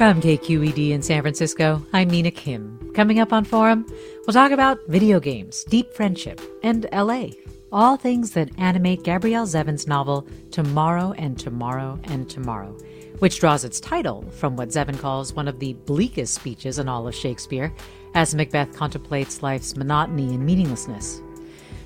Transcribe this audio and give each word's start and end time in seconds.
From 0.00 0.22
KQED 0.22 0.92
in 0.92 1.02
San 1.02 1.20
Francisco, 1.20 1.84
I'm 1.92 2.08
Mina 2.08 2.30
Kim. 2.30 2.90
Coming 2.94 3.20
up 3.20 3.34
on 3.34 3.44
Forum, 3.44 3.84
we'll 4.26 4.32
talk 4.32 4.50
about 4.50 4.78
video 4.88 5.20
games, 5.20 5.62
deep 5.64 5.92
friendship, 5.92 6.40
and 6.62 6.86
LA. 6.90 7.26
All 7.70 7.98
things 7.98 8.30
that 8.30 8.48
animate 8.56 9.02
Gabrielle 9.02 9.44
Zevin's 9.44 9.86
novel 9.86 10.26
Tomorrow 10.52 11.12
and 11.18 11.38
Tomorrow 11.38 12.00
and 12.04 12.30
Tomorrow, 12.30 12.78
which 13.18 13.40
draws 13.40 13.62
its 13.62 13.78
title 13.78 14.24
from 14.30 14.56
what 14.56 14.70
Zevin 14.70 14.98
calls 14.98 15.34
one 15.34 15.46
of 15.46 15.58
the 15.58 15.74
bleakest 15.84 16.32
speeches 16.32 16.78
in 16.78 16.88
all 16.88 17.06
of 17.06 17.14
Shakespeare, 17.14 17.70
as 18.14 18.34
Macbeth 18.34 18.74
contemplates 18.74 19.42
life's 19.42 19.76
monotony 19.76 20.34
and 20.34 20.46
meaninglessness. 20.46 21.20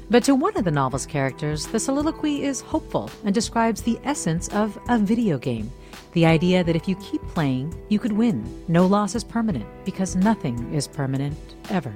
But 0.08 0.22
to 0.22 0.36
one 0.36 0.56
of 0.56 0.64
the 0.64 0.70
novel's 0.70 1.04
characters, 1.04 1.66
the 1.66 1.80
soliloquy 1.80 2.44
is 2.44 2.60
hopeful 2.60 3.10
and 3.24 3.34
describes 3.34 3.82
the 3.82 3.98
essence 4.04 4.46
of 4.50 4.78
a 4.88 5.00
video 5.00 5.36
game 5.36 5.72
the 6.12 6.26
idea 6.26 6.64
that 6.64 6.76
if 6.76 6.88
you 6.88 6.96
keep 6.96 7.22
playing, 7.28 7.74
you 7.88 7.98
could 7.98 8.12
win. 8.12 8.64
No 8.68 8.86
loss 8.86 9.14
is 9.14 9.24
permanent 9.24 9.66
because 9.84 10.16
nothing 10.16 10.72
is 10.72 10.86
permanent 10.86 11.36
ever. 11.70 11.94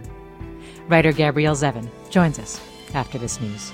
Writer 0.88 1.12
Gabrielle 1.12 1.54
Zevin 1.54 1.88
joins 2.10 2.38
us 2.38 2.60
after 2.94 3.18
this 3.18 3.40
news. 3.40 3.72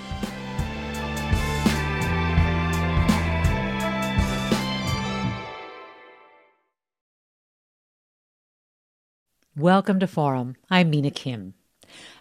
Welcome 9.56 10.00
to 10.00 10.08
Forum. 10.08 10.56
I'm 10.69 10.91
Mina 10.91 11.12
Kim. 11.12 11.55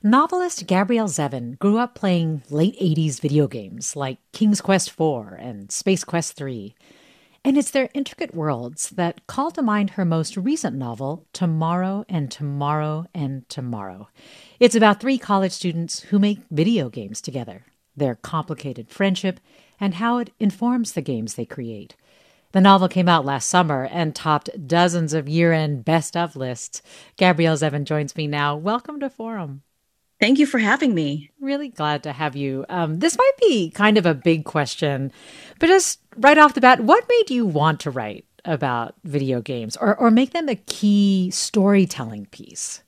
Novelist 0.03 0.67
Gabrielle 0.67 1.07
Zevin 1.07 1.57
grew 1.57 1.79
up 1.79 1.95
playing 1.95 2.43
late 2.51 2.79
80s 2.79 3.19
video 3.19 3.47
games 3.47 3.95
like 3.95 4.19
King's 4.33 4.61
Quest 4.61 4.89
IV 4.89 5.33
and 5.39 5.71
Space 5.71 6.03
Quest 6.03 6.39
III. 6.39 6.75
And 7.45 7.57
it's 7.57 7.71
their 7.71 7.89
intricate 7.93 8.33
worlds 8.33 8.91
that 8.91 9.27
call 9.27 9.51
to 9.51 9.61
mind 9.61 9.91
her 9.91 10.05
most 10.05 10.37
recent 10.37 10.77
novel, 10.77 11.25
Tomorrow 11.33 12.05
and 12.07 12.31
Tomorrow 12.31 13.07
and 13.13 13.47
Tomorrow. 13.49 14.07
It's 14.61 14.75
about 14.75 15.01
three 15.01 15.17
college 15.17 15.51
students 15.51 16.03
who 16.03 16.19
make 16.19 16.39
video 16.49 16.87
games 16.87 17.19
together, 17.19 17.65
their 17.97 18.15
complicated 18.15 18.89
friendship, 18.89 19.41
and 19.77 19.95
how 19.95 20.19
it 20.19 20.31
informs 20.39 20.93
the 20.93 21.01
games 21.01 21.33
they 21.33 21.45
create. 21.45 21.97
The 22.53 22.61
novel 22.61 22.87
came 22.87 23.09
out 23.09 23.25
last 23.25 23.49
summer 23.49 23.89
and 23.91 24.15
topped 24.15 24.65
dozens 24.65 25.13
of 25.13 25.27
year 25.27 25.51
end 25.51 25.83
best 25.83 26.15
of 26.15 26.37
lists. 26.37 26.81
Gabrielle 27.17 27.57
Zevin 27.57 27.83
joins 27.83 28.15
me 28.15 28.25
now. 28.25 28.55
Welcome 28.55 29.01
to 29.01 29.09
Forum. 29.09 29.63
Thank 30.23 30.39
you 30.39 30.45
for 30.45 30.57
having 30.57 30.95
me. 30.95 31.31
Really 31.41 31.67
glad 31.67 32.03
to 32.03 32.13
have 32.13 32.33
you. 32.33 32.65
Um, 32.69 32.99
this 32.99 33.17
might 33.17 33.37
be 33.41 33.69
kind 33.71 33.97
of 33.97 34.05
a 34.05 34.13
big 34.13 34.45
question, 34.45 35.11
but 35.59 35.67
just 35.67 35.99
right 36.15 36.37
off 36.37 36.53
the 36.53 36.61
bat, 36.61 36.79
what 36.79 37.03
made 37.09 37.29
you 37.29 37.45
want 37.45 37.81
to 37.81 37.91
write 37.91 38.23
about 38.45 38.95
video 39.03 39.41
games 39.41 39.75
or, 39.75 39.97
or 39.97 40.09
make 40.09 40.31
them 40.31 40.47
a 40.47 40.55
key 40.55 41.29
storytelling 41.29 42.27
piece? 42.27 42.83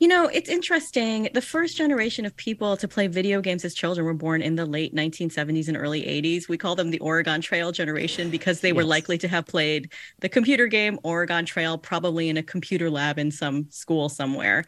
You 0.00 0.08
know, 0.08 0.28
it's 0.28 0.48
interesting. 0.48 1.28
The 1.34 1.42
first 1.42 1.76
generation 1.76 2.24
of 2.24 2.34
people 2.34 2.74
to 2.78 2.88
play 2.88 3.06
video 3.06 3.42
games 3.42 3.66
as 3.66 3.74
children 3.74 4.06
were 4.06 4.14
born 4.14 4.40
in 4.40 4.54
the 4.54 4.64
late 4.64 4.94
1970s 4.94 5.68
and 5.68 5.76
early 5.76 6.00
80s. 6.04 6.48
We 6.48 6.56
call 6.56 6.74
them 6.74 6.90
the 6.90 6.98
Oregon 7.00 7.42
Trail 7.42 7.70
generation 7.70 8.30
because 8.30 8.60
they 8.60 8.68
yes. 8.68 8.76
were 8.76 8.84
likely 8.84 9.18
to 9.18 9.28
have 9.28 9.44
played 9.44 9.92
the 10.20 10.28
computer 10.30 10.68
game 10.68 10.98
Oregon 11.02 11.44
Trail, 11.44 11.76
probably 11.76 12.30
in 12.30 12.38
a 12.38 12.42
computer 12.42 12.88
lab 12.88 13.18
in 13.18 13.30
some 13.30 13.70
school 13.70 14.08
somewhere. 14.08 14.64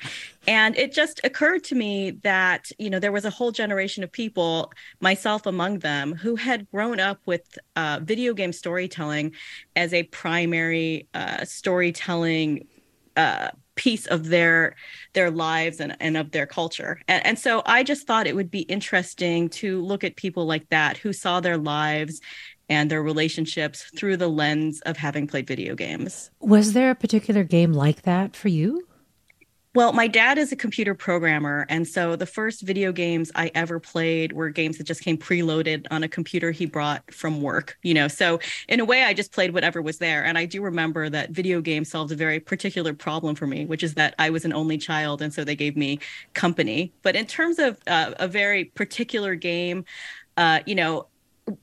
And 0.47 0.77
it 0.77 0.93
just 0.93 1.19
occurred 1.25 1.65
to 1.65 1.75
me 1.75 2.11
that, 2.25 2.71
you 2.79 2.91
know, 2.91 2.99
there 2.99 3.11
was 3.11 3.25
a 3.25 3.31
whole 3.31 3.53
generation 3.53 4.05
of 4.05 4.13
people, 4.13 4.71
myself 5.01 5.47
among 5.47 5.79
them, 5.79 6.13
who 6.15 6.37
had 6.37 6.71
grown 6.71 7.01
up 7.01 7.21
with 7.25 7.59
uh, 7.75 8.01
video 8.03 8.35
game 8.35 8.53
storytelling 8.53 9.33
as 9.77 9.95
a 9.95 10.03
primary 10.03 11.09
uh, 11.15 11.47
storytelling 11.47 12.69
uh, 13.17 13.49
piece 13.83 14.07
of 14.07 14.29
their 14.29 14.77
their 15.13 15.29
lives 15.29 15.81
and, 15.81 15.97
and 15.99 16.17
of 16.17 16.31
their 16.31 16.47
culture. 16.47 17.01
And, 17.09 17.27
and 17.27 17.39
so 17.39 17.63
i 17.67 17.83
just 17.83 18.07
thought 18.07 18.29
it 18.29 18.37
would 18.37 18.51
be 18.51 18.61
interesting 18.61 19.49
to 19.49 19.83
look 19.83 20.05
at 20.05 20.15
people 20.15 20.47
like 20.47 20.69
that 20.69 20.97
who 20.99 21.13
saw 21.13 21.41
their 21.41 21.59
lives 21.59 22.21
and 22.69 22.89
their 22.89 23.03
relationships 23.03 23.91
through 23.97 24.19
the 24.19 24.29
lens 24.29 24.81
of 24.83 24.97
having 24.97 25.27
played 25.27 25.49
video 25.49 25.75
games. 25.75 26.31
Was 26.39 26.75
there 26.75 26.91
a 26.91 26.95
particular 26.95 27.43
game 27.43 27.73
like 27.73 28.03
that 28.03 28.37
for 28.37 28.49
you 28.49 28.87
well, 29.75 29.95
my 29.95 30.07
dad 30.07 30.37
is 30.37 30.53
a 30.53 30.57
computer 30.57 30.95
programmer. 30.95 31.65
And 31.71 31.89
so 31.89 32.15
the 32.15 32.27
first 32.27 32.61
video 32.61 32.93
games 32.93 33.33
I 33.35 33.51
ever 33.55 33.81
played 33.81 34.33
were 34.33 34.51
games 34.51 34.77
that 34.77 34.85
just 34.85 35.03
came 35.03 35.17
preloaded 35.17 35.87
on 35.91 36.03
a 36.03 36.09
computer 36.09 36.51
he 36.51 36.67
brought 36.67 37.11
from 37.13 37.41
work, 37.41 37.79
you 37.83 37.95
know. 37.95 38.07
So 38.07 38.39
in 38.69 38.81
a 38.81 38.85
way, 38.85 39.05
I 39.05 39.15
just 39.15 39.33
played 39.33 39.55
whatever 39.55 39.81
was 39.81 39.97
there. 39.97 40.27
And 40.27 40.37
I 40.37 40.45
do 40.45 40.63
remember 40.63 41.09
that 41.09 41.31
video 41.31 41.63
games 41.63 41.91
solved 41.91 42.13
a 42.13 42.17
very 42.17 42.39
particular 42.39 42.93
problem 42.93 43.35
for 43.35 43.47
me, 43.47 43.65
which 43.65 43.83
is 43.83 43.95
that 43.95 44.15
I 44.19 44.29
was 44.29 44.45
an 44.45 44.53
only 44.53 44.77
child. 44.77 45.23
And 45.23 45.33
so 45.33 45.43
they 45.43 45.57
gave 45.57 45.75
me 45.75 46.01
company. 46.35 46.93
But 47.03 47.17
in 47.17 47.25
terms 47.25 47.59
of 47.59 47.79
uh, 47.87 48.13
a 48.19 48.29
very 48.29 48.67
particular 48.67 49.35
game, 49.35 49.87
uh, 50.37 50.61
you 50.67 50.75
know, 50.75 51.07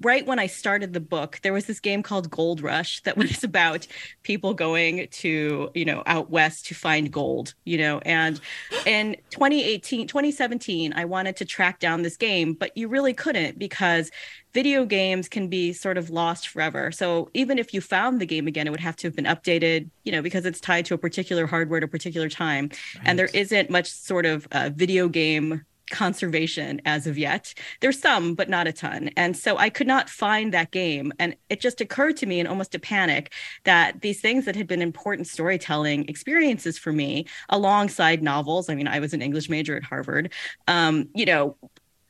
right 0.01 0.25
when 0.25 0.39
I 0.39 0.47
started 0.47 0.93
the 0.93 0.99
book, 0.99 1.39
there 1.43 1.53
was 1.53 1.65
this 1.65 1.79
game 1.79 2.03
called 2.03 2.29
Gold 2.29 2.61
Rush 2.61 3.01
that 3.03 3.17
was 3.17 3.43
about 3.43 3.87
people 4.23 4.53
going 4.53 5.07
to, 5.11 5.71
you 5.73 5.85
know, 5.85 6.03
out 6.05 6.29
west 6.29 6.65
to 6.67 6.75
find 6.75 7.11
gold, 7.11 7.53
you 7.65 7.77
know. 7.77 7.99
And 7.99 8.39
in 8.85 9.15
2018, 9.31 10.07
2017, 10.07 10.93
I 10.93 11.05
wanted 11.05 11.35
to 11.37 11.45
track 11.45 11.79
down 11.79 12.01
this 12.01 12.17
game, 12.17 12.53
but 12.53 12.75
you 12.75 12.87
really 12.87 13.13
couldn't 13.13 13.57
because 13.57 14.11
video 14.53 14.83
games 14.83 15.29
can 15.29 15.47
be 15.47 15.73
sort 15.73 15.97
of 15.97 16.09
lost 16.09 16.47
forever. 16.47 16.91
So 16.91 17.29
even 17.33 17.59
if 17.59 17.73
you 17.73 17.81
found 17.81 18.19
the 18.19 18.25
game 18.25 18.47
again, 18.47 18.67
it 18.67 18.71
would 18.71 18.79
have 18.79 18.95
to 18.97 19.07
have 19.07 19.15
been 19.15 19.25
updated, 19.25 19.89
you 20.03 20.11
know, 20.11 20.21
because 20.21 20.45
it's 20.45 20.59
tied 20.59 20.85
to 20.85 20.95
a 20.95 20.97
particular 20.97 21.45
hardware 21.45 21.77
at 21.77 21.83
a 21.83 21.87
particular 21.87 22.29
time. 22.29 22.69
Right. 22.95 23.03
And 23.05 23.19
there 23.19 23.29
isn't 23.33 23.69
much 23.69 23.91
sort 23.91 24.25
of 24.25 24.47
uh, 24.51 24.71
video 24.73 25.07
game 25.07 25.63
conservation 25.89 26.81
as 26.85 27.07
of 27.07 27.17
yet. 27.17 27.53
There's 27.79 27.99
some, 27.99 28.35
but 28.35 28.49
not 28.49 28.67
a 28.67 28.73
ton. 28.73 29.09
And 29.17 29.35
so 29.35 29.57
I 29.57 29.69
could 29.69 29.87
not 29.87 30.09
find 30.09 30.53
that 30.53 30.71
game. 30.71 31.11
And 31.19 31.35
it 31.49 31.59
just 31.59 31.81
occurred 31.81 32.17
to 32.17 32.25
me 32.25 32.39
in 32.39 32.47
almost 32.47 32.75
a 32.75 32.79
panic 32.79 33.33
that 33.63 34.01
these 34.01 34.21
things 34.21 34.45
that 34.45 34.55
had 34.55 34.67
been 34.67 34.81
important 34.81 35.27
storytelling 35.27 36.07
experiences 36.07 36.77
for 36.77 36.91
me 36.91 37.25
alongside 37.49 38.23
novels, 38.23 38.69
I 38.69 38.75
mean, 38.75 38.87
I 38.87 38.99
was 38.99 39.13
an 39.13 39.21
English 39.21 39.49
major 39.49 39.75
at 39.75 39.83
Harvard, 39.83 40.33
um, 40.67 41.09
you 41.13 41.25
know, 41.25 41.55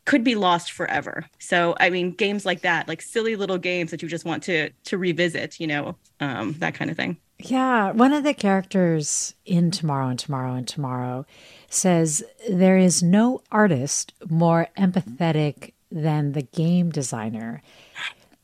could 0.06 0.24
be 0.24 0.34
lost 0.36 0.72
forever. 0.72 1.26
So 1.38 1.76
I 1.80 1.92
mean, 1.92 2.12
games 2.12 2.44
like 2.46 2.62
that, 2.62 2.88
like 2.88 3.02
silly 3.02 3.36
little 3.36 3.60
games 3.60 3.92
that 3.92 4.02
you 4.02 4.10
just 4.10 4.26
want 4.26 4.42
to 4.44 4.72
to 4.86 4.98
revisit, 4.98 5.60
you 5.60 5.68
know, 5.68 5.98
um, 6.20 6.54
that 6.60 6.74
kind 6.74 6.90
of 6.90 6.98
thing. 6.98 7.18
Yeah, 7.40 7.92
one 7.92 8.12
of 8.12 8.24
the 8.24 8.34
characters 8.34 9.34
in 9.46 9.72
Tomorrow 9.72 10.10
and 10.10 10.20
Tomorrow 10.20 10.56
and 10.56 10.68
Tomorrow 10.68 11.26
says 11.70 12.24
there 12.50 12.78
is 12.78 13.02
no 13.02 13.42
artist 13.50 14.14
more 14.30 14.68
empathetic 14.78 15.72
than 15.90 16.34
the 16.34 16.42
game 16.42 16.90
designer. 16.92 17.62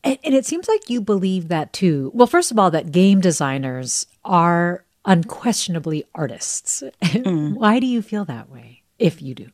And, 0.03 0.17
and, 0.23 0.33
it 0.33 0.45
seems 0.45 0.67
like 0.67 0.89
you 0.89 1.01
believe 1.01 1.49
that 1.49 1.73
too. 1.73 2.11
Well, 2.13 2.27
first 2.27 2.51
of 2.51 2.59
all, 2.59 2.71
that 2.71 2.91
game 2.91 3.21
designers 3.21 4.05
are 4.23 4.85
unquestionably 5.03 6.05
artists. 6.15 6.83
Mm. 7.01 7.55
Why 7.55 7.79
do 7.79 7.87
you 7.87 8.01
feel 8.01 8.25
that 8.25 8.49
way, 8.49 8.81
if 8.99 9.21
you 9.21 9.33
do? 9.33 9.49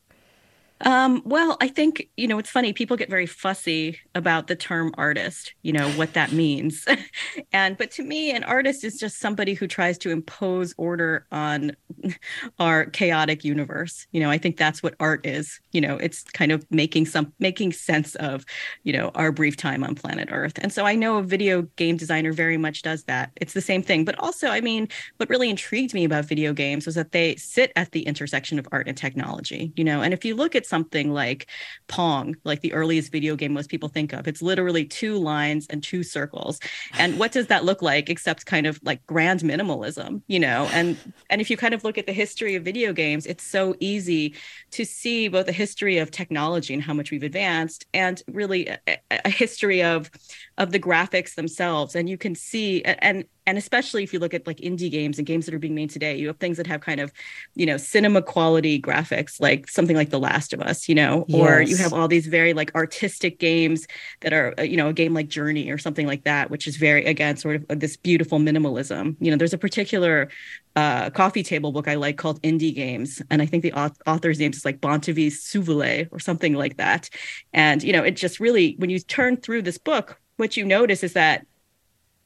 Um, 0.84 1.22
well, 1.24 1.56
I 1.60 1.68
think, 1.68 2.08
you 2.16 2.26
know, 2.26 2.38
it's 2.38 2.50
funny. 2.50 2.72
People 2.72 2.96
get 2.96 3.08
very 3.08 3.26
fussy 3.26 4.00
about 4.14 4.48
the 4.48 4.56
term 4.56 4.92
artist, 4.98 5.54
you 5.62 5.72
know, 5.72 5.88
what 5.92 6.14
that 6.14 6.32
means. 6.32 6.86
and, 7.52 7.76
but 7.76 7.90
to 7.92 8.02
me, 8.02 8.32
an 8.32 8.42
artist 8.44 8.82
is 8.82 8.98
just 8.98 9.18
somebody 9.20 9.54
who 9.54 9.68
tries 9.68 9.96
to 9.98 10.10
impose 10.10 10.74
order 10.76 11.26
on 11.30 11.76
our 12.58 12.86
chaotic 12.86 13.44
universe. 13.44 14.06
You 14.10 14.20
know, 14.20 14.30
I 14.30 14.38
think 14.38 14.56
that's 14.56 14.82
what 14.82 14.94
art 14.98 15.24
is. 15.24 15.60
You 15.70 15.80
know, 15.80 15.96
it's 15.96 16.24
kind 16.24 16.50
of 16.50 16.66
making 16.70 17.06
some, 17.06 17.32
making 17.38 17.72
sense 17.72 18.14
of, 18.16 18.44
you 18.82 18.92
know, 18.92 19.10
our 19.14 19.30
brief 19.30 19.56
time 19.56 19.84
on 19.84 19.94
planet 19.94 20.28
Earth. 20.32 20.58
And 20.60 20.72
so 20.72 20.84
I 20.84 20.96
know 20.96 21.18
a 21.18 21.22
video 21.22 21.62
game 21.76 21.96
designer 21.96 22.32
very 22.32 22.56
much 22.56 22.82
does 22.82 23.04
that. 23.04 23.30
It's 23.36 23.52
the 23.52 23.60
same 23.60 23.82
thing. 23.82 24.04
But 24.04 24.18
also, 24.18 24.48
I 24.48 24.60
mean, 24.60 24.88
what 25.18 25.28
really 25.28 25.48
intrigued 25.50 25.94
me 25.94 26.04
about 26.04 26.24
video 26.24 26.52
games 26.52 26.86
was 26.86 26.96
that 26.96 27.12
they 27.12 27.36
sit 27.36 27.72
at 27.76 27.92
the 27.92 28.02
intersection 28.02 28.58
of 28.58 28.66
art 28.72 28.88
and 28.88 28.96
technology, 28.96 29.72
you 29.76 29.84
know, 29.84 30.02
and 30.02 30.12
if 30.12 30.24
you 30.24 30.34
look 30.34 30.56
at 30.56 30.66
something 30.72 31.12
like 31.12 31.48
Pong, 31.86 32.34
like 32.44 32.62
the 32.62 32.72
earliest 32.72 33.12
video 33.12 33.36
game 33.36 33.52
most 33.52 33.68
people 33.68 33.90
think 33.90 34.14
of. 34.14 34.26
It's 34.26 34.40
literally 34.40 34.86
two 34.86 35.18
lines 35.18 35.66
and 35.68 35.82
two 35.82 36.02
circles. 36.02 36.58
And 36.94 37.18
what 37.18 37.30
does 37.30 37.48
that 37.48 37.62
look 37.66 37.82
like 37.82 38.08
except 38.08 38.46
kind 38.46 38.66
of 38.66 38.80
like 38.82 39.06
grand 39.06 39.40
minimalism, 39.40 40.22
you 40.28 40.40
know? 40.40 40.66
And 40.72 40.96
and 41.28 41.42
if 41.42 41.50
you 41.50 41.58
kind 41.58 41.74
of 41.74 41.84
look 41.84 41.98
at 41.98 42.06
the 42.06 42.14
history 42.14 42.54
of 42.54 42.64
video 42.64 42.94
games, 42.94 43.26
it's 43.26 43.44
so 43.44 43.74
easy 43.80 44.34
to 44.70 44.86
see 44.86 45.28
both 45.28 45.44
the 45.44 45.52
history 45.52 45.98
of 45.98 46.10
technology 46.10 46.72
and 46.72 46.82
how 46.82 46.94
much 46.94 47.10
we've 47.10 47.22
advanced 47.22 47.84
and 47.92 48.22
really 48.28 48.68
a, 48.68 48.98
a 49.10 49.30
history 49.30 49.82
of 49.82 50.10
of 50.58 50.70
the 50.70 50.78
graphics 50.78 51.34
themselves 51.34 51.94
and 51.94 52.08
you 52.08 52.18
can 52.18 52.34
see 52.34 52.82
and 52.82 53.24
and 53.46 53.58
especially 53.58 54.02
if 54.02 54.12
you 54.12 54.18
look 54.18 54.34
at 54.34 54.46
like 54.46 54.58
indie 54.58 54.90
games 54.90 55.18
and 55.18 55.26
games 55.26 55.46
that 55.46 55.54
are 55.54 55.58
being 55.58 55.74
made 55.74 55.88
today 55.88 56.16
you 56.16 56.26
have 56.26 56.36
things 56.36 56.58
that 56.58 56.66
have 56.66 56.80
kind 56.80 57.00
of 57.00 57.12
you 57.54 57.64
know 57.64 57.76
cinema 57.76 58.20
quality 58.20 58.80
graphics 58.80 59.40
like 59.40 59.68
something 59.68 59.96
like 59.96 60.10
the 60.10 60.20
last 60.20 60.52
of 60.52 60.60
us 60.60 60.88
you 60.88 60.94
know 60.94 61.24
yes. 61.26 61.40
or 61.40 61.62
you 61.62 61.76
have 61.76 61.92
all 61.92 62.06
these 62.06 62.26
very 62.26 62.52
like 62.52 62.74
artistic 62.74 63.38
games 63.38 63.86
that 64.20 64.32
are 64.32 64.54
uh, 64.58 64.62
you 64.62 64.76
know 64.76 64.88
a 64.88 64.92
game 64.92 65.14
like 65.14 65.28
journey 65.28 65.70
or 65.70 65.78
something 65.78 66.06
like 66.06 66.24
that 66.24 66.50
which 66.50 66.66
is 66.66 66.76
very 66.76 67.04
again 67.06 67.36
sort 67.36 67.56
of 67.56 67.80
this 67.80 67.96
beautiful 67.96 68.38
minimalism 68.38 69.16
you 69.20 69.30
know 69.30 69.36
there's 69.36 69.54
a 69.54 69.58
particular 69.58 70.28
uh, 70.74 71.10
coffee 71.10 71.42
table 71.42 71.72
book 71.72 71.86
I 71.86 71.96
like 71.96 72.16
called 72.16 72.40
Indie 72.42 72.74
Games, 72.74 73.20
and 73.30 73.42
I 73.42 73.46
think 73.46 73.62
the 73.62 73.74
author's 73.74 74.38
name 74.38 74.52
is 74.52 74.64
like 74.64 74.80
Bounthavy 74.80 75.26
Suvilay 75.26 76.08
or 76.10 76.18
something 76.18 76.54
like 76.54 76.78
that. 76.78 77.10
And 77.52 77.82
you 77.82 77.92
know, 77.92 78.02
it 78.02 78.12
just 78.12 78.40
really 78.40 78.76
when 78.78 78.88
you 78.88 78.98
turn 78.98 79.36
through 79.36 79.62
this 79.62 79.78
book, 79.78 80.18
what 80.36 80.56
you 80.56 80.64
notice 80.64 81.02
is 81.02 81.12
that 81.14 81.46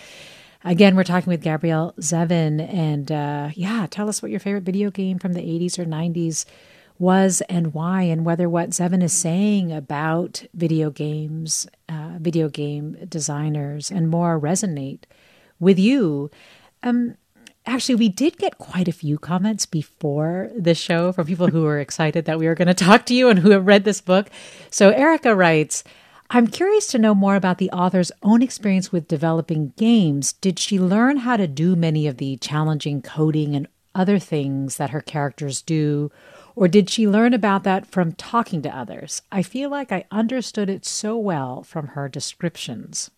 Again, 0.67 0.97
we're 0.97 1.05
talking 1.05 1.31
with 1.31 1.43
Gabrielle 1.43 1.93
Zevin, 2.01 2.59
and 2.73 3.13
uh, 3.13 3.51
yeah, 3.53 3.87
tell 3.91 4.09
us 4.09 4.23
what 4.23 4.31
your 4.31 4.41
favorite 4.41 4.63
video 4.63 4.91
game 4.91 5.19
from 5.19 5.35
the 5.35 5.43
80s 5.43 5.79
or 5.79 5.85
90s 5.85 6.47
was 6.99 7.43
and 7.49 7.75
why, 7.75 8.03
and 8.03 8.25
whether 8.25 8.49
what 8.49 8.71
Zevin 8.71 9.03
is 9.03 9.13
saying 9.13 9.73
about 9.73 10.45
video 10.55 10.91
games, 10.91 11.67
uh, 11.89 12.13
video 12.19 12.49
game 12.49 12.97
designers, 13.09 13.91
and 13.91 14.09
more 14.09 14.39
resonate 14.39 15.03
with 15.59 15.79
you. 15.79 16.31
Um, 16.83 17.17
actually, 17.67 17.97
we 17.97 18.09
did 18.09 18.39
get 18.39 18.59
quite 18.59 18.89
a 18.89 18.93
few 18.93 19.19
comments 19.19 19.67
before 19.67 20.51
the 20.57 20.75
show 20.75 21.13
from 21.13 21.27
people 21.27 21.49
who 21.49 21.63
were 21.63 21.81
excited 21.81 22.27
that 22.27 22.39
we 22.39 22.47
were 22.47 22.55
going 22.55 22.69
to 22.69 22.75
talk 22.75 23.07
to 23.07 23.15
you 23.15 23.29
and 23.29 23.41
who 23.41 23.51
have 23.51 23.67
read 23.67 23.85
this 23.85 24.01
book. 24.01 24.29
So 24.71 24.91
Erica 24.91 25.35
writes, 25.35 25.83
I'm 26.31 26.47
curious 26.47 26.87
to 26.89 26.99
know 26.99 27.15
more 27.15 27.37
about 27.37 27.59
the 27.59 27.71
author's 27.71 28.13
own 28.23 28.43
experience 28.43 28.91
with 28.91 29.09
developing 29.09 29.73
games. 29.77 30.33
Did 30.33 30.59
she 30.59 30.79
learn 30.79 31.19
how 31.19 31.37
to 31.37 31.47
do 31.47 31.77
many 31.77 32.07
of 32.07 32.17
the 32.17 32.37
challenging 32.39 33.03
coding 33.03 33.55
and 33.55 33.69
other 33.95 34.19
things 34.19 34.77
that 34.77 34.91
her 34.91 35.01
characters 35.01 35.61
do? 35.61 36.11
Or 36.57 36.69
did 36.69 36.89
she 36.89 37.09
learn 37.09 37.35
about 37.35 37.65
that 37.65 37.87
from 37.87 38.13
talking 38.13 38.63
to 38.63 38.77
others? 38.77 39.23
I 39.33 39.43
feel 39.43 39.71
like 39.71 39.91
I 39.91 40.05
understood 40.11 40.71
it 40.71 40.85
so 40.85 41.17
well 41.17 41.63
from 41.63 41.89
her 41.89 42.09
descriptions. 42.09 43.11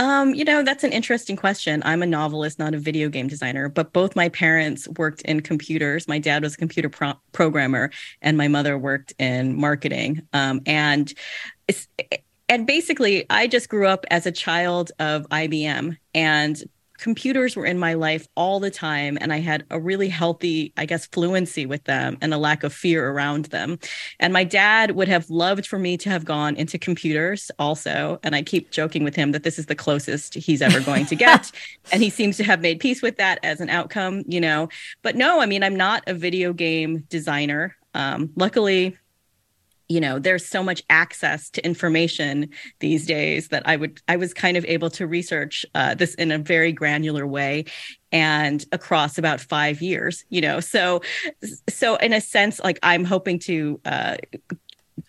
Um, 0.00 0.32
you 0.34 0.44
know, 0.44 0.62
that's 0.62 0.84
an 0.84 0.92
interesting 0.92 1.34
question. 1.34 1.82
I'm 1.84 2.02
a 2.02 2.06
novelist, 2.06 2.58
not 2.58 2.72
a 2.72 2.78
video 2.78 3.08
game 3.08 3.26
designer, 3.26 3.68
but 3.68 3.92
both 3.92 4.14
my 4.14 4.28
parents 4.28 4.86
worked 4.96 5.22
in 5.22 5.40
computers. 5.40 6.06
My 6.06 6.20
dad 6.20 6.44
was 6.44 6.54
a 6.54 6.58
computer 6.58 6.88
pro- 6.88 7.18
programmer, 7.32 7.90
and 8.22 8.36
my 8.36 8.46
mother 8.46 8.78
worked 8.78 9.12
in 9.18 9.58
marketing. 9.60 10.22
Um, 10.32 10.60
and 10.66 11.12
and 12.48 12.66
basically, 12.66 13.26
I 13.28 13.48
just 13.48 13.68
grew 13.68 13.88
up 13.88 14.06
as 14.10 14.24
a 14.24 14.32
child 14.32 14.92
of 15.00 15.28
IBM, 15.30 15.96
and 16.14 16.62
computers 16.98 17.56
were 17.56 17.64
in 17.64 17.78
my 17.78 17.94
life 17.94 18.26
all 18.34 18.60
the 18.60 18.70
time 18.70 19.16
and 19.20 19.32
i 19.32 19.38
had 19.38 19.64
a 19.70 19.80
really 19.80 20.08
healthy 20.08 20.72
i 20.76 20.84
guess 20.84 21.06
fluency 21.06 21.64
with 21.64 21.82
them 21.84 22.18
and 22.20 22.34
a 22.34 22.38
lack 22.38 22.64
of 22.64 22.72
fear 22.72 23.10
around 23.10 23.46
them. 23.46 23.78
And 24.20 24.32
my 24.32 24.44
dad 24.44 24.92
would 24.92 25.08
have 25.08 25.30
loved 25.30 25.66
for 25.66 25.78
me 25.78 25.96
to 25.98 26.10
have 26.10 26.24
gone 26.24 26.56
into 26.56 26.78
computers 26.78 27.50
also 27.58 28.18
and 28.22 28.34
i 28.34 28.42
keep 28.42 28.70
joking 28.70 29.04
with 29.04 29.14
him 29.14 29.32
that 29.32 29.44
this 29.44 29.58
is 29.58 29.66
the 29.66 29.74
closest 29.74 30.34
he's 30.34 30.60
ever 30.60 30.80
going 30.80 31.06
to 31.06 31.14
get 31.14 31.50
and 31.92 32.02
he 32.02 32.10
seems 32.10 32.36
to 32.36 32.44
have 32.44 32.60
made 32.60 32.80
peace 32.80 33.00
with 33.00 33.16
that 33.16 33.38
as 33.42 33.60
an 33.60 33.70
outcome 33.70 34.24
you 34.26 34.40
know. 34.40 34.68
But 35.02 35.16
no 35.16 35.40
i 35.40 35.46
mean 35.46 35.62
i'm 35.62 35.76
not 35.76 36.02
a 36.06 36.14
video 36.14 36.52
game 36.52 37.04
designer. 37.08 37.76
Um, 37.94 38.30
luckily 38.36 38.96
you 39.88 40.00
know 40.00 40.18
there's 40.18 40.46
so 40.46 40.62
much 40.62 40.82
access 40.90 41.50
to 41.50 41.64
information 41.64 42.48
these 42.80 43.06
days 43.06 43.48
that 43.48 43.62
i 43.66 43.76
would 43.76 44.00
i 44.08 44.16
was 44.16 44.34
kind 44.34 44.56
of 44.56 44.64
able 44.66 44.90
to 44.90 45.06
research 45.06 45.64
uh, 45.74 45.94
this 45.94 46.14
in 46.14 46.30
a 46.30 46.38
very 46.38 46.72
granular 46.72 47.26
way 47.26 47.64
and 48.12 48.64
across 48.72 49.18
about 49.18 49.40
five 49.40 49.80
years 49.80 50.24
you 50.28 50.40
know 50.40 50.60
so 50.60 51.00
so 51.68 51.96
in 51.96 52.12
a 52.12 52.20
sense 52.20 52.60
like 52.60 52.78
i'm 52.82 53.04
hoping 53.04 53.38
to 53.38 53.80
uh, 53.84 54.16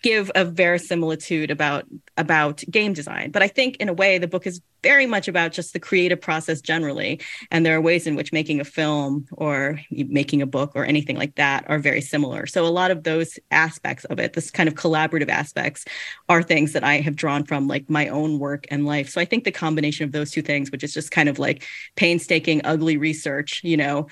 give 0.02 0.30
a 0.34 0.44
verisimilitude 0.44 1.50
about 1.50 1.84
about 2.16 2.62
game 2.70 2.92
design. 2.92 3.30
But 3.30 3.42
I 3.42 3.48
think 3.48 3.76
in 3.76 3.88
a 3.88 3.92
way 3.92 4.18
the 4.18 4.28
book 4.28 4.46
is 4.46 4.60
very 4.82 5.06
much 5.06 5.28
about 5.28 5.52
just 5.52 5.72
the 5.72 5.80
creative 5.80 6.20
process 6.20 6.60
generally. 6.60 7.20
And 7.50 7.64
there 7.64 7.76
are 7.76 7.80
ways 7.80 8.06
in 8.06 8.16
which 8.16 8.32
making 8.32 8.60
a 8.60 8.64
film 8.64 9.26
or 9.32 9.80
making 9.90 10.42
a 10.42 10.46
book 10.46 10.72
or 10.74 10.84
anything 10.84 11.16
like 11.16 11.34
that 11.36 11.64
are 11.68 11.78
very 11.78 12.00
similar. 12.00 12.46
So 12.46 12.66
a 12.66 12.68
lot 12.68 12.90
of 12.90 13.04
those 13.04 13.38
aspects 13.50 14.04
of 14.06 14.18
it, 14.18 14.32
this 14.32 14.50
kind 14.50 14.68
of 14.68 14.74
collaborative 14.74 15.28
aspects, 15.28 15.84
are 16.28 16.42
things 16.42 16.72
that 16.72 16.84
I 16.84 17.00
have 17.00 17.16
drawn 17.16 17.44
from 17.44 17.66
like 17.66 17.88
my 17.88 18.08
own 18.08 18.38
work 18.38 18.66
and 18.70 18.86
life. 18.86 19.08
So 19.08 19.20
I 19.20 19.24
think 19.24 19.44
the 19.44 19.52
combination 19.52 20.04
of 20.04 20.12
those 20.12 20.30
two 20.30 20.42
things, 20.42 20.70
which 20.70 20.84
is 20.84 20.94
just 20.94 21.10
kind 21.10 21.28
of 21.28 21.38
like 21.38 21.64
painstaking, 21.96 22.60
ugly 22.64 22.96
research, 22.96 23.60
you 23.64 23.76
know, 23.76 24.08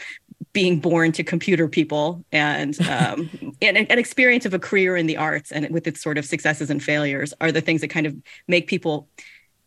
being 0.53 0.81
born 0.81 1.13
to 1.13 1.23
computer 1.23 1.69
people 1.69 2.25
and 2.33 2.81
um, 2.89 3.31
and 3.63 3.77
an 3.77 3.99
experience 3.99 4.47
of 4.47 4.55
a 4.55 4.59
career 4.59 4.97
in 4.97 5.07
the 5.07 5.17
arts 5.17 5.53
and 5.53 5.69
with 5.71 5.87
its 5.87 6.01
sort 6.01 6.19
of 6.19 6.25
successes 6.25 6.71
and 6.71 6.83
failures 6.83 7.35
are 7.41 7.53
the 7.53 7.61
things 7.61 7.81
that 7.81 7.89
kind 7.89 8.07
of 8.07 8.17
make 8.47 8.67
people 8.67 9.09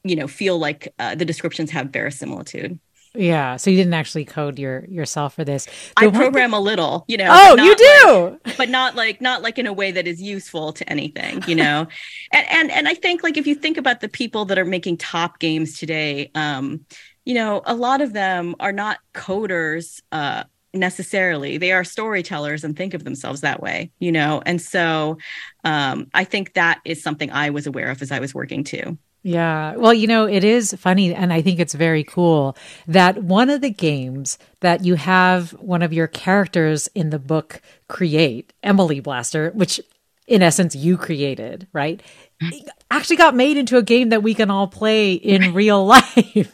you 0.03 0.15
know 0.15 0.27
feel 0.27 0.58
like 0.58 0.93
uh, 1.00 1.15
the 1.15 1.25
descriptions 1.25 1.72
have 1.72 1.89
verisimilitude. 1.89 2.79
Yeah 3.13 3.58
so 3.58 3.70
you 3.70 3.77
didn't 3.77 3.93
actually 3.93 4.24
code 4.24 4.58
your 4.58 4.86
yourself 4.86 5.36
for 5.36 5.43
this. 5.43 5.65
The 5.65 5.72
i 5.98 6.08
program 6.08 6.51
thing... 6.51 6.58
a 6.58 6.62
little 6.62 7.03
you 7.08 7.17
know 7.17 7.27
oh 7.29 7.62
you 7.62 7.75
do! 7.75 8.39
like, 8.46 8.58
but 8.58 8.70
not 8.70 8.96
like 8.96 9.20
not 9.20 9.41
like 9.41 9.60
in 9.60 9.67
a 9.67 9.74
way 9.74 9.91
that 9.91 10.08
is 10.08 10.22
useful 10.22 10.72
to 10.74 10.89
anything 10.89 11.43
you 11.48 11.55
know? 11.55 11.88
And 12.34 12.48
and 12.50 12.72
and 12.72 12.88
i 12.88 12.93
think 12.93 13.24
like 13.24 13.36
if 13.36 13.48
you 13.48 13.55
think 13.55 13.77
about 13.77 14.00
the 14.00 14.08
people 14.08 14.46
that 14.46 14.58
are 14.58 14.65
making 14.65 14.98
top 14.98 15.39
games 15.39 15.77
today 15.77 16.31
um 16.36 16.86
you 17.25 17.34
know 17.34 17.62
a 17.65 17.75
lot 17.75 18.00
of 18.00 18.13
them 18.13 18.55
are 18.60 18.72
not 18.72 19.00
coders 19.13 20.01
uh 20.12 20.43
necessarily. 20.74 21.58
They 21.58 21.74
are 21.74 21.84
storytellers 21.84 22.63
and 22.63 22.77
think 22.77 22.93
of 22.93 23.03
themselves 23.03 23.41
that 23.41 23.62
way 23.62 23.91
you 24.00 24.13
know? 24.13 24.41
And 24.46 24.62
so 24.62 25.17
um 25.65 26.08
i 26.13 26.24
think 26.24 26.53
that 26.53 26.79
is 26.86 27.03
something 27.03 27.29
i 27.29 27.50
was 27.50 27.67
aware 27.67 27.91
of 27.91 28.01
as 28.01 28.12
i 28.13 28.20
was 28.20 28.34
working 28.34 28.63
too 28.63 28.98
yeah. 29.23 29.75
Well, 29.75 29.93
you 29.93 30.07
know, 30.07 30.27
it 30.27 30.43
is 30.43 30.73
funny, 30.73 31.13
and 31.13 31.31
I 31.31 31.41
think 31.41 31.59
it's 31.59 31.73
very 31.73 32.03
cool 32.03 32.57
that 32.87 33.23
one 33.23 33.49
of 33.49 33.61
the 33.61 33.69
games 33.69 34.37
that 34.61 34.83
you 34.83 34.95
have 34.95 35.51
one 35.51 35.81
of 35.81 35.93
your 35.93 36.07
characters 36.07 36.87
in 36.95 37.11
the 37.11 37.19
book 37.19 37.61
create, 37.87 38.53
Emily 38.63 38.99
Blaster, 38.99 39.51
which 39.51 39.79
in 40.27 40.41
essence 40.41 40.75
you 40.75 40.97
created, 40.97 41.67
right? 41.73 42.01
actually 42.91 43.17
got 43.17 43.35
made 43.35 43.57
into 43.57 43.77
a 43.77 43.83
game 43.83 44.09
that 44.09 44.23
we 44.23 44.33
can 44.33 44.49
all 44.49 44.67
play 44.67 45.13
in 45.13 45.53
real 45.53 45.85
life. 45.85 46.15
it 46.15 46.47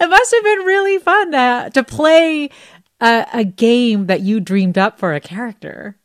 must 0.00 0.34
have 0.34 0.44
been 0.44 0.60
really 0.60 0.98
fun 0.98 1.32
to, 1.32 1.70
to 1.74 1.84
play 1.84 2.50
a, 3.00 3.26
a 3.32 3.44
game 3.44 4.06
that 4.06 4.20
you 4.20 4.40
dreamed 4.40 4.78
up 4.78 4.98
for 4.98 5.12
a 5.14 5.20
character. 5.20 5.98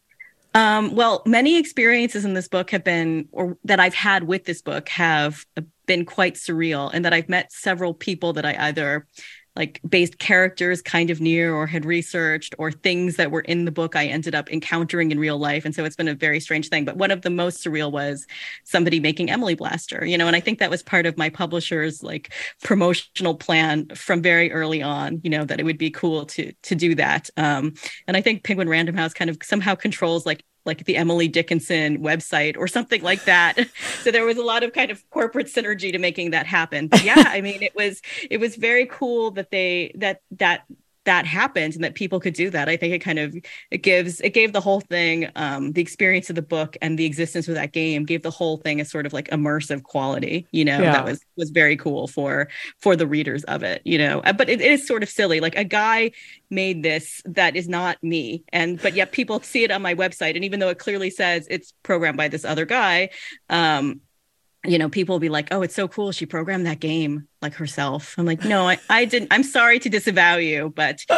Um, 0.54 0.96
well, 0.96 1.24
many 1.26 1.58
experiences 1.58 2.26
in 2.26 2.34
this 2.34 2.48
book 2.48 2.72
have 2.72 2.84
been, 2.84 3.28
or 3.32 3.58
that 3.64 3.80
I've 3.80 3.94
had 3.94 4.26
with 4.26 4.46
this 4.46 4.62
book, 4.62 4.90
have 4.90 5.46
been 5.86 6.06
quite 6.06 6.36
surreal, 6.36 6.92
and 6.94 7.06
that 7.06 7.14
I've 7.14 7.30
met 7.30 7.52
several 7.52 7.94
people 7.94 8.34
that 8.34 8.46
I 8.46 8.56
either 8.68 9.08
like 9.56 9.82
based 9.88 10.18
characters 10.20 10.82
kind 10.82 11.10
of 11.10 11.20
near 11.20 11.54
or 11.54 11.68
had 11.68 11.84
researched 11.84 12.56
or 12.58 12.72
things 12.72 13.18
that 13.18 13.32
were 13.32 13.42
in 13.42 13.66
the 13.66 13.72
book 13.72 13.96
I 13.96 14.06
ended 14.06 14.34
up 14.34 14.50
encountering 14.50 15.12
in 15.12 15.20
real 15.20 15.38
life. 15.38 15.66
And 15.66 15.76
so 15.76 15.84
it's 15.84 15.96
been 15.96 16.08
a 16.08 16.16
very 16.16 16.40
strange 16.40 16.70
thing. 16.70 16.86
But 16.86 16.96
one 16.96 17.12
of 17.12 17.22
the 17.22 17.30
most 17.30 17.64
surreal 17.64 17.92
was 17.92 18.26
somebody 18.64 19.00
making 19.00 19.30
Emily 19.30 19.56
Blaster, 19.56 20.06
you 20.06 20.18
know, 20.18 20.28
and 20.28 20.36
I 20.36 20.40
think 20.40 20.60
that 20.60 20.70
was 20.70 20.82
part 20.82 21.06
of 21.06 21.18
my 21.18 21.30
publisher's 21.30 22.02
like 22.02 22.34
promotional 22.64 23.36
plan 23.36 23.88
from 23.90 24.22
very 24.22 24.52
early 24.52 24.82
on, 24.82 25.20
you 25.24 25.30
know, 25.30 25.44
that 25.44 25.60
it 25.60 25.64
would 25.64 25.78
be 25.78 25.92
cool 25.92 26.26
to 26.28 26.54
to 26.54 26.76
do 26.76 26.96
that. 26.96 27.30
Um, 27.36 27.74
and 28.08 28.16
I 28.16 28.22
think 28.22 28.44
Penguin 28.44 28.70
Random 28.70 28.96
House 28.96 29.14
kind 29.14 29.30
of 29.30 29.38
somehow 29.44 29.76
controls 29.76 30.26
like 30.26 30.44
like 30.66 30.86
the 30.86 30.96
Emily 30.96 31.28
Dickinson 31.28 32.00
website 32.00 32.58
or 32.58 32.68
something 32.68 33.02
like 33.02 33.26
that. 33.26 33.68
so 34.04 34.12
there 34.12 34.26
was 34.26 34.38
a 34.38 34.44
lot 34.44 34.64
of 34.64 34.74
kind 34.74 34.92
of 34.92 35.08
corporate 35.10 35.48
synergy 35.48 35.92
to 35.92 35.98
making 35.98 36.32
that 36.32 36.46
happen. 36.46 36.88
But 36.88 37.04
yeah, 37.04 37.24
I 37.28 37.42
mean, 37.42 37.62
it 37.62 37.76
was 37.76 38.02
it 38.30 38.40
was 38.40 38.56
very 38.56 38.86
cool 38.86 39.32
that 39.32 39.52
they 39.52 39.92
that 39.96 40.22
that 40.32 40.66
that 41.06 41.26
happened 41.26 41.74
and 41.74 41.84
that 41.84 41.96
people 41.96 42.20
could 42.20 42.34
do 42.34 42.50
that. 42.52 42.70
I 42.70 42.78
think 42.78 42.94
it 42.94 43.00
kind 43.00 43.20
of 43.20 43.36
it 43.72 43.80
gives 43.80 44.22
it 44.22 44.34
gave 44.34 44.54
the 44.54 44.62
whole 44.62 44.82
thing 44.82 45.30
um, 45.36 45.72
the 45.72 45.82
experience 45.82 46.30
of 46.30 46.36
the 46.36 46.42
book 46.42 46.78
and 46.82 46.98
the 46.98 47.06
existence 47.06 47.48
of 47.48 47.56
that 47.56 47.72
game 47.72 48.06
gave 48.06 48.22
the 48.22 48.32
whole 48.32 48.58
thing 48.58 48.80
a 48.80 48.86
sort 48.86 49.06
of 49.06 49.14
like 49.14 49.28
immersive 49.30 49.84
quality. 49.84 50.48
You 50.52 50.66
know, 50.66 50.80
yeah. 50.80 50.92
that 50.92 51.06
was 51.06 51.22
was 51.38 51.50
very 51.50 51.76
cool 51.76 52.08
for 52.08 52.50
for 52.80 52.96
the 52.96 53.08
readers 53.08 53.44
of 53.46 53.64
it. 53.64 53.82
You 53.84 53.98
know, 53.98 54.22
but 54.38 54.50
it, 54.50 54.62
it 54.62 54.72
is 54.72 54.88
sort 54.88 55.04
of 55.04 55.10
silly. 55.10 55.40
Like 55.40 55.56
a 55.56 55.64
guy 55.64 56.12
made 56.50 56.84
this 56.84 57.22
that 57.26 57.56
is 57.56 57.68
not 57.68 58.02
me, 58.04 58.44
and 58.50 58.82
but 58.82 58.94
yet 58.94 59.12
people 59.12 59.40
see 59.44 59.64
it 59.64 59.72
on 59.72 59.82
my 59.82 59.96
website, 59.96 60.36
and 60.36 60.46
even 60.46 60.60
though 60.60 60.70
it 60.70 60.80
clearly 60.80 61.10
says 61.10 61.48
it's 61.50 61.74
programmed 61.84 62.18
by 62.18 62.28
this 62.28 62.46
other 62.46 62.66
guy, 62.66 63.10
um, 63.50 64.02
you 64.66 64.78
know, 64.78 64.90
people 64.90 65.16
will 65.16 65.20
be 65.20 65.30
like, 65.30 65.48
"Oh, 65.52 65.62
it's 65.62 65.76
so 65.76 65.88
cool. 65.88 66.12
She 66.12 66.26
programmed 66.26 66.66
that 66.66 66.80
game 66.80 67.28
like 67.42 67.54
herself." 67.56 68.16
I'm 68.18 68.26
like, 68.26 68.44
"No, 68.46 68.68
I, 68.68 68.80
I 68.90 69.06
didn't. 69.06 69.34
I'm 69.34 69.44
sorry 69.44 69.80
to 69.80 69.90
disavow 69.90 70.36
you, 70.36 70.72
but 70.76 71.04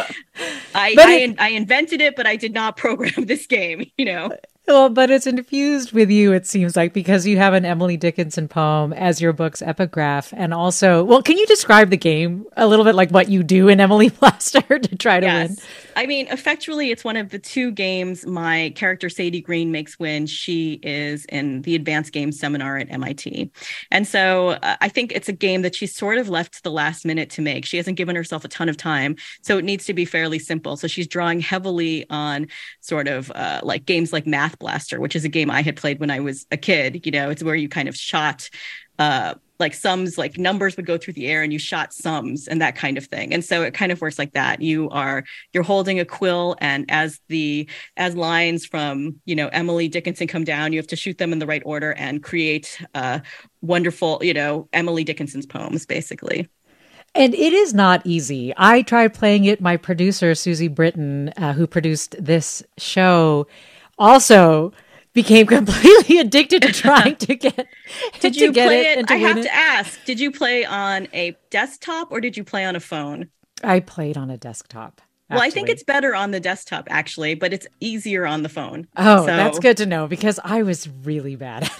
I, 0.74 0.94
but 0.94 1.08
it, 1.08 1.38
I, 1.38 1.46
I 1.46 1.48
invented 1.50 2.00
it, 2.00 2.16
but 2.16 2.26
I 2.26 2.36
did 2.36 2.54
not 2.54 2.76
program 2.78 3.26
this 3.26 3.46
game." 3.46 3.90
You 3.98 4.06
know. 4.06 4.26
Uh, 4.26 4.36
Well, 4.66 4.88
but 4.88 5.10
it's 5.10 5.26
infused 5.26 5.92
with 5.92 6.10
you, 6.10 6.32
it 6.32 6.46
seems 6.46 6.74
like, 6.74 6.94
because 6.94 7.26
you 7.26 7.36
have 7.36 7.52
an 7.52 7.66
Emily 7.66 7.98
Dickinson 7.98 8.48
poem 8.48 8.94
as 8.94 9.20
your 9.20 9.34
book's 9.34 9.60
epigraph. 9.60 10.32
And 10.34 10.54
also, 10.54 11.04
well, 11.04 11.20
can 11.20 11.36
you 11.36 11.44
describe 11.44 11.90
the 11.90 11.98
game 11.98 12.46
a 12.56 12.66
little 12.66 12.84
bit 12.86 12.94
like 12.94 13.10
what 13.10 13.28
you 13.28 13.42
do 13.42 13.68
in 13.68 13.78
Emily 13.78 14.08
Blaster 14.20 14.62
to 14.62 14.96
try 14.96 15.20
to 15.20 15.26
yes. 15.26 15.50
win? 15.50 15.58
I 15.96 16.06
mean, 16.06 16.28
effectually, 16.28 16.90
it's 16.90 17.04
one 17.04 17.18
of 17.18 17.28
the 17.28 17.38
two 17.38 17.72
games 17.72 18.24
my 18.24 18.72
character 18.74 19.10
Sadie 19.10 19.42
Green 19.42 19.70
makes 19.70 19.98
when 19.98 20.26
she 20.26 20.80
is 20.82 21.26
in 21.26 21.60
the 21.62 21.74
advanced 21.74 22.12
game 22.12 22.32
seminar 22.32 22.78
at 22.78 22.90
MIT. 22.90 23.52
And 23.90 24.08
so 24.08 24.50
uh, 24.50 24.76
I 24.80 24.88
think 24.88 25.12
it's 25.12 25.28
a 25.28 25.32
game 25.32 25.60
that 25.60 25.74
she's 25.74 25.94
sort 25.94 26.16
of 26.16 26.30
left 26.30 26.54
to 26.54 26.62
the 26.62 26.70
last 26.70 27.04
minute 27.04 27.28
to 27.30 27.42
make. 27.42 27.66
She 27.66 27.76
hasn't 27.76 27.98
given 27.98 28.16
herself 28.16 28.46
a 28.46 28.48
ton 28.48 28.70
of 28.70 28.78
time. 28.78 29.16
So 29.42 29.58
it 29.58 29.64
needs 29.64 29.84
to 29.84 29.94
be 29.94 30.06
fairly 30.06 30.38
simple. 30.38 30.78
So 30.78 30.88
she's 30.88 31.06
drawing 31.06 31.40
heavily 31.40 32.06
on 32.08 32.46
sort 32.80 33.08
of 33.08 33.30
uh, 33.34 33.60
like 33.62 33.84
games 33.84 34.10
like 34.12 34.26
Math 34.26 34.53
Blaster, 34.58 35.00
which 35.00 35.16
is 35.16 35.24
a 35.24 35.28
game 35.28 35.50
I 35.50 35.62
had 35.62 35.76
played 35.76 36.00
when 36.00 36.10
I 36.10 36.20
was 36.20 36.46
a 36.50 36.56
kid. 36.56 37.04
You 37.06 37.12
know, 37.12 37.30
it's 37.30 37.42
where 37.42 37.54
you 37.54 37.68
kind 37.68 37.88
of 37.88 37.96
shot 37.96 38.48
uh, 38.98 39.34
like 39.60 39.74
sums 39.74 40.18
like 40.18 40.36
numbers 40.36 40.76
would 40.76 40.86
go 40.86 40.98
through 40.98 41.14
the 41.14 41.26
air 41.26 41.42
and 41.42 41.52
you 41.52 41.58
shot 41.58 41.92
sums 41.92 42.48
and 42.48 42.60
that 42.60 42.74
kind 42.74 42.98
of 42.98 43.06
thing 43.06 43.32
and 43.32 43.44
so 43.44 43.62
it 43.62 43.72
kind 43.72 43.92
of 43.92 44.00
works 44.00 44.18
like 44.18 44.32
that 44.32 44.60
you 44.60 44.90
are 44.90 45.24
you're 45.52 45.62
holding 45.62 46.00
a 46.00 46.04
quill 46.04 46.56
and 46.60 46.84
as 46.88 47.20
the 47.28 47.68
as 47.96 48.16
lines 48.16 48.66
from 48.66 49.14
you 49.24 49.34
know 49.34 49.48
emily 49.48 49.88
dickinson 49.88 50.26
come 50.26 50.44
down 50.44 50.72
you 50.72 50.78
have 50.78 50.86
to 50.86 50.96
shoot 50.96 51.18
them 51.18 51.32
in 51.32 51.38
the 51.38 51.46
right 51.46 51.62
order 51.64 51.92
and 51.92 52.22
create 52.22 52.80
uh 52.94 53.20
wonderful 53.62 54.18
you 54.22 54.34
know 54.34 54.68
emily 54.72 55.04
dickinson's 55.04 55.46
poems 55.46 55.86
basically 55.86 56.48
and 57.16 57.32
it 57.32 57.52
is 57.52 57.72
not 57.72 58.02
easy. 58.04 58.52
I 58.56 58.82
tried 58.82 59.14
playing 59.14 59.44
it. 59.44 59.60
My 59.60 59.76
producer, 59.76 60.34
Susie 60.34 60.66
Britton, 60.66 61.28
uh, 61.36 61.52
who 61.52 61.64
produced 61.64 62.16
this 62.18 62.60
show, 62.76 63.46
also 63.98 64.72
became 65.12 65.46
completely 65.58 66.18
addicted 66.18 66.62
to 66.62 66.72
trying 66.72 67.16
to 67.16 67.34
get 67.34 67.66
did 68.20 68.36
you 68.36 68.52
get 68.52 68.68
play 68.68 68.80
it, 68.82 68.98
it 68.98 69.10
i 69.10 69.16
have 69.16 69.38
it. 69.38 69.42
to 69.42 69.54
ask 69.54 70.04
did 70.04 70.18
you 70.20 70.30
play 70.30 70.64
on 70.64 71.08
a 71.12 71.36
desktop 71.50 72.10
or 72.10 72.20
did 72.20 72.36
you 72.36 72.44
play 72.44 72.64
on 72.64 72.76
a 72.76 72.80
phone 72.80 73.28
i 73.62 73.80
played 73.80 74.16
on 74.16 74.30
a 74.30 74.36
desktop 74.36 75.00
Actually. 75.30 75.36
Well, 75.36 75.46
I 75.46 75.50
think 75.50 75.68
it's 75.70 75.82
better 75.82 76.14
on 76.14 76.32
the 76.32 76.38
desktop 76.38 76.86
actually, 76.90 77.34
but 77.34 77.54
it's 77.54 77.66
easier 77.80 78.26
on 78.26 78.42
the 78.42 78.50
phone. 78.50 78.86
Oh, 78.94 79.20
so. 79.20 79.26
that's 79.26 79.58
good 79.58 79.78
to 79.78 79.86
know 79.86 80.06
because 80.06 80.38
I 80.44 80.62
was 80.62 80.86
really 80.86 81.34
bad 81.34 81.70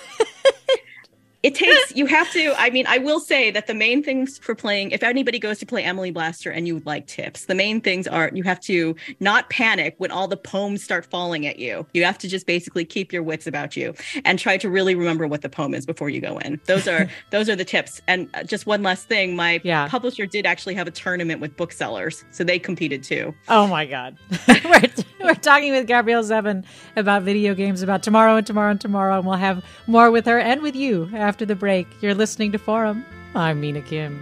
it 1.45 1.55
takes 1.55 1.95
you 1.95 2.07
have 2.07 2.31
to 2.33 2.53
i 2.59 2.71
mean 2.71 2.87
i 2.89 2.99
will 2.99 3.21
say 3.21 3.51
that 3.51 3.67
the 3.67 3.75
main 3.75 4.03
things 4.03 4.39
for 4.39 4.55
playing 4.55 4.91
if 4.91 5.03
anybody 5.03 5.39
goes 5.39 5.59
to 5.59 5.67
play 5.67 5.85
emily 5.85 6.11
blaster 6.11 6.51
and 6.51 6.67
you 6.67 6.75
would 6.75 6.87
like 6.87 7.07
tips 7.07 7.45
the 7.47 7.55
main 7.55 7.81
things 7.81 8.09
are 8.09 8.31
you 8.35 8.43
have 8.43 8.59
to 8.61 8.97
not 9.21 9.49
panic 9.51 9.95
when 9.99 10.11
all 10.11 10.29
the 10.29 10.37
poems 10.37 10.83
start 10.83 11.07
falling 11.07 11.47
at 11.47 11.59
you. 11.59 11.87
You 11.93 12.05
have 12.05 12.19
to 12.19 12.29
just 12.29 12.47
basically 12.47 12.85
keep 12.85 13.13
your 13.13 13.23
wits 13.23 13.47
about 13.47 13.77
you 13.77 13.95
and 14.25 14.39
try 14.39 14.57
to 14.59 14.71
really 14.71 14.95
remember 14.95 15.27
what 15.27 15.43
the 15.43 15.49
poem 15.49 15.75
is 15.75 15.87
before 15.87 16.11
you 16.11 16.21
go 16.21 16.39
in. 16.39 16.61
Those 16.67 16.89
are 16.89 17.09
those 17.31 17.49
are 17.49 17.57
the 17.57 17.65
tips. 17.65 18.01
And 18.07 18.29
uh, 18.35 18.45
just 18.45 18.67
one 18.67 18.83
last 18.83 19.09
thing 19.09 19.37
my 19.37 19.61
yeah. 19.65 19.89
publisher 19.89 20.27
did 20.27 20.47
actually 20.47 20.75
have 20.75 20.87
a 20.87 20.91
tournament 20.91 21.41
with 21.41 21.57
booksellers 21.57 22.25
so 22.31 22.45
they 22.45 22.59
competed 22.59 23.03
too. 23.03 23.35
Oh 23.49 23.67
my 23.67 23.87
god. 23.87 24.17
We're, 24.65 24.83
we're 25.21 25.35
talking 25.35 25.73
with 25.73 25.87
gabrielle 25.87 26.23
zevin 26.23 26.65
about 26.97 27.23
video 27.23 27.55
games 27.55 27.83
about 27.83 28.03
tomorrow 28.03 28.37
and 28.37 28.47
tomorrow 28.47 28.71
and 28.71 28.81
tomorrow 28.81 29.17
and 29.19 29.27
we'll 29.27 29.37
have 29.37 29.65
more 29.87 30.11
with 30.11 30.27
her 30.27 30.39
and 30.39 30.61
with 30.63 30.77
you 30.77 31.11
after 31.15 31.34
after 31.35 31.45
the 31.45 31.57
break. 31.57 31.88
You're 32.00 32.14
listening 32.14 32.53
to 32.53 32.59
Forum. 32.59 33.05
I'm 33.35 33.61
Mina 33.61 33.83
Kim. 33.83 34.21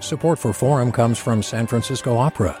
Support 0.00 0.40
for 0.40 0.52
Forum 0.52 0.90
comes 0.90 1.18
from 1.18 1.44
San 1.44 1.68
Francisco 1.68 2.16
Opera. 2.16 2.60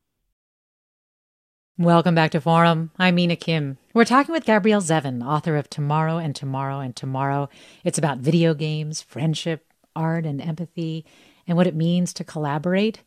Welcome 1.77 2.15
back 2.15 2.31
to 2.31 2.41
Forum. 2.41 2.91
I'm 2.99 3.15
Mina 3.15 3.37
Kim. 3.37 3.77
We're 3.93 4.03
talking 4.03 4.33
with 4.33 4.43
Gabrielle 4.45 4.81
Zevin, 4.81 5.25
author 5.25 5.55
of 5.55 5.69
Tomorrow 5.69 6.17
and 6.17 6.35
Tomorrow 6.35 6.81
and 6.81 6.93
Tomorrow. 6.93 7.47
It's 7.85 7.97
about 7.97 8.17
video 8.17 8.53
games, 8.53 9.01
friendship, 9.01 9.65
art, 9.95 10.25
and 10.25 10.41
empathy, 10.41 11.05
and 11.47 11.55
what 11.55 11.67
it 11.67 11.73
means 11.73 12.13
to 12.15 12.25
collaborate. 12.25 13.01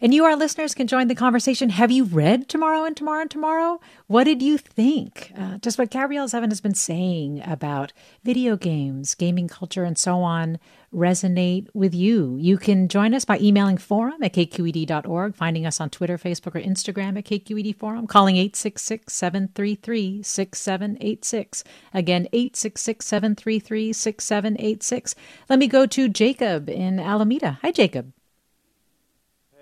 And 0.00 0.14
you, 0.14 0.24
our 0.24 0.36
listeners, 0.36 0.76
can 0.76 0.86
join 0.86 1.08
the 1.08 1.14
conversation. 1.16 1.70
Have 1.70 1.90
you 1.90 2.04
read 2.04 2.48
Tomorrow 2.48 2.84
and 2.84 2.96
Tomorrow 2.96 3.22
and 3.22 3.30
Tomorrow? 3.30 3.80
What 4.06 4.24
did 4.24 4.40
you 4.40 4.56
think? 4.56 5.32
Uh, 5.36 5.58
just 5.58 5.76
what 5.76 5.90
Gabrielle 5.90 6.28
Zevin 6.28 6.50
has 6.50 6.60
been 6.60 6.74
saying 6.74 7.42
about 7.44 7.92
video 8.22 8.56
games, 8.56 9.16
gaming 9.16 9.48
culture, 9.48 9.82
and 9.82 9.98
so 9.98 10.22
on 10.22 10.60
resonate 10.94 11.66
with 11.74 11.94
you. 11.94 12.36
You 12.38 12.58
can 12.58 12.88
join 12.88 13.12
us 13.12 13.24
by 13.24 13.38
emailing 13.40 13.76
forum 13.76 14.22
at 14.22 14.32
kqed.org, 14.34 15.34
finding 15.34 15.66
us 15.66 15.80
on 15.80 15.90
Twitter, 15.90 16.16
Facebook, 16.16 16.54
or 16.54 16.60
Instagram 16.60 17.18
at 17.18 17.24
KQED 17.24 17.76
Forum, 17.76 18.06
calling 18.06 18.36
866 18.36 19.12
733 19.12 20.22
6786. 20.22 21.64
Again, 21.92 22.28
866 22.32 23.04
733 23.04 23.92
6786. 23.92 25.14
Let 25.48 25.58
me 25.58 25.66
go 25.66 25.86
to 25.86 26.08
Jacob 26.08 26.68
in 26.68 27.00
Alameda. 27.00 27.58
Hi, 27.62 27.72
Jacob. 27.72 28.12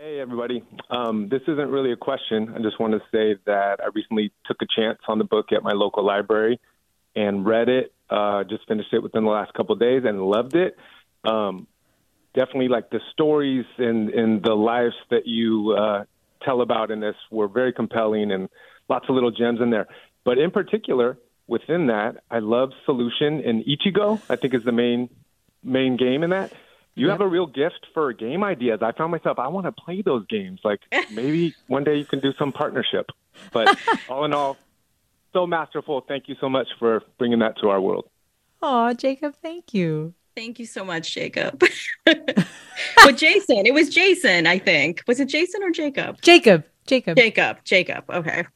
Hey, 0.07 0.21
everybody. 0.21 0.63
Um, 0.89 1.29
this 1.29 1.41
isn't 1.49 1.69
really 1.69 1.91
a 1.91 1.97
question. 1.97 2.53
I 2.55 2.63
just 2.63 2.79
want 2.79 2.93
to 2.93 3.01
say 3.11 3.41
that 3.47 3.81
I 3.83 3.89
recently 3.93 4.31
took 4.47 4.59
a 4.63 4.67
chance 4.77 5.01
on 5.09 5.19
the 5.19 5.25
book 5.25 5.47
at 5.51 5.65
my 5.65 5.73
local 5.73 6.07
library 6.07 6.61
and 7.17 7.45
read 7.45 7.69
it. 7.69 7.93
Uh, 8.09 8.45
just 8.45 8.69
finished 8.69 8.91
it 8.93 9.03
within 9.03 9.25
the 9.25 9.31
last 9.31 9.53
couple 9.55 9.73
of 9.73 9.81
days 9.81 10.03
and 10.07 10.23
loved 10.23 10.55
it. 10.55 10.77
Um, 11.25 11.67
definitely, 12.37 12.69
like 12.69 12.89
the 12.91 13.01
stories 13.15 13.65
and, 13.79 14.11
and 14.11 14.45
the 14.45 14.55
lives 14.55 14.95
that 15.11 15.27
you 15.27 15.73
uh, 15.77 16.05
tell 16.45 16.61
about 16.61 16.93
in 16.93 17.01
this 17.01 17.17
were 17.33 17.49
very 17.49 17.73
compelling 17.73 18.31
and 18.31 18.49
lots 18.89 19.07
of 19.09 19.17
little 19.17 19.33
gems 19.33 19.61
in 19.61 19.71
there. 19.71 19.89
But 20.25 20.39
in 20.39 20.53
particular, 20.53 21.19
within 21.49 21.89
that, 21.89 22.23
I 22.31 22.39
love 22.39 22.71
Solution 22.85 23.43
and 23.45 23.65
Ichigo. 23.65 24.23
I 24.31 24.37
think 24.37 24.55
is 24.55 24.63
the 24.63 24.71
main 24.71 25.11
main 25.65 25.97
game 25.97 26.23
in 26.23 26.31
that 26.31 26.53
you 26.97 27.07
yep. 27.07 27.15
have 27.15 27.21
a 27.21 27.29
real 27.29 27.47
gift 27.47 27.87
for 27.95 28.13
game 28.13 28.43
ideas. 28.43 28.81
I 28.83 28.91
found 28.93 29.13
myself, 29.13 29.39
I 29.39 29.49
want 29.49 29.67
to 29.67 29.73
play 29.73 30.03
those 30.03 30.27
games. 30.27 30.61
Like 30.65 30.81
maybe 31.13 31.55
one 31.69 31.85
day 31.85 31.97
you 31.97 32.07
can 32.07 32.21
do 32.21 32.33
some 32.39 32.53
partnership. 32.53 33.11
But 33.53 33.79
all 34.09 34.25
in 34.25 34.33
all, 34.33 34.57
so 35.33 35.47
masterful. 35.47 36.01
Thank 36.09 36.29
you 36.29 36.37
so 36.41 36.49
much 36.49 36.69
for 36.79 37.03
bringing 37.19 37.39
that 37.41 37.59
to 37.61 37.69
our 37.69 37.81
world. 37.81 38.09
Oh, 38.63 38.95
Jacob, 38.95 39.35
thank 39.43 39.75
you. 39.75 40.15
Thank 40.35 40.59
you 40.59 40.67
so 40.67 40.85
much, 40.85 41.15
Jacob. 41.15 41.63
but 42.05 43.17
Jason, 43.17 43.67
it 43.67 43.73
was 43.73 43.91
Jason, 43.91 44.47
I 44.47 44.59
think. 44.59 45.03
Was 45.07 45.21
it 45.21 45.29
Jason 45.29 45.63
or 45.63 45.71
Jacob? 45.71 46.21
Jacob. 46.23 46.65
Jacob. 46.87 47.17
Jacob. 47.17 47.59
Jacob. 47.65 48.05
Okay. 48.11 48.47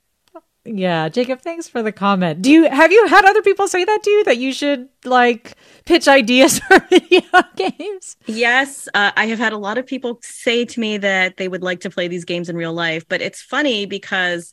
Yeah, 0.65 1.09
Jacob, 1.09 1.41
thanks 1.41 1.69
for 1.69 1.83
the 1.83 1.91
comment. 1.91 2.43
Do 2.43 2.51
you 2.51 2.69
have 2.69 2.93
you 2.93 3.07
had 3.07 3.25
other 3.25 3.41
people 3.41 3.67
say 3.67 3.83
that 3.83 4.03
to 4.03 4.11
you 4.11 4.25
that 4.25 4.37
you 4.37 4.53
should 4.53 4.89
like 5.07 5.57
pitch 5.87 6.07
ideas 6.07 6.59
for 6.69 6.79
video 6.91 7.23
games? 7.57 8.17
Yes, 8.27 8.87
uh, 8.93 9.11
I 9.17 9.27
have 9.27 9.39
had 9.39 9.55
a 9.55 9.59
lot 9.59 9.79
of 9.79 9.87
people 9.87 10.19
say 10.23 10.67
to 10.67 10.79
me 10.79 10.99
that 10.99 11.39
they 11.39 11.49
would 11.49 11.63
like 11.63 11.81
to 11.81 11.91
play 11.91 12.09
these 12.09 12.27
games 12.27 12.51
in 12.51 12.57
real 12.57 12.75
life, 12.75 13.09
but 13.09 13.23
it's 13.23 13.41
funny 13.41 13.87
because 13.87 14.53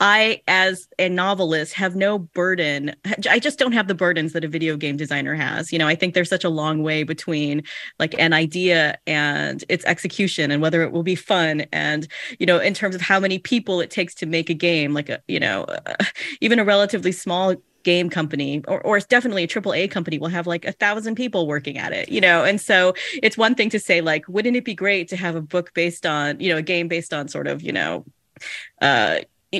I, 0.00 0.42
as 0.48 0.88
a 0.98 1.08
novelist, 1.08 1.72
have 1.74 1.94
no 1.94 2.18
burden. 2.18 2.94
I 3.30 3.38
just 3.38 3.58
don't 3.58 3.72
have 3.72 3.88
the 3.88 3.94
burdens 3.94 4.32
that 4.32 4.44
a 4.44 4.48
video 4.48 4.76
game 4.76 4.96
designer 4.96 5.34
has. 5.34 5.72
You 5.72 5.78
know, 5.78 5.86
I 5.86 5.94
think 5.94 6.14
there's 6.14 6.28
such 6.28 6.44
a 6.44 6.48
long 6.48 6.82
way 6.82 7.04
between 7.04 7.62
like 7.98 8.14
an 8.18 8.32
idea 8.32 8.98
and 9.06 9.64
its 9.68 9.84
execution 9.84 10.50
and 10.50 10.60
whether 10.60 10.82
it 10.82 10.92
will 10.92 11.04
be 11.04 11.14
fun. 11.14 11.66
And, 11.72 12.08
you 12.38 12.46
know, 12.46 12.58
in 12.58 12.74
terms 12.74 12.94
of 12.94 13.00
how 13.00 13.20
many 13.20 13.38
people 13.38 13.80
it 13.80 13.90
takes 13.90 14.14
to 14.16 14.26
make 14.26 14.50
a 14.50 14.54
game, 14.54 14.94
like 14.94 15.08
a, 15.08 15.22
you 15.28 15.38
know, 15.38 15.64
uh, 15.64 15.94
even 16.40 16.58
a 16.58 16.64
relatively 16.64 17.12
small 17.12 17.54
game 17.84 18.10
company 18.10 18.62
or, 18.66 18.80
or 18.80 18.98
definitely 18.98 19.44
a 19.44 19.46
triple 19.46 19.74
A 19.74 19.86
company 19.86 20.18
will 20.18 20.28
have 20.28 20.46
like 20.46 20.64
a 20.64 20.72
thousand 20.72 21.14
people 21.14 21.46
working 21.46 21.78
at 21.78 21.92
it, 21.92 22.08
you 22.08 22.20
know? 22.20 22.42
And 22.42 22.60
so 22.60 22.94
it's 23.22 23.38
one 23.38 23.54
thing 23.54 23.70
to 23.70 23.78
say 23.78 24.00
like, 24.00 24.26
wouldn't 24.26 24.56
it 24.56 24.64
be 24.64 24.74
great 24.74 25.08
to 25.08 25.16
have 25.16 25.36
a 25.36 25.42
book 25.42 25.72
based 25.74 26.04
on, 26.04 26.40
you 26.40 26.50
know, 26.50 26.56
a 26.56 26.62
game 26.62 26.88
based 26.88 27.14
on 27.14 27.28
sort 27.28 27.46
of, 27.46 27.62
you 27.62 27.72
know, 27.72 28.04
uh, 28.80 29.18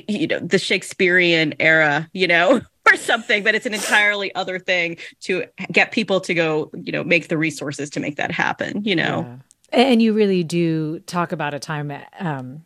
you 0.09 0.27
know 0.27 0.39
the 0.39 0.59
shakespearean 0.59 1.55
era 1.61 2.09
you 2.13 2.27
know 2.27 2.61
or 2.87 2.97
something 2.97 3.43
but 3.43 3.55
it's 3.55 3.67
an 3.67 3.75
entirely 3.75 4.35
other 4.35 4.59
thing 4.59 4.97
to 5.21 5.45
get 5.73 5.93
people 5.93 6.21
to 6.21 6.35
go 6.35 6.71
you 6.75 6.93
know 6.93 7.05
make 7.05 7.29
the 7.29 7.39
resources 7.39 7.91
to 7.91 8.01
make 8.01 8.17
that 8.17 8.31
happen 8.31 8.83
you 8.85 8.97
know? 8.97 9.39
Yeah. 9.73 9.79
and 9.79 10.03
you 10.03 10.13
really 10.13 10.45
do 10.45 11.01
talk 11.01 11.33
about 11.33 11.55
a 11.55 11.59
time 11.59 11.93
um, 12.19 12.63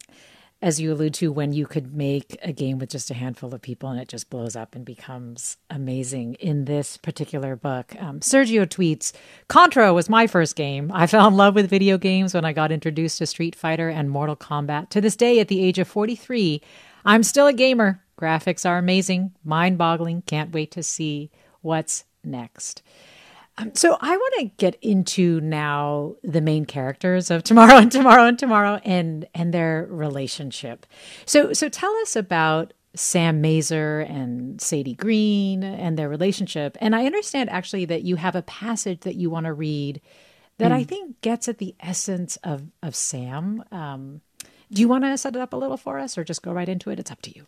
as 0.60 0.80
you 0.80 0.92
allude 0.92 1.14
to 1.14 1.30
when 1.30 1.52
you 1.52 1.66
could 1.66 1.94
make 1.94 2.36
a 2.42 2.52
game 2.52 2.78
with 2.78 2.90
just 2.90 3.10
a 3.10 3.14
handful 3.14 3.54
of 3.54 3.62
people 3.62 3.90
and 3.90 4.00
it 4.00 4.08
just 4.08 4.28
blows 4.28 4.56
up 4.56 4.74
and 4.74 4.84
becomes 4.84 5.56
amazing. 5.70 6.34
In 6.34 6.64
this 6.64 6.96
particular 6.96 7.54
book 7.54 7.94
um, 8.00 8.20
sergio 8.20 8.66
tweets 8.66 9.12
contra 9.46 9.94
was 9.94 10.08
my 10.08 10.26
first 10.26 10.56
game. 10.56 10.90
I 10.92 11.06
fell 11.06 11.28
in 11.28 11.34
love 11.34 11.54
with 11.54 11.70
video 11.70 11.96
games 11.96 12.34
when 12.34 12.44
i 12.44 12.52
got 12.52 12.72
introduced 12.72 13.18
to 13.18 13.26
street 13.26 13.54
fighter 13.54 13.88
and 13.88 14.10
mortal 14.10 14.36
kombat. 14.36 14.90
To 14.90 15.00
this 15.00 15.16
day 15.16 15.38
at 15.38 15.48
the 15.48 15.62
age 15.62 15.78
of 15.78 15.86
43 15.86 16.60
I'm 17.08 17.22
still 17.22 17.46
a 17.46 17.54
gamer. 17.54 18.02
Graphics 18.20 18.68
are 18.68 18.76
amazing, 18.76 19.32
mind 19.42 19.78
boggling. 19.78 20.22
Can't 20.22 20.52
wait 20.52 20.70
to 20.72 20.82
see 20.82 21.30
what's 21.62 22.04
next. 22.22 22.82
Um, 23.56 23.74
so 23.74 23.96
I 24.00 24.16
want 24.16 24.34
to 24.38 24.44
get 24.58 24.76
into 24.82 25.40
now 25.40 26.16
the 26.22 26.42
main 26.42 26.66
characters 26.66 27.30
of 27.30 27.42
tomorrow 27.42 27.78
and 27.78 27.90
tomorrow 27.90 28.24
and 28.26 28.38
tomorrow 28.38 28.80
and 28.84 29.26
and 29.34 29.54
their 29.54 29.86
relationship. 29.90 30.86
So 31.24 31.52
so 31.54 31.68
tell 31.68 31.94
us 31.96 32.14
about 32.14 32.74
Sam 32.94 33.42
Masur 33.42 34.08
and 34.08 34.60
Sadie 34.60 34.94
Green 34.94 35.64
and 35.64 35.98
their 35.98 36.08
relationship. 36.08 36.76
And 36.80 36.94
I 36.94 37.06
understand 37.06 37.48
actually 37.48 37.86
that 37.86 38.02
you 38.02 38.16
have 38.16 38.36
a 38.36 38.42
passage 38.42 39.00
that 39.00 39.16
you 39.16 39.30
want 39.30 39.46
to 39.46 39.52
read 39.52 40.00
that 40.58 40.72
mm. 40.72 40.74
I 40.74 40.84
think 40.84 41.20
gets 41.20 41.48
at 41.48 41.58
the 41.58 41.74
essence 41.80 42.36
of 42.44 42.64
of 42.82 42.94
Sam. 42.94 43.64
Um, 43.72 44.20
do 44.70 44.80
you 44.80 44.88
want 44.88 45.04
to 45.04 45.16
set 45.18 45.34
it 45.34 45.40
up 45.40 45.52
a 45.52 45.56
little 45.56 45.76
for 45.76 45.98
us 45.98 46.18
or 46.18 46.24
just 46.24 46.42
go 46.42 46.52
right 46.52 46.68
into 46.68 46.90
it? 46.90 46.98
It's 46.98 47.10
up 47.10 47.22
to 47.22 47.34
you. 47.34 47.46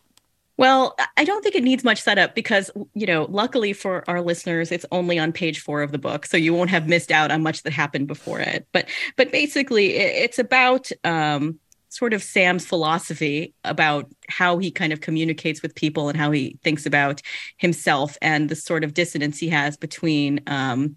Well, 0.57 0.95
I 1.17 1.23
don't 1.23 1.41
think 1.41 1.55
it 1.55 1.63
needs 1.63 1.83
much 1.83 2.01
setup 2.01 2.35
because, 2.35 2.69
you 2.93 3.07
know, 3.07 3.25
luckily 3.29 3.73
for 3.73 4.07
our 4.07 4.21
listeners, 4.21 4.71
it's 4.71 4.85
only 4.91 5.17
on 5.17 5.31
page 5.31 5.59
four 5.59 5.81
of 5.81 5.91
the 5.91 5.97
book, 5.97 6.25
so 6.25 6.37
you 6.37 6.53
won't 6.53 6.69
have 6.69 6.87
missed 6.87 7.11
out 7.11 7.31
on 7.31 7.41
much 7.41 7.63
that 7.63 7.73
happened 7.73 8.07
before 8.07 8.39
it. 8.39 8.67
But, 8.71 8.87
but 9.15 9.31
basically, 9.31 9.95
it's 9.95 10.37
about 10.37 10.91
um, 11.03 11.59
sort 11.89 12.13
of 12.13 12.21
Sam's 12.21 12.65
philosophy 12.65 13.53
about 13.63 14.09
how 14.29 14.59
he 14.59 14.71
kind 14.71 14.93
of 14.93 15.01
communicates 15.01 15.61
with 15.61 15.73
people 15.73 16.09
and 16.09 16.17
how 16.17 16.31
he 16.31 16.57
thinks 16.63 16.85
about 16.85 17.21
himself 17.57 18.17
and 18.21 18.47
the 18.47 18.55
sort 18.55 18.83
of 18.83 18.93
dissonance 18.93 19.39
he 19.39 19.49
has 19.49 19.77
between 19.77 20.41
um, 20.47 20.95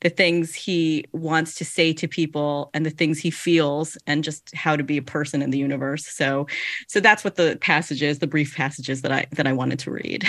the 0.00 0.10
things 0.10 0.54
he 0.54 1.04
wants 1.12 1.54
to 1.56 1.64
say 1.64 1.92
to 1.94 2.08
people 2.08 2.70
and 2.74 2.84
the 2.84 2.90
things 2.90 3.18
he 3.18 3.30
feels 3.30 3.96
and 4.06 4.24
just 4.24 4.54
how 4.54 4.76
to 4.76 4.82
be 4.84 4.96
a 4.96 5.02
person 5.02 5.42
in 5.42 5.50
the 5.50 5.58
universe. 5.58 6.06
So 6.06 6.46
so 6.88 7.00
that's 7.00 7.24
what 7.24 7.36
the 7.36 7.58
passages 7.60 8.18
the 8.18 8.26
brief 8.26 8.56
passages 8.56 9.02
that 9.02 9.12
i 9.12 9.26
that 9.32 9.46
i 9.46 9.52
wanted 9.52 9.78
to 9.80 9.90
read. 9.90 10.24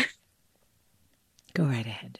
Go 1.54 1.64
right 1.64 1.86
ahead. 1.86 2.20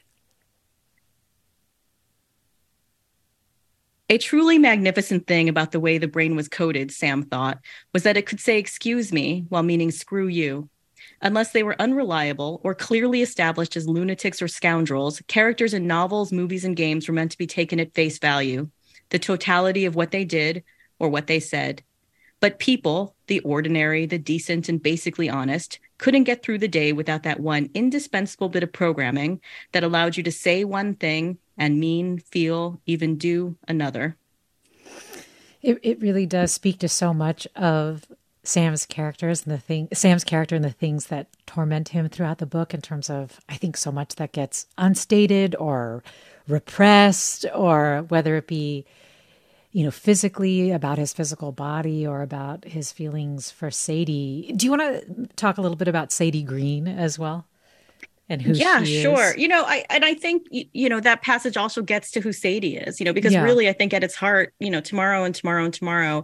A 4.10 4.20
truly 4.20 4.60
magnificent 4.60 5.26
thing 5.26 5.50
about 5.50 5.72
the 5.72 5.80
way 5.80 5.98
the 5.98 6.08
brain 6.08 6.36
was 6.36 6.48
coded, 6.48 6.92
Sam 6.92 7.24
thought, 7.24 7.60
was 7.92 8.04
that 8.04 8.18
it 8.18 8.28
could 8.28 8.40
say 8.40 8.60
excuse 8.60 9.12
me 9.12 9.46
while 9.50 9.64
meaning 9.64 9.90
screw 9.90 10.28
you. 10.28 10.70
Unless 11.22 11.52
they 11.52 11.64
were 11.64 11.80
unreliable 11.82 12.62
or 12.64 12.76
clearly 12.76 13.22
established 13.22 13.76
as 13.76 13.88
lunatics 13.88 14.42
or 14.42 14.48
scoundrels, 14.48 15.22
characters 15.28 15.74
in 15.74 15.88
novels, 15.88 16.32
movies, 16.32 16.66
and 16.66 16.76
games 16.76 17.08
were 17.08 17.14
meant 17.14 17.32
to 17.32 17.38
be 17.38 17.48
taken 17.48 17.80
at 17.80 17.94
face 17.94 18.20
value, 18.20 18.70
the 19.10 19.20
totality 19.20 19.86
of 19.86 19.96
what 19.96 20.12
they 20.12 20.26
did 20.26 20.64
or 21.00 21.10
what 21.10 21.28
they 21.28 21.40
said. 21.40 21.84
But 22.40 22.60
people, 22.60 23.16
the 23.28 23.40
ordinary, 23.40 24.06
the 24.06 24.18
decent, 24.18 24.70
and 24.70 24.82
basically 24.82 25.30
honest, 25.30 25.80
couldn't 25.98 26.26
get 26.26 26.44
through 26.44 26.60
the 26.60 26.68
day 26.68 26.92
without 26.92 27.24
that 27.24 27.40
one 27.40 27.70
indispensable 27.74 28.50
bit 28.50 28.64
of 28.64 28.74
programming 28.74 29.42
that 29.72 29.84
allowed 29.84 30.18
you 30.18 30.24
to 30.24 30.32
say 30.32 30.64
one 30.64 30.96
thing 30.96 31.38
and 31.58 31.80
mean, 31.80 32.20
feel, 32.20 32.82
even 32.86 33.18
do 33.18 33.58
another. 33.68 34.18
It, 35.62 35.80
it 35.82 36.02
really 36.02 36.26
does 36.26 36.52
speak 36.52 36.80
to 36.80 36.90
so 36.90 37.14
much 37.14 37.48
of 37.56 38.04
Sam's 38.48 38.86
characters 38.86 39.46
and 39.46 39.54
the 39.54 39.60
thing 39.60 39.88
Sam's 39.94 40.24
character 40.24 40.56
and 40.56 40.64
the 40.64 40.72
things 40.72 41.08
that 41.08 41.28
torment 41.46 41.90
him 41.90 42.10
throughout 42.10 42.38
the 42.38 42.46
book 42.46 42.74
in 42.74 42.82
terms 42.82 43.10
of 43.10 43.40
I 43.50 43.56
think 43.56 43.78
so 43.78 43.92
much 43.92 44.16
that 44.16 44.32
gets 44.32 44.68
unstated 44.78 45.56
or 45.56 46.04
repressed 46.48 47.46
or 47.54 48.06
whether 48.10 48.36
it 48.36 48.48
be 48.48 48.86
you 49.72 49.84
know 49.84 49.92
physically 49.92 50.72
about 50.72 50.98
his 50.98 51.14
physical 51.14 51.52
body 51.52 52.06
or 52.06 52.22
about 52.22 52.66
his 52.66 52.92
feelings 52.92 53.52
for 53.52 53.72
Sadie. 53.72 54.54
Do 54.56 54.66
you 54.66 54.72
want 54.72 54.82
to 54.82 55.28
talk 55.36 55.58
a 55.58 55.62
little 55.62 55.78
bit 55.78 55.88
about 55.88 56.12
Sadie 56.12 56.44
Green 56.44 56.88
as 56.88 57.20
well? 57.20 57.46
and 58.30 58.42
who 58.42 58.54
yeah 58.54 58.84
sure 58.84 59.38
you 59.38 59.48
know 59.48 59.64
i 59.66 59.86
and 59.90 60.04
i 60.04 60.14
think 60.14 60.48
you 60.52 60.90
know 60.90 61.00
that 61.00 61.22
passage 61.22 61.58
also 61.58 61.82
gets 61.82 62.12
to 62.12 62.20
who 62.20 62.34
sadie 62.34 62.78
is 62.78 63.00
you 63.00 63.06
know 63.06 63.14
because 63.14 63.34
yeah. 63.34 63.44
really 63.44 63.70
i 63.70 63.74
think 63.74 63.94
at 63.94 64.04
its 64.04 64.16
heart 64.16 64.54
you 64.60 64.70
know 64.70 64.82
tomorrow 64.82 65.24
and 65.24 65.36
tomorrow 65.36 65.64
and 65.64 65.74
tomorrow 65.74 66.24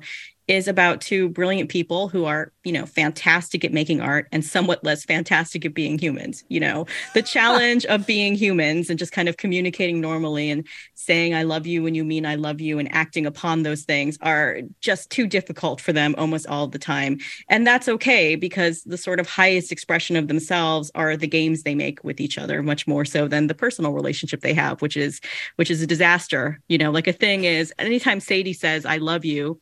is 0.51 0.67
about 0.67 0.99
two 0.99 1.29
brilliant 1.29 1.69
people 1.69 2.09
who 2.09 2.25
are, 2.25 2.51
you 2.65 2.73
know, 2.73 2.85
fantastic 2.85 3.63
at 3.63 3.71
making 3.71 4.01
art 4.01 4.27
and 4.33 4.43
somewhat 4.43 4.83
less 4.83 5.05
fantastic 5.05 5.65
at 5.65 5.73
being 5.73 5.97
humans. 5.97 6.43
You 6.49 6.59
know, 6.59 6.87
the 7.13 7.21
challenge 7.21 7.85
of 7.85 8.05
being 8.05 8.35
humans 8.35 8.89
and 8.89 8.99
just 8.99 9.13
kind 9.13 9.29
of 9.29 9.37
communicating 9.37 10.01
normally 10.01 10.49
and 10.49 10.67
saying, 10.95 11.33
I 11.33 11.43
love 11.43 11.65
you 11.65 11.81
when 11.81 11.95
you 11.95 12.03
mean 12.03 12.25
I 12.25 12.35
love 12.35 12.59
you 12.59 12.79
and 12.79 12.93
acting 12.93 13.25
upon 13.25 13.63
those 13.63 13.83
things 13.83 14.17
are 14.21 14.59
just 14.81 15.09
too 15.09 15.25
difficult 15.25 15.79
for 15.79 15.93
them 15.93 16.15
almost 16.17 16.47
all 16.47 16.67
the 16.67 16.77
time. 16.77 17.19
And 17.47 17.65
that's 17.65 17.87
okay 17.87 18.35
because 18.35 18.83
the 18.83 18.97
sort 18.97 19.21
of 19.21 19.29
highest 19.29 19.71
expression 19.71 20.17
of 20.17 20.27
themselves 20.27 20.91
are 20.95 21.15
the 21.15 21.27
games 21.27 21.63
they 21.63 21.75
make 21.75 22.03
with 22.03 22.19
each 22.19 22.37
other, 22.37 22.61
much 22.61 22.85
more 22.87 23.05
so 23.05 23.25
than 23.25 23.47
the 23.47 23.55
personal 23.55 23.93
relationship 23.93 24.41
they 24.41 24.53
have, 24.53 24.81
which 24.81 24.97
is 24.97 25.21
which 25.55 25.71
is 25.71 25.81
a 25.81 25.87
disaster. 25.87 26.59
You 26.67 26.77
know, 26.77 26.91
like 26.91 27.07
a 27.07 27.13
thing 27.13 27.45
is 27.45 27.73
anytime 27.79 28.19
Sadie 28.19 28.51
says, 28.51 28.85
I 28.85 28.97
love 28.97 29.23
you 29.23 29.61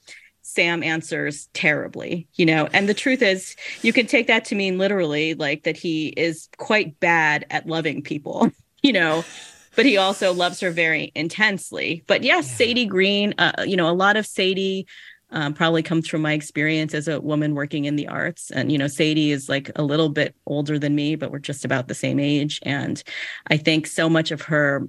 Sam 0.50 0.84
answers 0.84 1.48
terribly, 1.54 2.28
you 2.36 2.46
know. 2.46 2.68
And 2.74 2.90
the 2.90 2.94
truth 2.94 3.22
is, 3.22 3.56
you 3.82 3.94
can 3.94 4.08
take 4.08 4.28
that 4.28 4.46
to 4.46 4.56
mean 4.56 4.78
literally 4.78 5.34
like 5.34 5.64
that 5.64 5.78
he 5.78 6.10
is 6.10 6.50
quite 6.58 7.00
bad 7.00 7.46
at 7.50 7.68
loving 7.68 8.02
people, 8.02 8.52
you 8.84 8.94
know, 8.94 9.24
but 9.76 9.86
he 9.86 9.98
also 9.98 10.34
loves 10.34 10.60
her 10.60 10.72
very 10.72 11.12
intensely. 11.16 12.04
But 12.08 12.24
yes, 12.24 12.48
yeah. 12.50 12.56
Sadie 12.56 12.86
Green, 12.86 13.34
uh, 13.38 13.64
you 13.66 13.78
know, 13.78 13.90
a 13.90 13.94
lot 13.94 14.18
of 14.18 14.26
Sadie 14.26 14.88
um, 15.32 15.54
probably 15.54 15.84
comes 15.84 16.08
from 16.08 16.22
my 16.22 16.34
experience 16.34 16.94
as 16.94 17.08
a 17.08 17.22
woman 17.22 17.54
working 17.54 17.86
in 17.86 17.96
the 17.96 18.08
arts. 18.08 18.50
And, 18.52 18.72
you 18.72 18.78
know, 18.78 18.88
Sadie 18.88 19.32
is 19.32 19.48
like 19.48 19.72
a 19.76 19.84
little 19.84 20.10
bit 20.10 20.36
older 20.46 20.80
than 20.80 20.96
me, 20.96 21.16
but 21.16 21.32
we're 21.32 21.40
just 21.40 21.66
about 21.66 21.88
the 21.88 21.96
same 21.96 22.20
age. 22.20 22.60
And 22.64 23.02
I 23.48 23.58
think 23.58 23.86
so 23.86 24.10
much 24.10 24.32
of 24.32 24.42
her 24.44 24.88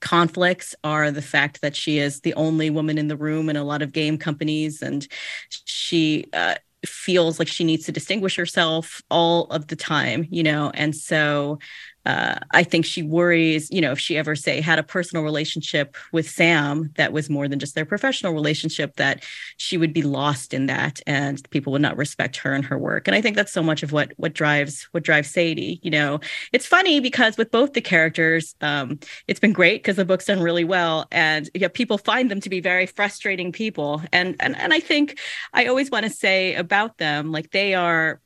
conflicts 0.00 0.74
are 0.82 1.10
the 1.10 1.22
fact 1.22 1.60
that 1.60 1.76
she 1.76 1.98
is 1.98 2.20
the 2.20 2.34
only 2.34 2.70
woman 2.70 2.98
in 2.98 3.08
the 3.08 3.16
room 3.16 3.48
in 3.48 3.56
a 3.56 3.64
lot 3.64 3.82
of 3.82 3.92
game 3.92 4.18
companies 4.18 4.82
and 4.82 5.06
she 5.48 6.26
uh, 6.32 6.54
feels 6.84 7.38
like 7.38 7.48
she 7.48 7.64
needs 7.64 7.84
to 7.86 7.92
distinguish 7.92 8.36
herself 8.36 9.02
all 9.10 9.44
of 9.46 9.66
the 9.68 9.76
time 9.76 10.26
you 10.30 10.42
know? 10.42 10.70
And 10.74 10.94
so 10.94 11.58
uh, 12.06 12.38
I 12.52 12.62
think 12.62 12.86
she 12.86 13.02
worries, 13.02 13.70
you 13.70 13.80
know, 13.80 13.92
if 13.92 13.98
she 13.98 14.16
ever 14.16 14.34
say 14.34 14.60
had 14.60 14.78
a 14.78 14.82
personal 14.82 15.22
relationship 15.22 15.96
with 16.12 16.28
Sam 16.28 16.90
that 16.96 17.12
was 17.12 17.28
more 17.28 17.46
than 17.46 17.58
just 17.58 17.74
their 17.74 17.84
professional 17.84 18.32
relationship, 18.32 18.96
that 18.96 19.22
she 19.58 19.76
would 19.76 19.92
be 19.92 20.02
lost 20.02 20.54
in 20.54 20.66
that, 20.66 21.00
and 21.06 21.48
people 21.50 21.72
would 21.72 21.82
not 21.82 21.98
respect 21.98 22.36
her 22.38 22.54
and 22.54 22.64
her 22.64 22.78
work. 22.78 23.06
And 23.06 23.14
I 23.14 23.20
think 23.20 23.36
that's 23.36 23.52
so 23.52 23.62
much 23.62 23.82
of 23.82 23.92
what 23.92 24.12
what 24.16 24.32
drives 24.32 24.88
what 24.92 25.02
drives 25.02 25.28
Sadie. 25.30 25.78
You 25.82 25.90
know, 25.90 26.20
it's 26.52 26.66
funny 26.66 27.00
because 27.00 27.36
with 27.36 27.50
both 27.50 27.74
the 27.74 27.82
characters, 27.82 28.54
um, 28.62 28.98
it's 29.28 29.40
been 29.40 29.52
great 29.52 29.82
because 29.82 29.96
the 29.96 30.04
book's 30.06 30.26
done 30.26 30.40
really 30.40 30.64
well, 30.64 31.06
and 31.12 31.50
yeah, 31.54 31.68
people 31.68 31.98
find 31.98 32.30
them 32.30 32.40
to 32.40 32.48
be 32.48 32.60
very 32.60 32.86
frustrating 32.86 33.52
people. 33.52 34.02
And 34.10 34.36
and 34.40 34.56
and 34.56 34.72
I 34.72 34.80
think 34.80 35.18
I 35.52 35.66
always 35.66 35.90
want 35.90 36.06
to 36.06 36.10
say 36.10 36.54
about 36.54 36.96
them, 36.98 37.30
like 37.30 37.50
they 37.50 37.74
are. 37.74 38.20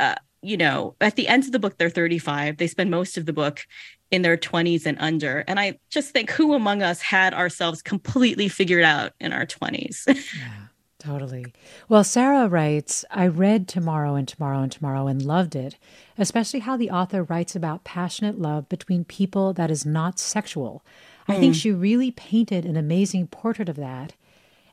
Uh, 0.00 0.14
you 0.44 0.56
know, 0.56 0.94
at 1.00 1.16
the 1.16 1.28
end 1.28 1.44
of 1.44 1.52
the 1.52 1.58
book, 1.58 1.78
they're 1.78 1.90
35. 1.90 2.58
They 2.58 2.66
spend 2.66 2.90
most 2.90 3.16
of 3.16 3.26
the 3.26 3.32
book 3.32 3.66
in 4.10 4.22
their 4.22 4.36
20s 4.36 4.86
and 4.86 4.96
under. 5.00 5.44
And 5.48 5.58
I 5.58 5.78
just 5.90 6.10
think 6.10 6.30
who 6.30 6.54
among 6.54 6.82
us 6.82 7.00
had 7.00 7.34
ourselves 7.34 7.82
completely 7.82 8.48
figured 8.48 8.84
out 8.84 9.12
in 9.20 9.32
our 9.32 9.46
20s? 9.46 10.06
yeah, 10.06 10.66
totally. 10.98 11.52
Well, 11.88 12.04
Sarah 12.04 12.48
writes 12.48 13.04
I 13.10 13.26
read 13.26 13.66
Tomorrow 13.66 14.14
and 14.14 14.28
Tomorrow 14.28 14.60
and 14.60 14.70
Tomorrow 14.70 15.06
and 15.08 15.22
loved 15.22 15.56
it, 15.56 15.76
especially 16.18 16.60
how 16.60 16.76
the 16.76 16.90
author 16.90 17.22
writes 17.24 17.56
about 17.56 17.84
passionate 17.84 18.38
love 18.38 18.68
between 18.68 19.04
people 19.04 19.52
that 19.54 19.70
is 19.70 19.84
not 19.84 20.18
sexual. 20.18 20.84
I 21.26 21.34
think 21.38 21.54
hmm. 21.54 21.58
she 21.58 21.72
really 21.72 22.10
painted 22.10 22.66
an 22.66 22.76
amazing 22.76 23.28
portrait 23.28 23.68
of 23.68 23.76
that. 23.76 24.12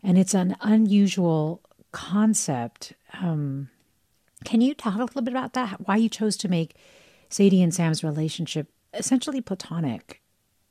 And 0.03 0.17
it's 0.17 0.33
an 0.33 0.57
unusual 0.61 1.61
concept. 1.91 2.93
Um, 3.13 3.69
can 4.43 4.61
you 4.61 4.73
talk 4.73 4.95
a 4.95 4.99
little 4.99 5.21
bit 5.21 5.33
about 5.33 5.53
that? 5.53 5.87
Why 5.87 5.97
you 5.97 6.09
chose 6.09 6.37
to 6.37 6.47
make 6.47 6.75
Sadie 7.29 7.61
and 7.61 7.73
Sam's 7.73 8.03
relationship 8.03 8.67
essentially 8.93 9.41
platonic? 9.41 10.21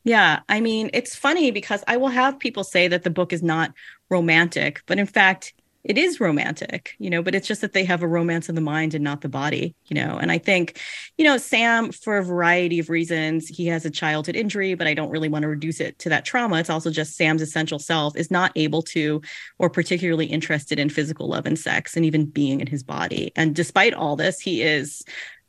Yeah, 0.04 0.40
I 0.48 0.60
mean, 0.60 0.90
it's 0.92 1.14
funny 1.14 1.50
because 1.50 1.84
I 1.86 1.96
will 1.96 2.08
have 2.08 2.38
people 2.38 2.64
say 2.64 2.88
that 2.88 3.02
the 3.02 3.10
book 3.10 3.32
is 3.32 3.42
not 3.42 3.72
romantic, 4.08 4.82
but 4.86 4.98
in 4.98 5.06
fact, 5.06 5.52
it 5.82 5.96
is 5.96 6.20
romantic, 6.20 6.94
you 6.98 7.08
know, 7.08 7.22
but 7.22 7.34
it's 7.34 7.48
just 7.48 7.62
that 7.62 7.72
they 7.72 7.84
have 7.84 8.02
a 8.02 8.08
romance 8.08 8.48
of 8.48 8.54
the 8.54 8.60
mind 8.60 8.94
and 8.94 9.02
not 9.02 9.22
the 9.22 9.28
body, 9.28 9.74
you 9.86 9.94
know. 9.94 10.18
And 10.18 10.30
I 10.30 10.36
think, 10.36 10.78
you 11.16 11.24
know, 11.24 11.38
Sam, 11.38 11.90
for 11.90 12.18
a 12.18 12.24
variety 12.24 12.78
of 12.78 12.90
reasons, 12.90 13.48
he 13.48 13.66
has 13.68 13.86
a 13.86 13.90
childhood 13.90 14.36
injury, 14.36 14.74
but 14.74 14.86
I 14.86 14.94
don't 14.94 15.10
really 15.10 15.30
want 15.30 15.42
to 15.42 15.48
reduce 15.48 15.80
it 15.80 15.98
to 16.00 16.10
that 16.10 16.26
trauma. 16.26 16.58
It's 16.58 16.70
also 16.70 16.90
just 16.90 17.16
Sam's 17.16 17.40
essential 17.40 17.78
self 17.78 18.14
is 18.16 18.30
not 18.30 18.52
able 18.56 18.82
to 18.82 19.22
or 19.58 19.70
particularly 19.70 20.26
interested 20.26 20.78
in 20.78 20.90
physical 20.90 21.28
love 21.28 21.46
and 21.46 21.58
sex 21.58 21.96
and 21.96 22.04
even 22.04 22.26
being 22.26 22.60
in 22.60 22.66
his 22.66 22.82
body. 22.82 23.32
And 23.34 23.54
despite 23.54 23.94
all 23.94 24.16
this, 24.16 24.38
he 24.38 24.62
is 24.62 25.02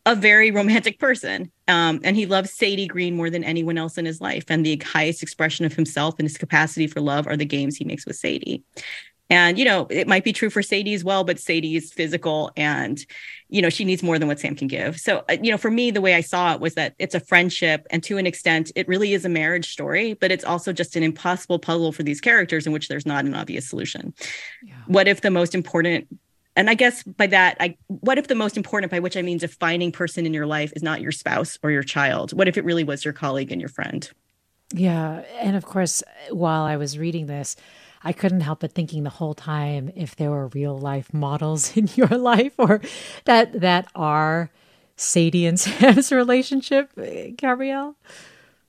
a 0.05 0.15
very 0.15 0.49
romantic 0.51 0.99
person. 0.99 1.51
Um, 1.67 1.99
and 2.03 2.15
he 2.15 2.25
loves 2.25 2.51
Sadie 2.51 2.87
Green 2.87 3.15
more 3.15 3.29
than 3.29 3.43
anyone 3.43 3.77
else 3.77 3.97
in 3.97 4.05
his 4.05 4.19
life. 4.19 4.45
And 4.49 4.65
the 4.65 4.77
highest 4.77 5.21
expression 5.21 5.65
of 5.65 5.73
himself 5.73 6.15
and 6.17 6.27
his 6.27 6.37
capacity 6.37 6.87
for 6.87 7.01
love 7.01 7.27
are 7.27 7.37
the 7.37 7.45
games 7.45 7.75
he 7.75 7.85
makes 7.85 8.05
with 8.05 8.15
Sadie. 8.15 8.63
And, 9.31 9.57
you 9.57 9.63
know, 9.63 9.87
it 9.89 10.09
might 10.09 10.25
be 10.25 10.33
true 10.33 10.49
for 10.49 10.61
Sadie 10.61 10.93
as 10.93 11.05
well, 11.05 11.23
but 11.23 11.39
Sadie 11.39 11.77
is 11.77 11.93
physical 11.93 12.51
and, 12.57 13.03
you 13.47 13.61
know, 13.61 13.69
she 13.69 13.85
needs 13.85 14.03
more 14.03 14.19
than 14.19 14.27
what 14.27 14.41
Sam 14.41 14.55
can 14.55 14.67
give. 14.67 14.99
So, 14.99 15.23
uh, 15.29 15.37
you 15.41 15.51
know, 15.51 15.57
for 15.57 15.71
me, 15.71 15.89
the 15.89 16.01
way 16.01 16.15
I 16.15 16.21
saw 16.21 16.53
it 16.53 16.59
was 16.59 16.73
that 16.75 16.95
it's 16.99 17.15
a 17.15 17.19
friendship. 17.21 17.87
And 17.91 18.03
to 18.03 18.17
an 18.17 18.27
extent, 18.27 18.73
it 18.75 18.89
really 18.89 19.13
is 19.13 19.23
a 19.23 19.29
marriage 19.29 19.71
story, 19.71 20.15
but 20.15 20.33
it's 20.33 20.43
also 20.43 20.73
just 20.73 20.97
an 20.97 21.03
impossible 21.03 21.59
puzzle 21.59 21.93
for 21.93 22.03
these 22.03 22.19
characters 22.19 22.67
in 22.67 22.73
which 22.73 22.89
there's 22.89 23.05
not 23.05 23.23
an 23.23 23.33
obvious 23.33 23.69
solution. 23.69 24.13
Yeah. 24.63 24.73
What 24.87 25.07
if 25.07 25.21
the 25.21 25.31
most 25.31 25.55
important 25.55 26.07
and 26.57 26.69
I 26.69 26.73
guess 26.73 27.01
by 27.03 27.27
that, 27.27 27.55
I 27.61 27.77
what 27.87 28.17
if 28.17 28.27
the 28.27 28.35
most 28.35 28.57
important, 28.57 28.91
by 28.91 28.99
which 28.99 29.15
I 29.15 29.21
mean 29.21 29.37
defining 29.37 29.93
person 29.93 30.25
in 30.25 30.33
your 30.33 30.45
life 30.45 30.73
is 30.75 30.83
not 30.83 30.99
your 30.99 31.13
spouse 31.13 31.57
or 31.63 31.71
your 31.71 31.83
child? 31.83 32.33
What 32.33 32.49
if 32.49 32.57
it 32.57 32.65
really 32.65 32.83
was 32.83 33.05
your 33.05 33.13
colleague 33.13 33.53
and 33.53 33.61
your 33.61 33.69
friend? 33.69 34.09
Yeah. 34.73 35.23
And 35.39 35.55
of 35.55 35.65
course, 35.65 36.03
while 36.29 36.63
I 36.63 36.75
was 36.75 36.97
reading 36.97 37.27
this, 37.27 37.55
I 38.03 38.13
couldn't 38.13 38.41
help 38.41 38.61
but 38.61 38.71
thinking 38.73 39.03
the 39.03 39.09
whole 39.09 39.33
time 39.33 39.91
if 39.95 40.15
there 40.15 40.31
were 40.31 40.47
real 40.47 40.77
life 40.77 41.13
models 41.15 41.75
in 41.77 41.89
your 41.95 42.07
life 42.07 42.53
or 42.57 42.81
that 43.25 43.59
that 43.61 43.87
are 43.95 44.49
Sadie 44.95 45.45
and 45.45 45.59
Sam's 45.59 46.11
relationship, 46.11 46.91
Gabrielle. 47.37 47.95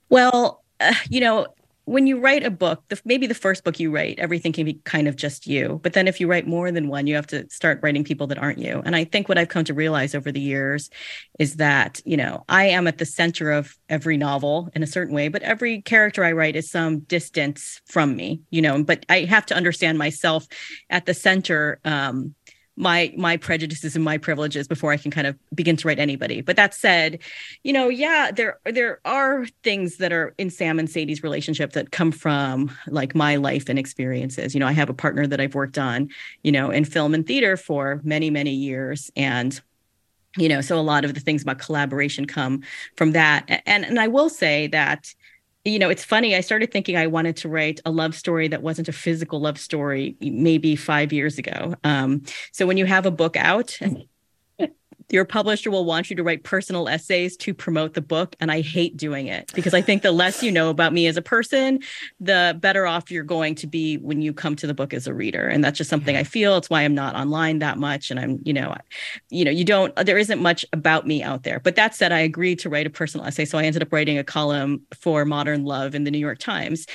Well, 0.08 0.62
uh, 0.80 0.94
you 1.08 1.20
know, 1.20 1.46
when 1.92 2.06
you 2.06 2.18
write 2.18 2.42
a 2.42 2.50
book, 2.50 2.82
the, 2.88 2.98
maybe 3.04 3.26
the 3.26 3.34
first 3.34 3.64
book 3.64 3.78
you 3.78 3.90
write, 3.90 4.18
everything 4.18 4.52
can 4.52 4.64
be 4.64 4.74
kind 4.84 5.06
of 5.06 5.14
just 5.14 5.46
you. 5.46 5.78
But 5.82 5.92
then 5.92 6.08
if 6.08 6.20
you 6.20 6.26
write 6.26 6.46
more 6.46 6.72
than 6.72 6.88
one, 6.88 7.06
you 7.06 7.14
have 7.14 7.26
to 7.28 7.48
start 7.50 7.80
writing 7.82 8.02
people 8.02 8.26
that 8.28 8.38
aren't 8.38 8.58
you. 8.58 8.82
And 8.84 8.96
I 8.96 9.04
think 9.04 9.28
what 9.28 9.36
I've 9.36 9.48
come 9.48 9.64
to 9.64 9.74
realize 9.74 10.14
over 10.14 10.32
the 10.32 10.40
years 10.40 10.88
is 11.38 11.56
that, 11.56 12.00
you 12.06 12.16
know, 12.16 12.44
I 12.48 12.64
am 12.64 12.86
at 12.86 12.96
the 12.96 13.04
center 13.04 13.50
of 13.50 13.76
every 13.90 14.16
novel 14.16 14.70
in 14.74 14.82
a 14.82 14.86
certain 14.86 15.14
way, 15.14 15.28
but 15.28 15.42
every 15.42 15.82
character 15.82 16.24
I 16.24 16.32
write 16.32 16.56
is 16.56 16.70
some 16.70 17.00
distance 17.00 17.82
from 17.86 18.16
me, 18.16 18.40
you 18.50 18.62
know, 18.62 18.82
but 18.82 19.04
I 19.10 19.20
have 19.24 19.44
to 19.46 19.54
understand 19.54 19.98
myself 19.98 20.46
at 20.88 21.04
the 21.04 21.14
center 21.14 21.78
um, 21.84 22.34
my 22.76 23.12
my 23.16 23.36
prejudices 23.36 23.94
and 23.94 24.04
my 24.04 24.16
privileges 24.16 24.66
before 24.66 24.92
I 24.92 24.96
can 24.96 25.10
kind 25.10 25.26
of 25.26 25.36
begin 25.54 25.76
to 25.76 25.88
write 25.88 25.98
anybody. 25.98 26.40
But 26.40 26.56
that 26.56 26.74
said, 26.74 27.18
you 27.62 27.72
know, 27.72 27.88
yeah, 27.88 28.30
there 28.30 28.58
there 28.64 29.00
are 29.04 29.46
things 29.62 29.98
that 29.98 30.12
are 30.12 30.34
in 30.38 30.50
Sam 30.50 30.78
and 30.78 30.88
Sadie's 30.88 31.22
relationship 31.22 31.72
that 31.72 31.92
come 31.92 32.12
from 32.12 32.70
like 32.86 33.14
my 33.14 33.36
life 33.36 33.68
and 33.68 33.78
experiences. 33.78 34.54
You 34.54 34.60
know, 34.60 34.66
I 34.66 34.72
have 34.72 34.88
a 34.88 34.94
partner 34.94 35.26
that 35.26 35.40
I've 35.40 35.54
worked 35.54 35.78
on, 35.78 36.08
you 36.42 36.52
know, 36.52 36.70
in 36.70 36.84
film 36.84 37.14
and 37.14 37.26
theater 37.26 37.56
for 37.56 38.00
many 38.04 38.30
many 38.30 38.52
years 38.52 39.10
and 39.16 39.60
you 40.38 40.48
know 40.48 40.60
so 40.60 40.78
a 40.78 40.80
lot 40.80 41.04
of 41.04 41.14
the 41.14 41.20
things 41.20 41.42
about 41.42 41.58
collaboration 41.58 42.26
come 42.26 42.62
from 42.96 43.12
that 43.12 43.44
and 43.66 43.84
and 43.84 44.00
i 44.00 44.08
will 44.08 44.30
say 44.30 44.66
that 44.66 45.14
you 45.64 45.78
know 45.78 45.88
it's 45.88 46.04
funny 46.04 46.34
i 46.34 46.40
started 46.40 46.72
thinking 46.72 46.96
i 46.96 47.06
wanted 47.06 47.36
to 47.36 47.48
write 47.48 47.80
a 47.84 47.90
love 47.90 48.14
story 48.14 48.48
that 48.48 48.62
wasn't 48.62 48.88
a 48.88 48.92
physical 48.92 49.40
love 49.40 49.58
story 49.58 50.16
maybe 50.20 50.76
five 50.76 51.12
years 51.12 51.38
ago. 51.38 51.74
Um, 51.84 52.22
so 52.52 52.66
when 52.66 52.76
you 52.76 52.86
have 52.86 53.06
a 53.06 53.10
book 53.10 53.36
out 53.36 53.78
your 55.12 55.24
publisher 55.24 55.70
will 55.70 55.84
want 55.84 56.10
you 56.10 56.16
to 56.16 56.22
write 56.22 56.42
personal 56.42 56.88
essays 56.88 57.36
to 57.36 57.54
promote 57.54 57.94
the 57.94 58.00
book 58.00 58.34
and 58.40 58.50
i 58.50 58.60
hate 58.60 58.96
doing 58.96 59.28
it 59.28 59.52
because 59.54 59.74
i 59.74 59.80
think 59.80 60.02
the 60.02 60.12
less 60.12 60.42
you 60.42 60.50
know 60.50 60.70
about 60.70 60.92
me 60.92 61.06
as 61.06 61.16
a 61.16 61.22
person 61.22 61.78
the 62.18 62.56
better 62.60 62.86
off 62.86 63.10
you're 63.10 63.22
going 63.22 63.54
to 63.54 63.66
be 63.66 63.96
when 63.98 64.22
you 64.22 64.32
come 64.32 64.56
to 64.56 64.66
the 64.66 64.74
book 64.74 64.94
as 64.94 65.06
a 65.06 65.14
reader. 65.14 65.46
And 65.46 65.64
that's 65.64 65.78
just 65.78 65.90
something 65.90 66.16
i 66.16 66.24
feel. 66.24 66.56
It's 66.56 66.70
why 66.70 66.82
i'm 66.82 66.94
not 66.94 67.14
online 67.14 67.58
that 67.60 67.78
much. 67.78 68.10
And 68.10 68.18
i'm 68.18 68.40
you 68.44 68.52
know 68.52 68.74
you 69.30 69.44
know 69.44 69.50
you 69.50 69.64
don't 69.64 69.94
there 69.96 70.18
isn't 70.18 70.40
much 70.40 70.64
about 70.72 71.06
me 71.06 71.22
out 71.22 71.42
there. 71.42 71.60
But 71.60 71.76
that 71.76 71.94
said 71.94 72.12
i 72.12 72.20
agreed 72.20 72.58
to 72.60 72.68
write 72.68 72.86
a 72.86 72.90
personal 72.90 73.26
essay. 73.26 73.44
So 73.44 73.58
i 73.58 73.64
ended 73.64 73.82
up 73.82 73.92
writing 73.92 74.18
a 74.18 74.24
column 74.24 74.82
for 74.94 75.24
modern 75.24 75.64
love 75.64 75.94
in 75.94 76.04
the 76.04 76.10
new 76.10 76.18
york 76.18 76.38
times. 76.38 76.86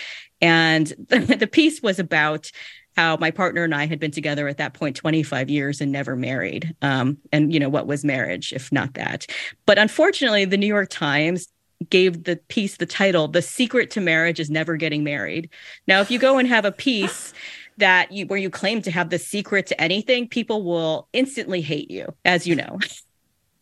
And 0.42 0.88
the 1.10 1.50
piece 1.52 1.82
was 1.82 2.00
about 2.00 2.52
how 2.98 3.16
my 3.18 3.30
partner 3.30 3.64
and 3.64 3.76
I 3.76 3.86
had 3.86 4.00
been 4.00 4.12
together 4.12 4.48
at 4.48 4.58
that 4.58 4.74
point 4.74 4.96
25 4.96 5.50
years 5.50 5.80
and 5.80 5.92
never 5.92 6.16
married. 6.16 6.76
Um, 6.82 7.18
and, 7.32 7.54
you 7.54 7.60
know, 7.60 7.70
what 7.70 7.86
was 7.86 8.04
marriage 8.04 8.52
if 8.52 8.72
not 8.72 8.96
that? 8.96 9.28
But 9.68 9.78
unfortunately, 9.78 10.46
the 10.46 10.58
New 10.58 10.68
York 10.68 10.90
Times 10.90 11.48
gave 11.90 12.24
the 12.24 12.38
piece 12.48 12.78
the 12.78 12.88
title, 12.88 13.28
The 13.28 13.44
Secret 13.44 13.92
to 13.92 14.02
Marriage 14.02 14.40
is 14.40 14.50
Never 14.50 14.78
Getting 14.78 15.04
Married. 15.04 15.50
Now, 15.88 16.02
if 16.02 16.10
you 16.10 16.18
go 16.18 16.40
and 16.40 16.48
have 16.48 16.66
a 16.66 16.72
piece, 16.72 17.34
that 17.78 18.12
you 18.12 18.26
where 18.26 18.40
you 18.40 18.50
claim 18.50 18.82
to 18.82 18.90
have 18.90 19.12
the 19.12 19.20
secret 19.20 19.68
to 19.68 19.80
anything 19.80 20.28
people 20.28 20.64
will 20.64 21.08
instantly 21.14 21.62
hate 21.62 21.92
you 21.92 22.12
as 22.26 22.48
you 22.48 22.56
know 22.56 22.80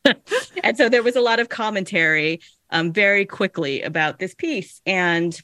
and 0.63 0.77
so 0.77 0.87
there 0.87 1.03
was 1.03 1.17
a 1.17 1.21
lot 1.21 1.39
of 1.39 1.49
commentary 1.49 2.39
um, 2.69 2.93
very 2.93 3.25
quickly 3.25 3.81
about 3.81 4.19
this 4.19 4.33
piece 4.33 4.81
and 4.85 5.41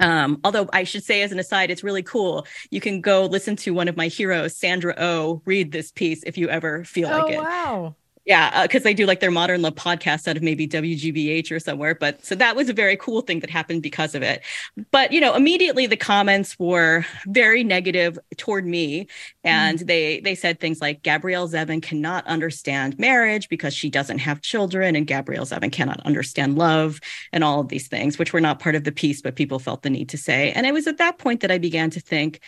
um, 0.00 0.40
although 0.44 0.68
I 0.72 0.84
should 0.84 1.04
say, 1.04 1.22
as 1.22 1.32
an 1.32 1.38
aside, 1.38 1.70
it's 1.70 1.84
really 1.84 2.02
cool. 2.02 2.46
You 2.70 2.80
can 2.80 3.00
go 3.00 3.26
listen 3.26 3.56
to 3.56 3.72
one 3.72 3.88
of 3.88 3.96
my 3.96 4.08
heroes, 4.08 4.56
Sandra 4.56 4.94
O, 4.96 5.06
oh, 5.06 5.42
read 5.44 5.72
this 5.72 5.90
piece 5.90 6.22
if 6.24 6.36
you 6.36 6.48
ever 6.48 6.84
feel 6.84 7.08
oh, 7.08 7.18
like 7.18 7.34
it. 7.34 7.38
Wow. 7.38 7.96
Yeah, 8.26 8.62
because 8.62 8.82
uh, 8.82 8.84
they 8.84 8.94
do 8.94 9.06
like 9.06 9.20
their 9.20 9.30
modern 9.30 9.62
love 9.62 9.76
podcast 9.76 10.26
out 10.26 10.36
of 10.36 10.42
maybe 10.42 10.66
WGBH 10.66 11.52
or 11.52 11.60
somewhere. 11.60 11.94
But 11.94 12.24
so 12.24 12.34
that 12.34 12.56
was 12.56 12.68
a 12.68 12.72
very 12.72 12.96
cool 12.96 13.20
thing 13.20 13.38
that 13.38 13.50
happened 13.50 13.84
because 13.84 14.16
of 14.16 14.22
it. 14.22 14.42
But 14.90 15.12
you 15.12 15.20
know, 15.20 15.36
immediately 15.36 15.86
the 15.86 15.96
comments 15.96 16.58
were 16.58 17.06
very 17.26 17.62
negative 17.62 18.18
toward 18.36 18.66
me, 18.66 19.06
and 19.44 19.78
mm. 19.78 19.86
they 19.86 20.18
they 20.18 20.34
said 20.34 20.58
things 20.58 20.80
like 20.80 21.04
Gabrielle 21.04 21.48
Zevin 21.48 21.80
cannot 21.80 22.26
understand 22.26 22.98
marriage 22.98 23.48
because 23.48 23.72
she 23.72 23.88
doesn't 23.88 24.18
have 24.18 24.40
children, 24.40 24.96
and 24.96 25.06
Gabrielle 25.06 25.46
Zevin 25.46 25.70
cannot 25.70 26.00
understand 26.00 26.58
love, 26.58 26.98
and 27.32 27.44
all 27.44 27.60
of 27.60 27.68
these 27.68 27.86
things, 27.86 28.18
which 28.18 28.32
were 28.32 28.40
not 28.40 28.58
part 28.58 28.74
of 28.74 28.82
the 28.82 28.90
piece, 28.90 29.22
but 29.22 29.36
people 29.36 29.60
felt 29.60 29.82
the 29.82 29.90
need 29.90 30.08
to 30.08 30.18
say. 30.18 30.50
And 30.50 30.66
it 30.66 30.72
was 30.72 30.88
at 30.88 30.98
that 30.98 31.18
point 31.18 31.42
that 31.42 31.52
I 31.52 31.58
began 31.58 31.90
to 31.90 32.00
think, 32.00 32.40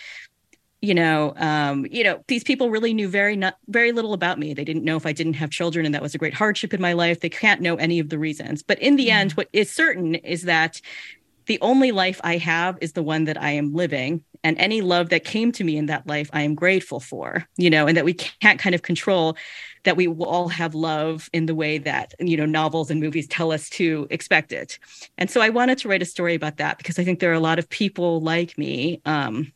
you 0.81 0.95
know 0.95 1.33
um, 1.37 1.87
you 1.91 2.05
know 2.05 2.23
these 2.29 2.45
people 2.45 2.71
really 2.71 2.95
knew 2.95 3.09
very 3.09 3.37
not 3.37 3.57
very 3.69 3.93
little 3.93 4.13
about 4.13 4.39
me. 4.39 4.55
They 4.55 4.65
didn't 4.65 4.85
know 4.85 4.97
if 4.97 5.07
i 5.07 5.13
didn't 5.13 5.35
have 5.35 5.51
children 5.51 5.87
and 5.87 5.95
that 5.95 6.03
was 6.03 6.15
a 6.15 6.19
great 6.19 6.35
hardship 6.35 6.73
in 6.75 6.81
my 6.81 6.93
life. 6.93 7.21
They 7.21 7.29
can't 7.29 7.61
know 7.61 7.77
any 7.77 7.99
of 7.99 8.09
the 8.09 8.19
reasons. 8.19 8.63
But 8.63 8.79
in 8.81 8.97
the 8.97 9.09
mm 9.09 9.09
end 9.09 9.33
what 9.33 9.49
is 9.53 9.71
certain 9.71 10.17
is 10.17 10.43
that 10.43 10.81
the 11.47 11.59
only 11.63 11.93
life 11.93 12.21
i 12.23 12.37
have 12.37 12.77
is 12.81 12.93
the 12.93 13.03
one 13.03 13.25
that 13.25 13.41
i 13.41 13.51
am 13.51 13.73
living 13.73 14.23
and 14.45 14.57
any 14.59 14.83
love 14.83 15.09
that 15.09 15.25
came 15.25 15.51
to 15.51 15.65
me 15.65 15.77
in 15.79 15.87
that 15.87 16.07
life 16.07 16.29
i 16.33 16.43
am 16.43 16.55
grateful 16.55 17.01
for 17.01 17.47
you 17.57 17.71
know 17.71 17.87
and 17.87 17.97
that 17.97 18.05
we 18.05 18.13
can't 18.13 18.61
kind 18.61 18.75
of 18.75 18.83
control 18.83 19.37
that 19.85 19.97
we 19.97 20.07
will 20.07 20.27
all 20.27 20.49
have 20.49 20.75
love 20.75 21.31
in 21.33 21.47
the 21.47 21.55
way 21.55 21.79
that 21.79 22.13
you 22.21 22.37
know 22.37 22.45
novels 22.47 22.91
and 22.91 23.01
movies 23.01 23.27
tell 23.27 23.51
us 23.53 23.71
to 23.71 24.07
expect 24.11 24.53
it. 24.53 24.79
And 25.17 25.31
so 25.31 25.41
i 25.41 25.49
wanted 25.49 25.79
to 25.79 25.89
write 25.89 26.03
a 26.03 26.07
story 26.07 26.35
about 26.35 26.59
that 26.59 26.79
because 26.79 26.99
i 26.99 27.05
think 27.05 27.19
there 27.19 27.31
are 27.31 27.35
a 27.35 27.41
lot 27.41 27.59
of 27.59 27.69
people 27.69 28.21
like 28.21 28.59
me 28.59 29.01
um, 29.07 29.53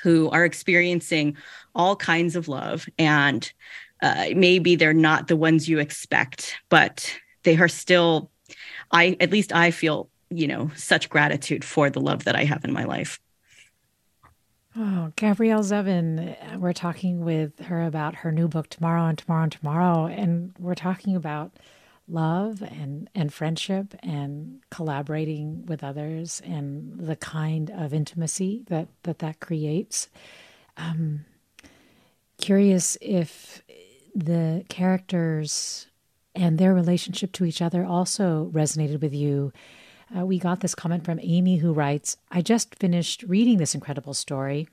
who 0.00 0.28
are 0.30 0.44
experiencing 0.44 1.36
all 1.74 1.96
kinds 1.96 2.36
of 2.36 2.48
love 2.48 2.86
and 2.98 3.52
uh, 4.02 4.26
maybe 4.34 4.74
they're 4.74 4.92
not 4.92 5.28
the 5.28 5.36
ones 5.36 5.68
you 5.68 5.78
expect 5.78 6.56
but 6.68 7.14
they 7.42 7.56
are 7.56 7.68
still 7.68 8.30
i 8.90 9.16
at 9.20 9.30
least 9.30 9.52
i 9.52 9.70
feel 9.70 10.08
you 10.30 10.46
know 10.46 10.70
such 10.76 11.08
gratitude 11.08 11.64
for 11.64 11.90
the 11.90 12.00
love 12.00 12.24
that 12.24 12.36
i 12.36 12.44
have 12.44 12.64
in 12.64 12.72
my 12.72 12.84
life 12.84 13.20
Oh, 14.74 15.12
Gabrielle 15.16 15.60
Zevin, 15.60 16.58
we're 16.58 16.72
talking 16.72 17.26
with 17.26 17.58
her 17.60 17.82
about 17.82 18.14
her 18.14 18.32
new 18.32 18.48
book 18.48 18.70
tomorrow 18.70 19.04
and 19.04 19.18
tomorrow 19.18 19.42
and 19.42 19.52
tomorrow. 19.52 20.06
And 20.06 20.54
we're 20.58 20.74
talking 20.74 21.14
about 21.14 21.52
love 22.08 22.62
and, 22.62 23.08
and 23.14 23.32
friendship 23.32 23.94
and 24.02 24.60
collaborating 24.70 25.64
with 25.66 25.84
others 25.84 26.42
and 26.44 26.98
the 26.98 27.16
kind 27.16 27.70
of 27.70 27.94
intimacy 27.94 28.64
that 28.68 28.88
that, 29.04 29.20
that 29.20 29.40
creates. 29.40 30.08
Um, 30.76 31.24
curious 32.38 32.96
if 33.00 33.62
the 34.14 34.64
characters 34.68 35.86
and 36.34 36.58
their 36.58 36.74
relationship 36.74 37.32
to 37.32 37.44
each 37.44 37.62
other 37.62 37.84
also 37.84 38.50
resonated 38.52 39.00
with 39.00 39.14
you. 39.14 39.52
Uh, 40.16 40.26
we 40.26 40.38
got 40.38 40.60
this 40.60 40.74
comment 40.74 41.04
from 41.04 41.20
Amy 41.22 41.56
who 41.56 41.72
writes 41.72 42.16
I 42.30 42.42
just 42.42 42.74
finished 42.74 43.22
reading 43.24 43.58
this 43.58 43.74
incredible 43.74 44.14
story. 44.14 44.68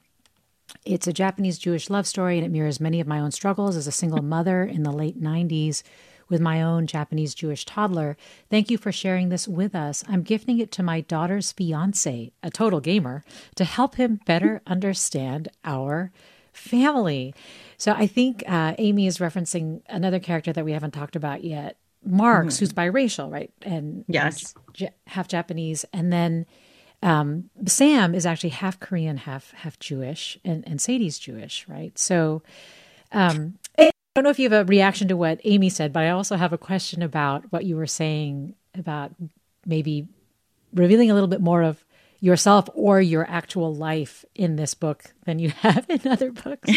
It's 0.86 1.08
a 1.08 1.14
Japanese 1.14 1.58
Jewish 1.58 1.90
love 1.90 2.08
story 2.08 2.38
and 2.38 2.46
it 2.46 2.52
mirrors 2.52 2.80
many 2.80 3.00
of 3.00 3.08
my 3.08 3.20
own 3.20 3.32
struggles 3.32 3.76
as 3.76 3.88
a 3.88 3.92
single 3.92 4.22
mother 4.22 4.64
in 4.64 4.84
the 4.84 4.92
late 4.92 5.22
90s 5.22 5.84
with 6.30 6.40
my 6.40 6.62
own 6.62 6.88
Japanese 6.88 7.34
Jewish 7.34 7.66
toddler. 7.66 8.18
Thank 8.50 8.70
you 8.70 8.78
for 8.78 8.92
sharing 8.92 9.30
this 9.30 9.48
with 9.48 9.76
us. 9.76 10.04
I'm 10.08 10.22
gifting 10.22 10.60
it 10.60 10.72
to 10.74 10.84
my 10.84 11.02
daughter's 11.02 11.52
fiance, 11.52 12.32
a 12.44 12.50
total 12.50 12.80
gamer, 12.80 13.24
to 13.56 13.64
help 13.66 13.96
him 13.96 14.20
better 14.26 14.62
understand 14.68 15.50
our 15.66 16.12
family. 16.54 17.34
So 17.78 17.94
I 17.94 18.08
think 18.08 18.44
uh, 18.48 18.76
Amy 18.78 19.08
is 19.08 19.18
referencing 19.18 19.82
another 19.90 20.20
character 20.20 20.54
that 20.54 20.66
we 20.66 20.74
haven't 20.74 20.92
talked 20.92 21.16
about 21.16 21.44
yet, 21.44 21.78
Marx, 22.04 22.56
mm-hmm. 22.56 22.60
who's 22.62 22.74
biracial, 22.74 23.32
right? 23.32 23.52
And 23.62 24.06
yes, 24.08 24.54
half 25.08 25.28
Japanese, 25.28 25.86
and 25.92 26.14
then 26.14 26.46
um, 27.02 27.50
Sam 27.66 28.14
is 28.14 28.26
actually 28.26 28.50
half 28.50 28.80
Korean, 28.80 29.18
half 29.18 29.52
half 29.52 29.80
Jewish, 29.80 30.38
and 30.44 30.66
and 30.68 30.82
Sadie's 30.82 31.20
Jewish, 31.20 31.68
right? 31.68 31.98
So 31.98 32.42
um, 33.12 33.58
don't 34.16 34.24
know 34.24 34.30
if 34.30 34.40
you 34.40 34.50
have 34.50 34.68
a 34.68 34.70
reaction 34.70 35.08
to 35.10 35.18
what 35.18 35.40
Amy 35.44 35.70
said, 35.70 35.94
but 35.94 36.04
I 36.04 36.10
also 36.10 36.36
have 36.36 36.54
a 36.54 36.58
question 36.58 37.02
about 37.02 37.52
what 37.52 37.66
you 37.66 37.76
were 37.76 37.88
saying 37.88 38.56
about 38.76 39.14
maybe 39.66 40.08
revealing 40.74 41.12
a 41.12 41.14
little 41.14 41.28
bit 41.28 41.42
more 41.42 41.62
of 41.64 41.84
yourself 42.20 42.68
or 42.74 43.00
your 43.00 43.30
actual 43.30 43.74
life 43.74 44.26
in 44.36 44.56
this 44.56 44.74
book 44.74 45.04
than 45.26 45.40
you 45.40 45.50
have 45.62 45.86
in 45.90 46.08
other 46.08 46.32
books. 46.32 46.70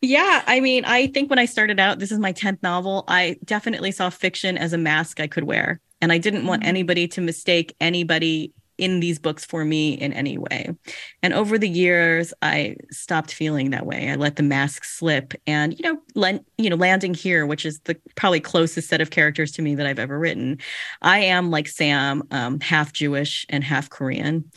yeah, 0.00 0.42
I 0.46 0.60
mean, 0.60 0.84
I 0.84 1.06
think 1.08 1.30
when 1.30 1.38
I 1.38 1.44
started 1.44 1.78
out, 1.78 1.98
this 1.98 2.12
is 2.12 2.18
my 2.18 2.32
10th 2.32 2.62
novel, 2.62 3.04
I 3.06 3.38
definitely 3.44 3.92
saw 3.92 4.10
fiction 4.10 4.58
as 4.58 4.72
a 4.72 4.78
mask 4.78 5.20
I 5.20 5.26
could 5.26 5.44
wear. 5.44 5.80
And 6.00 6.12
I 6.12 6.18
didn't 6.18 6.46
want 6.46 6.62
mm-hmm. 6.62 6.70
anybody 6.70 7.08
to 7.08 7.20
mistake 7.20 7.76
anybody 7.80 8.54
in 8.80 9.00
these 9.00 9.18
books 9.18 9.44
for 9.44 9.64
me 9.64 9.92
in 9.92 10.12
any 10.12 10.38
way. 10.38 10.74
And 11.22 11.34
over 11.34 11.58
the 11.58 11.68
years, 11.68 12.32
I 12.42 12.76
stopped 12.90 13.32
feeling 13.32 13.70
that 13.70 13.86
way. 13.86 14.10
I 14.10 14.14
let 14.14 14.36
the 14.36 14.42
mask 14.42 14.84
slip, 14.84 15.34
and 15.46 15.78
you 15.78 16.00
know, 16.14 16.40
you 16.56 16.70
know, 16.70 16.76
landing 16.76 17.14
here, 17.14 17.46
which 17.46 17.66
is 17.66 17.80
the 17.80 17.96
probably 18.16 18.40
closest 18.40 18.88
set 18.88 19.00
of 19.00 19.10
characters 19.10 19.52
to 19.52 19.62
me 19.62 19.74
that 19.74 19.86
I've 19.86 19.98
ever 19.98 20.18
written. 20.18 20.58
I 21.02 21.20
am 21.20 21.50
like 21.50 21.68
Sam, 21.68 22.22
um, 22.30 22.60
half 22.60 22.92
Jewish 22.92 23.46
and 23.48 23.62
half 23.62 23.90
Korean. 23.90 24.50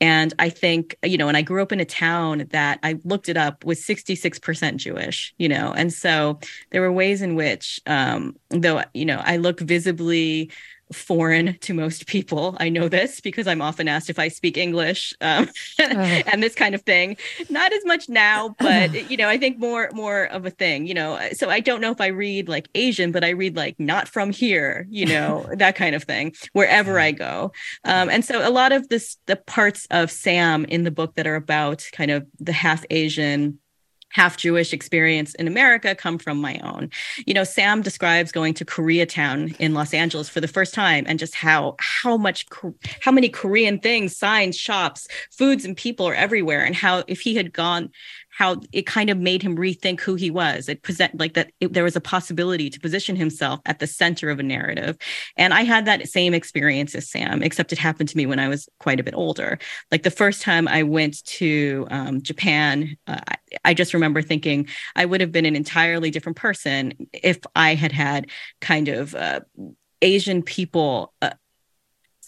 And 0.00 0.32
I 0.38 0.48
think, 0.48 0.96
you 1.04 1.18
know, 1.18 1.26
and 1.26 1.36
I 1.36 1.42
grew 1.42 1.60
up 1.60 1.72
in 1.72 1.80
a 1.80 1.84
town 1.84 2.46
that 2.50 2.78
I 2.82 3.00
looked 3.04 3.28
it 3.28 3.36
up 3.36 3.64
was 3.64 3.80
66% 3.84 4.76
Jewish, 4.76 5.34
you 5.38 5.48
know, 5.48 5.72
and 5.76 5.92
so 5.92 6.38
there 6.70 6.80
were 6.80 6.92
ways 6.92 7.20
in 7.20 7.34
which, 7.34 7.80
um, 7.86 8.36
though, 8.50 8.82
you 8.94 9.04
know, 9.04 9.20
I 9.24 9.38
look 9.38 9.58
visibly 9.58 10.52
foreign 10.92 11.58
to 11.60 11.74
most 11.74 12.06
people. 12.06 12.56
I 12.60 12.68
know 12.68 12.88
this 12.88 13.20
because 13.20 13.46
I'm 13.46 13.62
often 13.62 13.88
asked 13.88 14.10
if 14.10 14.18
I 14.18 14.28
speak 14.28 14.56
English 14.56 15.14
um, 15.20 15.48
and 15.78 16.42
this 16.42 16.54
kind 16.54 16.74
of 16.74 16.82
thing. 16.82 17.16
Not 17.50 17.72
as 17.72 17.84
much 17.84 18.08
now, 18.08 18.54
but 18.58 18.92
you 19.10 19.16
know, 19.16 19.28
I 19.28 19.38
think 19.38 19.58
more 19.58 19.90
more 19.92 20.24
of 20.24 20.46
a 20.46 20.50
thing. 20.50 20.86
You 20.86 20.94
know, 20.94 21.18
so 21.32 21.50
I 21.50 21.60
don't 21.60 21.80
know 21.80 21.90
if 21.90 22.00
I 22.00 22.08
read 22.08 22.48
like 22.48 22.68
Asian, 22.74 23.12
but 23.12 23.24
I 23.24 23.30
read 23.30 23.56
like 23.56 23.78
not 23.78 24.08
from 24.08 24.30
here. 24.30 24.86
You 24.90 25.06
know, 25.06 25.46
that 25.56 25.76
kind 25.76 25.94
of 25.94 26.04
thing 26.04 26.34
wherever 26.52 26.98
I 26.98 27.12
go. 27.12 27.52
Um, 27.84 28.08
and 28.10 28.24
so 28.24 28.46
a 28.46 28.50
lot 28.50 28.72
of 28.72 28.88
this, 28.88 29.16
the 29.26 29.36
parts 29.36 29.86
of 29.90 30.10
Sam 30.10 30.64
in 30.66 30.84
the 30.84 30.90
book 30.90 31.14
that 31.14 31.26
are 31.26 31.36
about 31.36 31.86
kind 31.92 32.10
of 32.10 32.26
the 32.38 32.52
half 32.52 32.84
Asian 32.90 33.58
half 34.10 34.36
Jewish 34.36 34.72
experience 34.72 35.34
in 35.34 35.46
America 35.46 35.94
come 35.94 36.18
from 36.18 36.40
my 36.40 36.58
own. 36.62 36.90
You 37.26 37.34
know, 37.34 37.44
Sam 37.44 37.82
describes 37.82 38.32
going 38.32 38.54
to 38.54 38.64
Koreatown 38.64 39.54
in 39.58 39.74
Los 39.74 39.92
Angeles 39.92 40.28
for 40.28 40.40
the 40.40 40.48
first 40.48 40.74
time 40.74 41.04
and 41.06 41.18
just 41.18 41.34
how 41.34 41.76
how 41.78 42.16
much 42.16 42.46
how 43.00 43.12
many 43.12 43.28
Korean 43.28 43.78
things, 43.78 44.16
signs, 44.16 44.56
shops, 44.56 45.08
foods 45.30 45.64
and 45.64 45.76
people 45.76 46.06
are 46.06 46.14
everywhere 46.14 46.64
and 46.64 46.74
how 46.74 47.04
if 47.06 47.20
he 47.20 47.34
had 47.34 47.52
gone 47.52 47.90
how 48.38 48.60
it 48.70 48.86
kind 48.86 49.10
of 49.10 49.18
made 49.18 49.42
him 49.42 49.56
rethink 49.56 50.00
who 50.00 50.14
he 50.14 50.30
was. 50.30 50.68
It 50.68 50.84
present 50.84 51.18
like 51.18 51.34
that 51.34 51.50
it, 51.58 51.72
there 51.72 51.82
was 51.82 51.96
a 51.96 52.00
possibility 52.00 52.70
to 52.70 52.78
position 52.78 53.16
himself 53.16 53.58
at 53.66 53.80
the 53.80 53.86
center 53.88 54.30
of 54.30 54.38
a 54.38 54.44
narrative. 54.44 54.96
And 55.36 55.52
I 55.52 55.62
had 55.62 55.86
that 55.86 56.08
same 56.08 56.34
experience 56.34 56.94
as 56.94 57.10
Sam, 57.10 57.42
except 57.42 57.72
it 57.72 57.78
happened 57.78 58.10
to 58.10 58.16
me 58.16 58.26
when 58.26 58.38
I 58.38 58.46
was 58.46 58.68
quite 58.78 59.00
a 59.00 59.02
bit 59.02 59.14
older. 59.16 59.58
Like 59.90 60.04
the 60.04 60.12
first 60.12 60.40
time 60.40 60.68
I 60.68 60.84
went 60.84 61.24
to 61.24 61.88
um, 61.90 62.22
Japan, 62.22 62.96
uh, 63.08 63.18
I, 63.64 63.74
just 63.74 63.92
remember 63.92 64.22
thinking 64.22 64.68
I 64.94 65.04
would 65.04 65.20
have 65.20 65.32
been 65.32 65.44
an 65.44 65.56
entirely 65.56 66.12
different 66.12 66.38
person 66.38 66.94
if 67.12 67.40
I 67.56 67.74
had 67.74 67.90
had 67.90 68.30
kind 68.60 68.86
of 68.86 69.16
uh, 69.16 69.40
Asian 70.00 70.44
people 70.44 71.12
uh, 71.22 71.30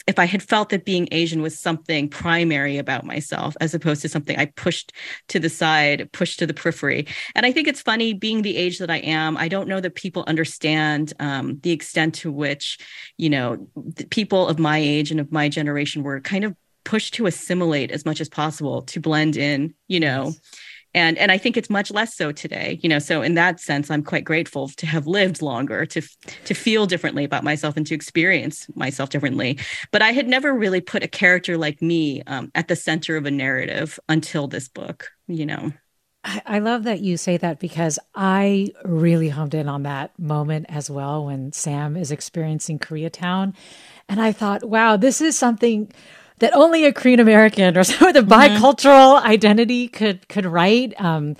if 0.06 0.18
I 0.18 0.24
had 0.24 0.42
felt 0.42 0.70
that 0.70 0.84
being 0.84 1.08
Asian 1.12 1.42
was 1.42 1.58
something 1.58 2.08
primary 2.08 2.78
about 2.78 3.04
myself, 3.04 3.56
as 3.60 3.74
opposed 3.74 4.02
to 4.02 4.08
something 4.08 4.36
I 4.38 4.46
pushed 4.46 4.92
to 5.28 5.38
the 5.38 5.48
side, 5.48 6.10
pushed 6.12 6.38
to 6.38 6.46
the 6.46 6.54
periphery. 6.54 7.06
And 7.34 7.46
I 7.46 7.52
think 7.52 7.68
it's 7.68 7.82
funny 7.82 8.12
being 8.12 8.42
the 8.42 8.56
age 8.56 8.78
that 8.78 8.90
I 8.90 8.98
am. 8.98 9.36
I 9.36 9.48
don't 9.48 9.68
know 9.68 9.80
that 9.80 9.94
people 9.94 10.24
understand 10.26 11.12
um, 11.20 11.58
the 11.62 11.72
extent 11.72 12.14
to 12.16 12.32
which, 12.32 12.78
you 13.16 13.30
know, 13.30 13.68
people 14.10 14.48
of 14.48 14.58
my 14.58 14.78
age 14.78 15.10
and 15.10 15.20
of 15.20 15.32
my 15.32 15.48
generation 15.48 16.02
were 16.02 16.20
kind 16.20 16.44
of 16.44 16.56
pushed 16.84 17.14
to 17.14 17.26
assimilate 17.26 17.90
as 17.90 18.04
much 18.04 18.20
as 18.20 18.28
possible 18.28 18.82
to 18.82 19.00
blend 19.00 19.36
in, 19.36 19.74
you 19.88 20.00
know. 20.00 20.26
Yes 20.26 20.40
and 20.94 21.18
and 21.18 21.30
i 21.30 21.38
think 21.38 21.56
it's 21.56 21.70
much 21.70 21.90
less 21.90 22.14
so 22.14 22.32
today 22.32 22.78
you 22.82 22.88
know 22.88 22.98
so 22.98 23.22
in 23.22 23.34
that 23.34 23.60
sense 23.60 23.90
i'm 23.90 24.02
quite 24.02 24.24
grateful 24.24 24.68
to 24.68 24.86
have 24.86 25.06
lived 25.06 25.42
longer 25.42 25.86
to 25.86 26.00
to 26.44 26.54
feel 26.54 26.86
differently 26.86 27.24
about 27.24 27.44
myself 27.44 27.76
and 27.76 27.86
to 27.86 27.94
experience 27.94 28.66
myself 28.74 29.10
differently 29.10 29.58
but 29.90 30.02
i 30.02 30.10
had 30.12 30.28
never 30.28 30.52
really 30.52 30.80
put 30.80 31.02
a 31.02 31.08
character 31.08 31.56
like 31.56 31.80
me 31.80 32.22
um, 32.26 32.50
at 32.54 32.68
the 32.68 32.76
center 32.76 33.16
of 33.16 33.26
a 33.26 33.30
narrative 33.30 33.98
until 34.08 34.48
this 34.48 34.68
book 34.68 35.08
you 35.26 35.46
know 35.46 35.72
I 36.22 36.58
love 36.58 36.82
that 36.82 37.00
you 37.00 37.16
say 37.16 37.38
that 37.38 37.60
because 37.60 37.98
I 38.14 38.72
really 38.84 39.30
honed 39.30 39.54
in 39.54 39.70
on 39.70 39.84
that 39.84 40.18
moment 40.18 40.66
as 40.68 40.90
well 40.90 41.24
when 41.24 41.52
Sam 41.52 41.96
is 41.96 42.10
experiencing 42.10 42.78
Koreatown. 42.78 43.54
And 44.06 44.20
I 44.20 44.32
thought, 44.32 44.62
wow, 44.62 44.98
this 44.98 45.22
is 45.22 45.38
something 45.38 45.90
that 46.40 46.54
only 46.54 46.84
a 46.84 46.92
Korean 46.92 47.20
American 47.20 47.78
or 47.78 47.84
someone 47.84 48.14
with 48.14 48.24
a 48.24 48.26
mm-hmm. 48.26 48.62
bicultural 48.62 49.22
identity 49.22 49.88
could 49.88 50.28
could 50.28 50.46
write. 50.46 51.00
Um, 51.00 51.36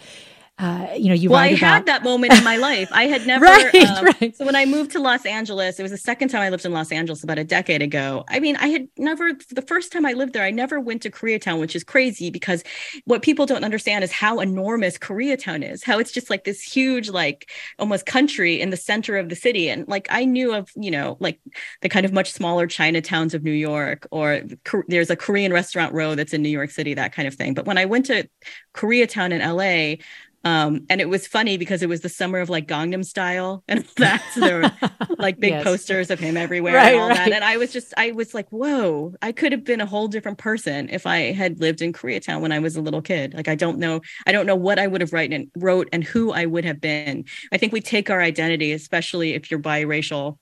uh, 0.61 0.89
you 0.95 1.09
know, 1.09 1.15
you 1.15 1.31
well, 1.31 1.39
I 1.39 1.49
about... 1.49 1.59
had 1.59 1.87
that 1.87 2.05
moment 2.05 2.35
in 2.35 2.45
my 2.45 2.57
life. 2.59 2.91
I 2.93 3.05
had 3.05 3.27
never. 3.27 3.47
right, 3.47 3.75
um, 3.75 4.05
right. 4.21 4.37
So 4.37 4.45
when 4.45 4.57
I 4.57 4.67
moved 4.67 4.91
to 4.93 4.99
Los 4.99 5.25
Angeles, 5.25 5.79
it 5.79 5.83
was 5.83 5.91
the 5.91 5.99
second 5.99 6.29
time 6.29 6.43
I 6.43 6.51
lived 6.51 6.67
in 6.67 6.73
Los 6.73 6.93
Angeles 6.93 7.25
about 7.25 7.39
a 7.39 7.45
decade 7.45 7.81
ago. 7.81 8.25
I 8.29 8.41
mean, 8.41 8.57
I 8.57 8.69
had 8.69 8.89
never. 8.99 9.33
The 9.51 9.63
first 9.63 9.91
time 9.91 10.05
I 10.05 10.13
lived 10.13 10.35
there, 10.35 10.45
I 10.45 10.51
never 10.51 10.79
went 10.79 11.03
to 11.03 11.11
Koreatown, 11.11 11.61
which 11.61 11.75
is 11.75 11.83
crazy 11.83 12.31
because 12.31 12.63
what 13.07 13.23
people 13.23 13.47
don't 13.47 13.65
understand 13.65 14.05
is 14.05 14.13
how 14.13 14.41
enormous 14.41 14.99
Koreatown 14.99 15.69
is. 15.69 15.83
How 15.83 15.99
it's 15.99 16.13
just 16.13 16.29
like 16.29 16.45
this 16.45 16.63
huge, 16.63 17.09
like 17.09 17.51
almost 17.79 18.05
country 18.05 18.61
in 18.61 18.69
the 18.69 18.77
center 18.77 19.17
of 19.17 19.31
the 19.31 19.37
city. 19.37 19.71
And 19.71 19.89
like 19.89 20.09
I 20.11 20.27
knew 20.27 20.53
of, 20.53 20.71
you 20.77 20.91
know, 20.91 21.17
like 21.21 21.41
the 21.81 21.89
kind 21.89 22.05
of 22.05 22.13
much 22.13 22.31
smaller 22.31 22.67
Chinatowns 22.67 23.33
of 23.33 23.43
New 23.43 23.51
York, 23.51 24.07
or 24.11 24.43
there's 24.89 25.11
a 25.11 25.17
Korean 25.17 25.53
restaurant 25.53 25.95
row 25.95 26.15
that's 26.15 26.35
in 26.35 26.43
New 26.43 26.51
York 26.51 26.71
City, 26.71 26.93
that 26.95 27.13
kind 27.13 27.27
of 27.27 27.35
thing. 27.35 27.55
But 27.55 27.65
when 27.65 27.79
I 27.79 27.87
went 27.87 28.07
to 28.07 28.29
Koreatown 28.75 29.33
in 29.33 29.41
LA, 29.41 30.03
um, 30.45 30.87
and 30.89 31.01
it 31.01 31.09
was 31.09 31.27
funny 31.27 31.59
because 31.59 31.83
it 31.83 31.89
was 31.89 32.01
the 32.01 32.09
summer 32.09 32.39
of 32.39 32.49
like 32.49 32.67
Gangnam 32.67 33.05
Style 33.05 33.63
and 33.69 33.85
that. 33.97 34.23
So 34.35 34.41
there 34.41 34.63
were 34.63 34.73
like 35.19 35.39
big 35.39 35.53
yes. 35.53 35.65
posters 35.65 36.11
of 36.11 36.19
him 36.19 36.37
everywhere 36.37 36.75
right, 36.75 36.93
and 36.93 37.01
all 37.01 37.09
right. 37.09 37.17
that. 37.17 37.33
And 37.33 37.45
I 37.45 37.59
was 37.59 37.73
just, 37.73 37.93
I 37.97 38.13
was 38.13 38.33
like, 38.33 38.49
whoa, 38.51 39.15
I 39.21 39.33
could 39.33 39.53
have 39.53 39.65
been 39.65 39.81
a 39.81 39.87
whole 39.87 40.09
different 40.09 40.39
person 40.39 40.89
if 40.91 41.07
I 41.07 41.33
had 41.33 41.61
lived 41.61 41.83
in 41.83 41.93
Koreatown 41.93 42.41
when 42.41 42.53
I 42.53 42.59
was 42.59 42.77
a 42.77 42.81
little 42.81 43.03
kid. 43.03 43.35
Like, 43.35 43.49
I 43.49 43.55
don't 43.55 43.79
know, 43.79 44.01
I 44.27 44.33
don't 44.33 44.47
know 44.47 44.57
what 44.57 44.79
I 44.79 44.87
would 44.87 45.03
have 45.03 45.13
written, 45.13 45.51
wrote 45.57 45.89
and 45.93 46.03
who 46.03 46.33
I 46.33 46.47
would 46.47 46.65
have 46.65 46.81
been. 46.81 47.25
I 47.53 47.59
think 47.59 47.73
we 47.73 47.81
take 47.81 48.09
our 48.09 48.23
identity, 48.23 48.73
especially 48.73 49.35
if 49.35 49.51
you're 49.51 49.61
biracial, 49.61 50.39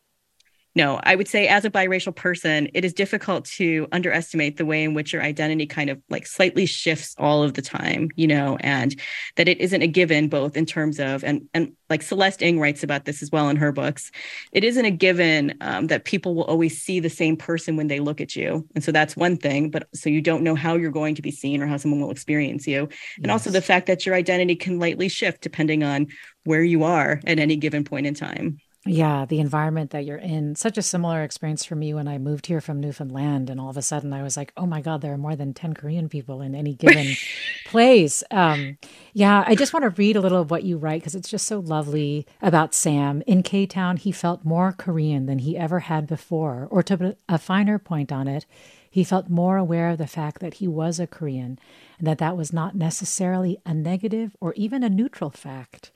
no, 0.74 1.00
I 1.02 1.16
would 1.16 1.28
say 1.28 1.48
as 1.48 1.64
a 1.64 1.70
biracial 1.70 2.14
person, 2.14 2.68
it 2.74 2.84
is 2.84 2.92
difficult 2.92 3.46
to 3.56 3.88
underestimate 3.90 4.58
the 4.58 4.66
way 4.66 4.84
in 4.84 4.94
which 4.94 5.12
your 5.12 5.22
identity 5.22 5.66
kind 5.66 5.90
of 5.90 6.00
like 6.08 6.26
slightly 6.26 6.66
shifts 6.66 7.14
all 7.18 7.42
of 7.42 7.54
the 7.54 7.62
time, 7.62 8.10
you 8.14 8.26
know, 8.26 8.58
and 8.60 8.94
that 9.36 9.48
it 9.48 9.60
isn't 9.60 9.82
a 9.82 9.86
given 9.86 10.28
both 10.28 10.56
in 10.56 10.66
terms 10.66 11.00
of 11.00 11.24
and 11.24 11.48
and 11.54 11.72
like 11.90 12.02
Celeste 12.02 12.42
Ng 12.42 12.60
writes 12.60 12.82
about 12.82 13.06
this 13.06 13.22
as 13.22 13.32
well 13.32 13.48
in 13.48 13.56
her 13.56 13.72
books. 13.72 14.12
It 14.52 14.62
isn't 14.62 14.84
a 14.84 14.90
given 14.90 15.56
um, 15.62 15.86
that 15.88 16.04
people 16.04 16.34
will 16.34 16.44
always 16.44 16.80
see 16.80 17.00
the 17.00 17.10
same 17.10 17.36
person 17.36 17.76
when 17.76 17.88
they 17.88 17.98
look 17.98 18.20
at 18.20 18.36
you, 18.36 18.66
and 18.74 18.84
so 18.84 18.92
that's 18.92 19.16
one 19.16 19.36
thing. 19.36 19.70
But 19.70 19.88
so 19.94 20.10
you 20.10 20.20
don't 20.20 20.44
know 20.44 20.54
how 20.54 20.76
you're 20.76 20.90
going 20.90 21.14
to 21.14 21.22
be 21.22 21.30
seen 21.30 21.62
or 21.62 21.66
how 21.66 21.78
someone 21.78 22.00
will 22.00 22.10
experience 22.10 22.66
you, 22.66 22.82
and 23.16 23.26
yes. 23.26 23.32
also 23.32 23.50
the 23.50 23.62
fact 23.62 23.86
that 23.86 24.04
your 24.04 24.14
identity 24.14 24.54
can 24.54 24.78
lightly 24.78 25.08
shift 25.08 25.40
depending 25.40 25.82
on 25.82 26.08
where 26.44 26.62
you 26.62 26.84
are 26.84 27.20
at 27.26 27.38
any 27.38 27.56
given 27.56 27.84
point 27.84 28.06
in 28.06 28.14
time 28.14 28.58
yeah, 28.88 29.24
the 29.24 29.40
environment 29.40 29.90
that 29.90 30.04
you're 30.04 30.16
in. 30.16 30.54
Such 30.54 30.78
a 30.78 30.82
similar 30.82 31.22
experience 31.22 31.64
for 31.64 31.74
me 31.74 31.92
when 31.94 32.08
I 32.08 32.18
moved 32.18 32.46
here 32.46 32.60
from 32.60 32.80
Newfoundland. 32.80 33.50
And 33.50 33.60
all 33.60 33.70
of 33.70 33.76
a 33.76 33.82
sudden 33.82 34.12
I 34.12 34.22
was 34.22 34.36
like, 34.36 34.52
oh 34.56 34.66
my 34.66 34.80
God, 34.80 35.00
there 35.00 35.12
are 35.12 35.18
more 35.18 35.36
than 35.36 35.54
10 35.54 35.74
Korean 35.74 36.08
people 36.08 36.40
in 36.40 36.54
any 36.54 36.74
given 36.74 37.14
place. 37.66 38.22
Um, 38.30 38.78
yeah, 39.12 39.44
I 39.46 39.54
just 39.54 39.72
want 39.72 39.84
to 39.84 39.90
read 39.90 40.16
a 40.16 40.20
little 40.20 40.40
of 40.40 40.50
what 40.50 40.64
you 40.64 40.78
write 40.78 41.02
because 41.02 41.14
it's 41.14 41.28
just 41.28 41.46
so 41.46 41.60
lovely 41.60 42.26
about 42.40 42.74
Sam. 42.74 43.22
In 43.26 43.42
K 43.42 43.66
Town, 43.66 43.96
he 43.96 44.12
felt 44.12 44.44
more 44.44 44.72
Korean 44.72 45.26
than 45.26 45.40
he 45.40 45.56
ever 45.56 45.80
had 45.80 46.06
before. 46.06 46.66
Or 46.70 46.82
to 46.82 46.96
put 46.96 47.18
a 47.28 47.38
finer 47.38 47.78
point 47.78 48.10
on 48.10 48.26
it, 48.26 48.46
he 48.90 49.04
felt 49.04 49.28
more 49.28 49.56
aware 49.56 49.90
of 49.90 49.98
the 49.98 50.06
fact 50.06 50.40
that 50.40 50.54
he 50.54 50.66
was 50.66 50.98
a 50.98 51.06
Korean 51.06 51.58
and 51.98 52.06
that 52.06 52.18
that 52.18 52.36
was 52.36 52.52
not 52.52 52.74
necessarily 52.74 53.58
a 53.66 53.74
negative 53.74 54.34
or 54.40 54.54
even 54.54 54.82
a 54.82 54.88
neutral 54.88 55.30
fact 55.30 55.90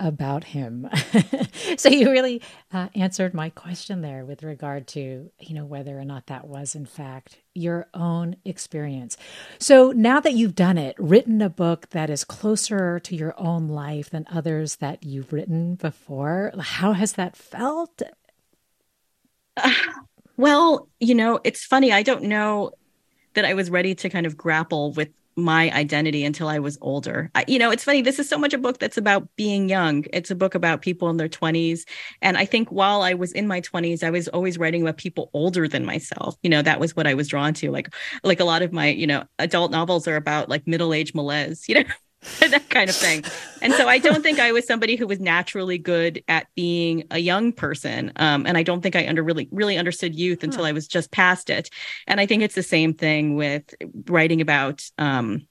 about 0.00 0.44
him. 0.44 0.88
so 1.76 1.88
you 1.88 2.10
really 2.10 2.42
uh, 2.72 2.88
answered 2.94 3.34
my 3.34 3.50
question 3.50 4.00
there 4.00 4.24
with 4.24 4.42
regard 4.42 4.88
to, 4.88 5.30
you 5.38 5.54
know, 5.54 5.64
whether 5.64 5.98
or 5.98 6.04
not 6.04 6.26
that 6.26 6.48
was 6.48 6.74
in 6.74 6.86
fact 6.86 7.38
your 7.54 7.86
own 7.94 8.36
experience. 8.44 9.16
So 9.58 9.92
now 9.92 10.18
that 10.20 10.32
you've 10.32 10.54
done 10.54 10.78
it, 10.78 10.96
written 10.98 11.42
a 11.42 11.50
book 11.50 11.90
that 11.90 12.10
is 12.10 12.24
closer 12.24 12.98
to 13.00 13.14
your 13.14 13.34
own 13.36 13.68
life 13.68 14.10
than 14.10 14.26
others 14.32 14.76
that 14.76 15.04
you've 15.04 15.32
written 15.32 15.74
before, 15.74 16.52
how 16.58 16.94
has 16.94 17.12
that 17.12 17.36
felt? 17.36 18.02
Uh, 19.56 19.72
well, 20.36 20.88
you 20.98 21.14
know, 21.14 21.38
it's 21.44 21.64
funny. 21.64 21.92
I 21.92 22.02
don't 22.02 22.24
know 22.24 22.72
that 23.34 23.44
I 23.44 23.54
was 23.54 23.70
ready 23.70 23.94
to 23.94 24.08
kind 24.08 24.26
of 24.26 24.36
grapple 24.36 24.92
with 24.92 25.10
my 25.40 25.70
identity 25.72 26.24
until 26.24 26.48
I 26.48 26.58
was 26.58 26.78
older. 26.80 27.30
I, 27.34 27.44
you 27.48 27.58
know, 27.58 27.70
it's 27.70 27.84
funny. 27.84 28.02
This 28.02 28.18
is 28.18 28.28
so 28.28 28.38
much 28.38 28.54
a 28.54 28.58
book 28.58 28.78
that's 28.78 28.96
about 28.96 29.28
being 29.36 29.68
young. 29.68 30.04
It's 30.12 30.30
a 30.30 30.34
book 30.34 30.54
about 30.54 30.82
people 30.82 31.10
in 31.10 31.16
their 31.16 31.28
20s. 31.28 31.84
And 32.22 32.36
I 32.36 32.44
think 32.44 32.70
while 32.70 33.02
I 33.02 33.14
was 33.14 33.32
in 33.32 33.46
my 33.46 33.60
20s, 33.60 34.02
I 34.02 34.10
was 34.10 34.28
always 34.28 34.58
writing 34.58 34.82
about 34.82 34.96
people 34.96 35.30
older 35.32 35.66
than 35.66 35.84
myself. 35.84 36.36
You 36.42 36.50
know, 36.50 36.62
that 36.62 36.80
was 36.80 36.94
what 36.94 37.06
I 37.06 37.14
was 37.14 37.28
drawn 37.28 37.54
to. 37.54 37.70
Like, 37.70 37.94
like 38.24 38.40
a 38.40 38.44
lot 38.44 38.62
of 38.62 38.72
my, 38.72 38.88
you 38.88 39.06
know, 39.06 39.24
adult 39.38 39.70
novels 39.70 40.06
are 40.06 40.16
about 40.16 40.48
like 40.48 40.66
middle-aged 40.66 41.14
malaise, 41.14 41.64
you 41.68 41.76
know. 41.76 41.90
that 42.40 42.68
kind 42.68 42.90
of 42.90 42.96
thing. 42.96 43.24
And 43.62 43.72
so 43.72 43.88
I 43.88 43.98
don't 43.98 44.22
think 44.22 44.38
I 44.38 44.52
was 44.52 44.66
somebody 44.66 44.96
who 44.96 45.06
was 45.06 45.20
naturally 45.20 45.78
good 45.78 46.22
at 46.28 46.46
being 46.54 47.04
a 47.10 47.18
young 47.18 47.52
person. 47.52 48.12
Um, 48.16 48.46
and 48.46 48.58
I 48.58 48.62
don't 48.62 48.82
think 48.82 48.94
I 48.94 49.06
under 49.06 49.22
really 49.22 49.48
really 49.50 49.78
understood 49.78 50.14
youth 50.14 50.42
until 50.42 50.62
huh. 50.62 50.68
I 50.68 50.72
was 50.72 50.86
just 50.86 51.10
past 51.10 51.48
it. 51.48 51.70
And 52.06 52.20
I 52.20 52.26
think 52.26 52.42
it's 52.42 52.54
the 52.54 52.62
same 52.62 52.92
thing 52.92 53.36
with 53.36 53.74
writing 54.06 54.40
about 54.40 54.84
um, 54.98 55.46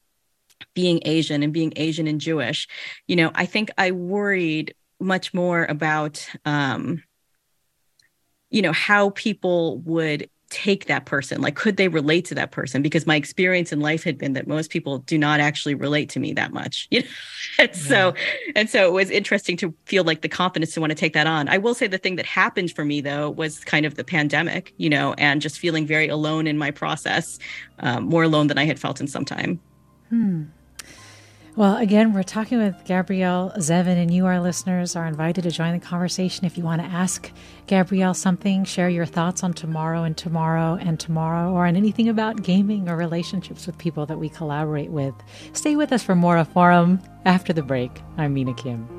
being 0.75 1.01
Asian 1.05 1.41
and 1.41 1.53
being 1.53 1.73
Asian 1.75 2.07
and 2.07 2.21
Jewish. 2.21 2.67
You 3.07 3.15
know, 3.15 3.31
I 3.33 3.45
think 3.45 3.71
I 3.77 3.91
worried 3.91 4.75
much 4.99 5.33
more 5.33 5.65
about 5.65 6.27
um, 6.45 7.01
you 8.51 8.61
know 8.61 8.73
how 8.73 9.11
people 9.11 9.79
would 9.79 10.29
take 10.49 10.85
that 10.85 11.05
person? 11.05 11.41
Like 11.41 11.55
could 11.55 11.77
they 11.77 11.87
relate 11.87 12.25
to 12.25 12.35
that 12.35 12.51
person? 12.51 12.81
Because 12.81 13.05
my 13.05 13.15
experience 13.15 13.71
in 13.71 13.79
life 13.79 14.03
had 14.03 14.17
been 14.17 14.33
that 14.33 14.47
most 14.47 14.69
people 14.69 14.99
do 14.99 15.17
not 15.17 15.39
actually 15.39 15.75
relate 15.75 16.09
to 16.09 16.19
me 16.19 16.33
that 16.33 16.53
much 16.53 16.87
you 16.91 17.01
know? 17.01 17.07
And 17.59 17.69
yeah. 17.69 17.73
so 17.73 18.13
and 18.55 18.69
so 18.69 18.87
it 18.87 18.93
was 18.93 19.09
interesting 19.09 19.57
to 19.57 19.73
feel 19.85 20.03
like 20.03 20.21
the 20.21 20.29
confidence 20.29 20.73
to 20.73 20.79
want 20.79 20.91
to 20.91 20.95
take 20.95 21.13
that 21.13 21.27
on. 21.27 21.47
I 21.49 21.57
will 21.57 21.73
say 21.73 21.87
the 21.87 21.97
thing 21.97 22.15
that 22.17 22.25
happened 22.25 22.71
for 22.71 22.85
me 22.85 23.01
though 23.01 23.29
was 23.29 23.59
kind 23.59 23.85
of 23.85 23.95
the 23.95 24.03
pandemic 24.03 24.73
you 24.77 24.89
know 24.89 25.13
and 25.17 25.41
just 25.41 25.59
feeling 25.59 25.85
very 25.85 26.07
alone 26.07 26.47
in 26.47 26.57
my 26.57 26.71
process 26.71 27.39
um, 27.79 28.05
more 28.05 28.23
alone 28.23 28.47
than 28.47 28.57
i 28.57 28.65
had 28.65 28.79
felt 28.79 28.99
in 28.99 29.07
some 29.07 29.25
time. 29.25 29.59
Hmm. 30.09 30.43
Well, 31.59 31.75
again, 31.75 32.13
we're 32.13 32.23
talking 32.23 32.57
with 32.59 32.85
Gabrielle 32.85 33.51
Zevin, 33.57 34.01
and 34.01 34.13
you, 34.13 34.25
our 34.27 34.39
listeners, 34.39 34.95
are 34.95 35.05
invited 35.05 35.41
to 35.41 35.51
join 35.51 35.73
the 35.73 35.85
conversation. 35.85 36.45
If 36.45 36.57
you 36.57 36.63
want 36.63 36.81
to 36.81 36.87
ask 36.87 37.29
Gabrielle 37.67 38.13
something, 38.13 38.63
share 38.63 38.87
your 38.87 39.05
thoughts 39.05 39.43
on 39.43 39.51
tomorrow 39.51 40.03
and 40.03 40.15
tomorrow 40.15 40.77
and 40.79 40.97
tomorrow, 40.97 41.51
or 41.51 41.67
on 41.67 41.75
anything 41.75 42.07
about 42.07 42.43
gaming 42.43 42.87
or 42.87 42.95
relationships 42.95 43.67
with 43.67 43.77
people 43.77 44.05
that 44.05 44.19
we 44.19 44.29
collaborate 44.29 44.91
with. 44.91 45.13
Stay 45.51 45.75
with 45.75 45.91
us 45.91 46.01
for 46.01 46.15
more 46.15 46.37
of 46.37 46.47
Forum 46.47 47.01
after 47.25 47.51
the 47.51 47.61
break. 47.61 47.91
I'm 48.17 48.35
Mina 48.35 48.53
Kim. 48.53 48.98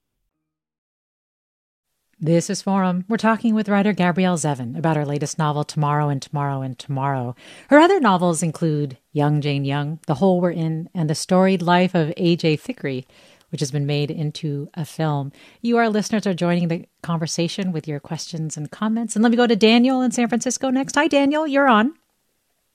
This 2.23 2.51
is 2.51 2.61
Forum. 2.61 3.03
We're 3.09 3.17
talking 3.17 3.55
with 3.55 3.67
writer 3.67 3.93
Gabrielle 3.93 4.37
Zevin 4.37 4.77
about 4.77 4.95
her 4.95 5.07
latest 5.07 5.39
novel, 5.39 5.63
Tomorrow 5.63 6.09
and 6.09 6.21
Tomorrow 6.21 6.61
and 6.61 6.77
Tomorrow. 6.77 7.35
Her 7.69 7.79
other 7.79 7.99
novels 7.99 8.43
include 8.43 8.99
Young 9.11 9.41
Jane 9.41 9.65
Young, 9.65 9.97
The 10.05 10.13
Hole 10.13 10.39
We're 10.39 10.51
In, 10.51 10.87
and 10.93 11.09
The 11.09 11.15
Storied 11.15 11.63
Life 11.63 11.95
of 11.95 12.13
A.J. 12.17 12.57
Fikry, 12.57 13.05
which 13.49 13.59
has 13.59 13.71
been 13.71 13.87
made 13.87 14.11
into 14.11 14.69
a 14.75 14.85
film. 14.85 15.31
You, 15.61 15.77
our 15.77 15.89
listeners, 15.89 16.27
are 16.27 16.35
joining 16.35 16.67
the 16.67 16.85
conversation 17.01 17.71
with 17.71 17.87
your 17.87 17.99
questions 17.99 18.55
and 18.55 18.69
comments. 18.69 19.15
And 19.15 19.23
let 19.23 19.31
me 19.31 19.35
go 19.37 19.47
to 19.47 19.55
Daniel 19.55 20.03
in 20.03 20.11
San 20.11 20.27
Francisco 20.27 20.69
next. 20.69 20.93
Hi, 20.97 21.07
Daniel. 21.07 21.47
You're 21.47 21.67
on. 21.67 21.95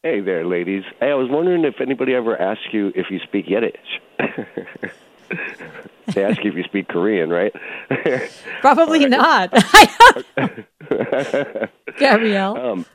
Hey 0.03 0.19
there, 0.23 0.45
ladies. 0.45 0.83
Hey, 0.99 1.13
I 1.13 1.15
was 1.15 1.29
wondering 1.31 1.65
if 1.65 1.81
anybody 1.81 2.15
ever 2.15 2.37
asked 2.37 2.73
you 2.73 2.91
if 2.97 3.13
you 3.13 3.21
speak 3.21 3.45
Yiddish. 3.49 4.01
they 6.15 6.25
ask 6.25 6.43
you 6.45 6.51
if 6.51 6.57
you 6.57 6.65
speak 6.65 6.89
Korean, 6.89 7.31
right? 7.31 7.55
Probably 8.61 9.07
not. 9.07 9.53
Gabrielle. 11.99 12.57
Um, 12.57 12.87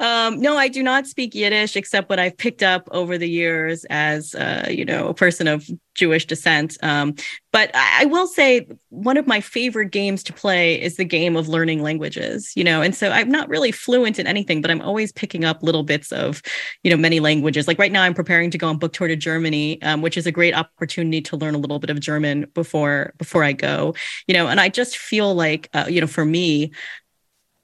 Um, 0.00 0.40
no, 0.40 0.56
I 0.56 0.68
do 0.68 0.82
not 0.82 1.06
speak 1.06 1.34
Yiddish 1.34 1.76
except 1.76 2.08
what 2.08 2.18
I've 2.18 2.36
picked 2.36 2.62
up 2.62 2.88
over 2.92 3.18
the 3.18 3.28
years 3.28 3.84
as, 3.90 4.34
uh, 4.34 4.66
you 4.70 4.84
know, 4.84 5.08
a 5.08 5.14
person 5.14 5.46
of 5.48 5.68
Jewish 5.94 6.26
descent. 6.26 6.76
Um, 6.82 7.14
but 7.52 7.70
I, 7.74 8.02
I 8.02 8.04
will 8.06 8.26
say 8.26 8.68
one 8.90 9.16
of 9.16 9.26
my 9.26 9.40
favorite 9.40 9.90
games 9.90 10.22
to 10.24 10.32
play 10.32 10.80
is 10.80 10.96
the 10.96 11.04
game 11.04 11.36
of 11.36 11.48
learning 11.48 11.82
languages, 11.82 12.52
you 12.54 12.62
know, 12.64 12.80
and 12.80 12.94
so 12.94 13.10
I'm 13.10 13.28
not 13.28 13.48
really 13.48 13.72
fluent 13.72 14.18
in 14.18 14.26
anything, 14.26 14.62
but 14.62 14.70
I'm 14.70 14.80
always 14.80 15.12
picking 15.12 15.44
up 15.44 15.62
little 15.62 15.82
bits 15.82 16.12
of, 16.12 16.40
you 16.82 16.90
know, 16.90 16.96
many 16.96 17.20
languages. 17.20 17.66
Like 17.66 17.78
right 17.78 17.92
now, 17.92 18.02
I'm 18.02 18.14
preparing 18.14 18.50
to 18.52 18.58
go 18.58 18.68
on 18.68 18.78
book 18.78 18.92
tour 18.92 19.08
to 19.08 19.16
Germany, 19.16 19.82
um, 19.82 20.02
which 20.02 20.16
is 20.16 20.26
a 20.26 20.32
great 20.32 20.54
opportunity 20.54 21.20
to 21.22 21.36
learn 21.36 21.54
a 21.54 21.58
little 21.58 21.78
bit 21.78 21.90
of 21.90 22.00
German 22.00 22.46
before 22.54 23.12
before 23.18 23.42
I 23.42 23.52
go, 23.52 23.94
you 24.26 24.34
know, 24.34 24.46
and 24.46 24.60
I 24.60 24.68
just 24.68 24.96
feel 24.96 25.34
like, 25.34 25.68
uh, 25.74 25.86
you 25.88 26.00
know, 26.00 26.06
for 26.06 26.24
me, 26.24 26.72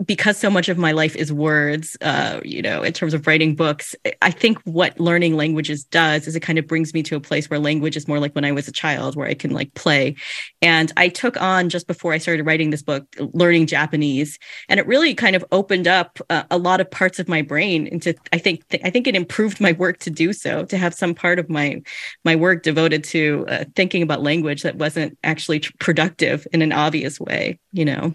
because 0.04 0.36
so 0.36 0.50
much 0.50 0.68
of 0.68 0.78
my 0.78 0.92
life 0.92 1.16
is 1.16 1.32
words, 1.32 1.96
uh, 2.00 2.40
you 2.44 2.62
know, 2.62 2.82
in 2.82 2.92
terms 2.92 3.14
of 3.14 3.26
writing 3.26 3.54
books, 3.54 3.94
I 4.22 4.30
think 4.30 4.58
what 4.64 4.98
learning 4.98 5.36
languages 5.36 5.84
does 5.84 6.26
is 6.26 6.34
it 6.34 6.40
kind 6.40 6.58
of 6.58 6.66
brings 6.66 6.92
me 6.92 7.02
to 7.04 7.16
a 7.16 7.20
place 7.20 7.48
where 7.48 7.58
language 7.58 7.96
is 7.96 8.08
more 8.08 8.18
like 8.18 8.34
when 8.34 8.44
I 8.44 8.52
was 8.52 8.68
a 8.68 8.72
child, 8.72 9.16
where 9.16 9.28
I 9.28 9.34
can 9.34 9.50
like 9.52 9.72
play. 9.74 10.16
And 10.62 10.92
I 10.96 11.08
took 11.08 11.40
on 11.40 11.68
just 11.68 11.86
before 11.86 12.12
I 12.12 12.18
started 12.18 12.44
writing 12.44 12.70
this 12.70 12.82
book, 12.82 13.04
learning 13.18 13.66
Japanese, 13.66 14.38
and 14.68 14.80
it 14.80 14.86
really 14.86 15.14
kind 15.14 15.36
of 15.36 15.44
opened 15.52 15.86
up 15.86 16.18
uh, 16.30 16.44
a 16.50 16.58
lot 16.58 16.80
of 16.80 16.90
parts 16.90 17.18
of 17.18 17.28
my 17.28 17.42
brain 17.42 17.86
into. 17.86 18.14
I 18.32 18.38
think 18.38 18.66
th- 18.68 18.82
I 18.84 18.90
think 18.90 19.06
it 19.06 19.14
improved 19.14 19.60
my 19.60 19.72
work 19.72 19.98
to 20.00 20.10
do 20.10 20.32
so, 20.32 20.64
to 20.64 20.76
have 20.76 20.94
some 20.94 21.14
part 21.14 21.38
of 21.38 21.48
my 21.48 21.82
my 22.24 22.36
work 22.36 22.62
devoted 22.62 23.04
to 23.04 23.46
uh, 23.48 23.64
thinking 23.76 24.02
about 24.02 24.22
language 24.22 24.62
that 24.62 24.76
wasn't 24.76 25.18
actually 25.22 25.60
productive 25.78 26.46
in 26.52 26.62
an 26.62 26.72
obvious 26.72 27.20
way, 27.20 27.58
you 27.72 27.84
know. 27.84 28.14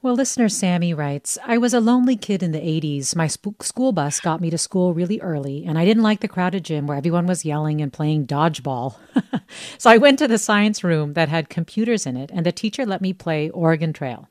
Well, 0.00 0.14
listener 0.14 0.48
Sammy 0.48 0.94
writes 0.94 1.38
I 1.44 1.58
was 1.58 1.74
a 1.74 1.80
lonely 1.80 2.16
kid 2.16 2.42
in 2.42 2.52
the 2.52 2.60
80s. 2.60 3.16
My 3.16 3.26
sp- 3.26 3.62
school 3.62 3.92
bus 3.92 4.20
got 4.20 4.40
me 4.40 4.50
to 4.50 4.58
school 4.58 4.94
really 4.94 5.20
early, 5.20 5.64
and 5.64 5.78
I 5.78 5.84
didn't 5.84 6.02
like 6.02 6.20
the 6.20 6.28
crowded 6.28 6.64
gym 6.64 6.86
where 6.86 6.96
everyone 6.96 7.26
was 7.26 7.44
yelling 7.44 7.80
and 7.80 7.92
playing 7.92 8.26
dodgeball. 8.26 8.96
so 9.78 9.90
I 9.90 9.96
went 9.96 10.18
to 10.20 10.28
the 10.28 10.38
science 10.38 10.84
room 10.84 11.14
that 11.14 11.28
had 11.28 11.48
computers 11.48 12.06
in 12.06 12.16
it, 12.16 12.30
and 12.32 12.46
the 12.46 12.52
teacher 12.52 12.86
let 12.86 13.00
me 13.00 13.12
play 13.12 13.50
Oregon 13.50 13.92
Trail. 13.92 14.28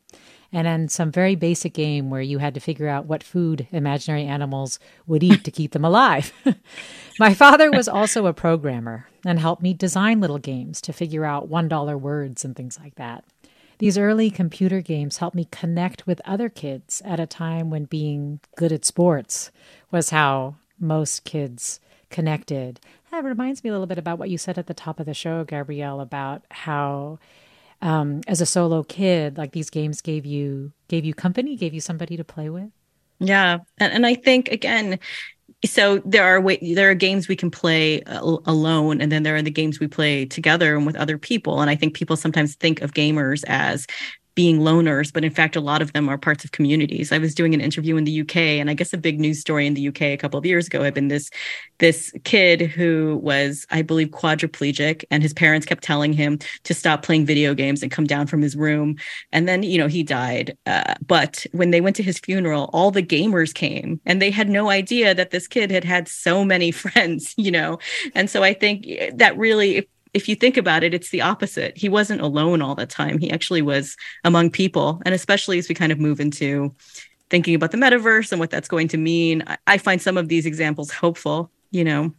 And 0.54 0.66
then 0.66 0.88
some 0.88 1.12
very 1.12 1.36
basic 1.36 1.74
game 1.74 2.10
where 2.10 2.22
you 2.22 2.38
had 2.38 2.54
to 2.54 2.62
figure 2.62 2.88
out 2.88 3.06
what 3.06 3.22
food 3.22 3.68
imaginary 3.72 4.24
animals 4.24 4.80
would 5.06 5.22
eat 5.22 5.44
to 5.44 5.52
keep 5.52 5.74
them 5.74 5.84
alive. 5.84 6.32
My 7.20 7.34
father 7.34 7.70
was 7.70 7.90
also 7.90 8.28
a 8.28 8.34
programmer 8.34 9.10
and 9.26 9.40
helped 9.40 9.62
me 9.62 9.74
design 9.74 10.22
little 10.22 10.38
games 10.38 10.80
to 10.82 10.94
figure 10.94 11.26
out 11.26 11.50
$1 11.50 12.00
words 12.00 12.46
and 12.46 12.56
things 12.56 12.80
like 12.80 12.96
that. 12.96 13.26
These 13.80 13.98
early 13.98 14.32
computer 14.32 14.82
games 14.82 15.18
helped 15.18 15.36
me 15.36 15.48
connect 15.52 16.08
with 16.08 16.22
other 16.26 16.50
kids 16.50 17.02
at 17.06 17.20
a 17.20 17.28
time 17.28 17.70
when 17.70 17.86
being 17.86 18.40
good 18.56 18.72
at 18.72 18.86
sports 18.86 19.52
was 19.92 20.10
how 20.10 20.56
most 20.80 21.24
kids 21.24 21.80
connected. 22.10 22.80
That 23.12 23.24
reminds 23.24 23.64
me 23.64 23.70
a 23.70 23.74
little 23.74 23.88
bit 23.88 23.98
about 23.98 24.18
what 24.18 24.30
you 24.30 24.38
said 24.38 24.58
at 24.58 24.68
the 24.68 24.74
top 24.74 25.00
of 25.00 25.06
the 25.06 25.14
show, 25.14 25.44
Gabrielle, 25.44 26.00
about 26.00 26.44
how 26.50 27.20
um, 27.82 28.22
as 28.28 28.42
a 28.42 28.46
solo 28.46 28.84
kid, 28.84 29.38
like 29.38 29.52
these 29.52 29.70
games 29.70 30.02
gave 30.02 30.26
you 30.26 30.72
gave 30.88 31.06
you 31.06 31.14
company, 31.14 31.56
gave 31.56 31.74
you 31.74 31.82
somebody 31.82 32.18
to 32.18 32.24
play 32.24 32.50
with. 32.50 32.72
Yeah, 33.20 33.60
and, 33.80 33.94
and 33.94 34.06
I 34.06 34.16
think 34.16 34.50
again, 34.50 35.00
so 35.66 36.00
there 36.06 36.24
are 36.24 36.56
there 36.62 36.92
are 36.92 36.94
games 36.94 37.28
we 37.28 37.36
can 37.36 37.50
play 37.50 38.04
uh, 38.04 38.38
alone 38.46 39.02
and 39.02 39.12
then 39.12 39.24
there 39.24 39.36
are 39.36 39.42
the 39.42 39.50
games 39.50 39.80
we 39.80 39.88
play 39.88 40.26
together 40.26 40.76
and 40.76 40.86
with 40.86 40.96
other 40.96 41.18
people. 41.18 41.62
And 41.62 41.70
i 41.70 41.76
think 41.76 41.96
people 41.96 42.16
sometimes 42.16 42.56
think 42.56 42.82
of 42.82 42.94
gamers 42.94 43.44
as 43.48 43.88
being 44.38 44.60
loners, 44.60 45.12
but 45.12 45.26
in 45.26 45.32
fact, 45.32 45.56
a 45.56 45.60
lot 45.60 45.82
of 45.82 45.94
them 45.94 46.08
are 46.08 46.16
parts 46.16 46.46
of 46.46 46.52
communities. 46.52 47.12
I 47.12 47.18
was 47.18 47.34
doing 47.34 47.56
an 47.56 47.60
interview 47.60 47.98
in 47.98 48.04
the 48.04 48.22
UK, 48.22 48.38
and 48.38 48.70
I 48.70 48.76
guess 48.76 48.94
a 48.94 48.98
big 48.98 49.20
news 49.20 49.40
story 49.40 49.66
in 49.66 49.74
the 49.74 49.88
UK 49.88 50.02
a 50.04 50.16
couple 50.16 50.38
of 50.38 50.46
years 50.46 50.68
ago 50.68 50.84
had 50.84 50.94
been 50.94 51.08
this 51.08 51.32
this 51.80 52.14
kid 52.24 52.62
who 52.62 53.20
was, 53.24 53.66
I 53.72 53.82
believe, 53.82 54.10
quadriplegic, 54.10 55.06
and 55.10 55.24
his 55.24 55.34
parents 55.34 55.66
kept 55.66 55.84
telling 55.84 56.14
him 56.14 56.38
to 56.66 56.76
stop 56.76 57.02
playing 57.02 57.26
video 57.26 57.56
games 57.56 57.82
and 57.82 57.92
come 57.92 58.06
down 58.06 58.28
from 58.28 58.44
his 58.44 58.56
room. 58.56 58.98
And 59.32 59.48
then, 59.48 59.64
you 59.64 59.80
know, 59.80 59.88
he 59.88 60.04
died. 60.04 60.56
Uh, 60.68 60.94
but 61.08 61.48
when 61.52 61.72
they 61.72 61.82
went 61.82 61.96
to 61.96 62.04
his 62.04 62.20
funeral, 62.20 62.70
all 62.74 62.92
the 62.92 63.02
gamers 63.02 63.52
came, 63.52 64.00
and 64.06 64.22
they 64.22 64.30
had 64.30 64.50
no 64.50 64.70
idea 64.70 65.16
that 65.16 65.32
this 65.32 65.48
kid 65.48 65.72
had 65.72 65.84
had 65.84 66.08
so 66.08 66.46
many 66.46 66.70
friends, 66.84 67.34
you 67.38 67.50
know. 67.50 67.80
And 68.14 68.30
so 68.30 68.44
I 68.44 68.54
think 68.54 68.86
that 69.16 69.36
really, 69.36 69.90
if 70.14 70.28
you 70.28 70.36
think 70.36 70.58
about 70.58 70.84
it, 70.84 70.94
it's 70.94 71.10
the 71.10 71.22
opposite. 71.22 71.78
He 71.78 71.90
wasn't 71.90 72.22
alone 72.22 72.62
all 72.62 72.76
the 72.76 72.86
time. 72.86 73.20
He 73.20 73.32
actually 73.32 73.62
was 73.62 73.96
among 74.24 74.52
people. 74.52 75.02
And 75.06 75.14
especially 75.14 75.58
as 75.60 75.70
we 75.70 75.76
kind 75.76 75.92
of 75.92 76.00
move 76.00 76.20
into 76.20 76.76
thinking 77.30 77.56
about 77.56 77.72
the 77.72 77.78
metaverse 77.78 78.32
and 78.32 78.40
what 78.40 78.50
that's 78.50 78.68
going 78.68 78.88
to 78.90 78.98
mean, 78.98 79.44
I, 79.48 79.58
I 79.68 79.78
find 79.78 80.02
some 80.02 80.18
of 80.18 80.28
these 80.28 80.46
examples 80.46 80.92
hopeful, 80.92 81.52
you 81.72 81.84
know. 81.84 82.14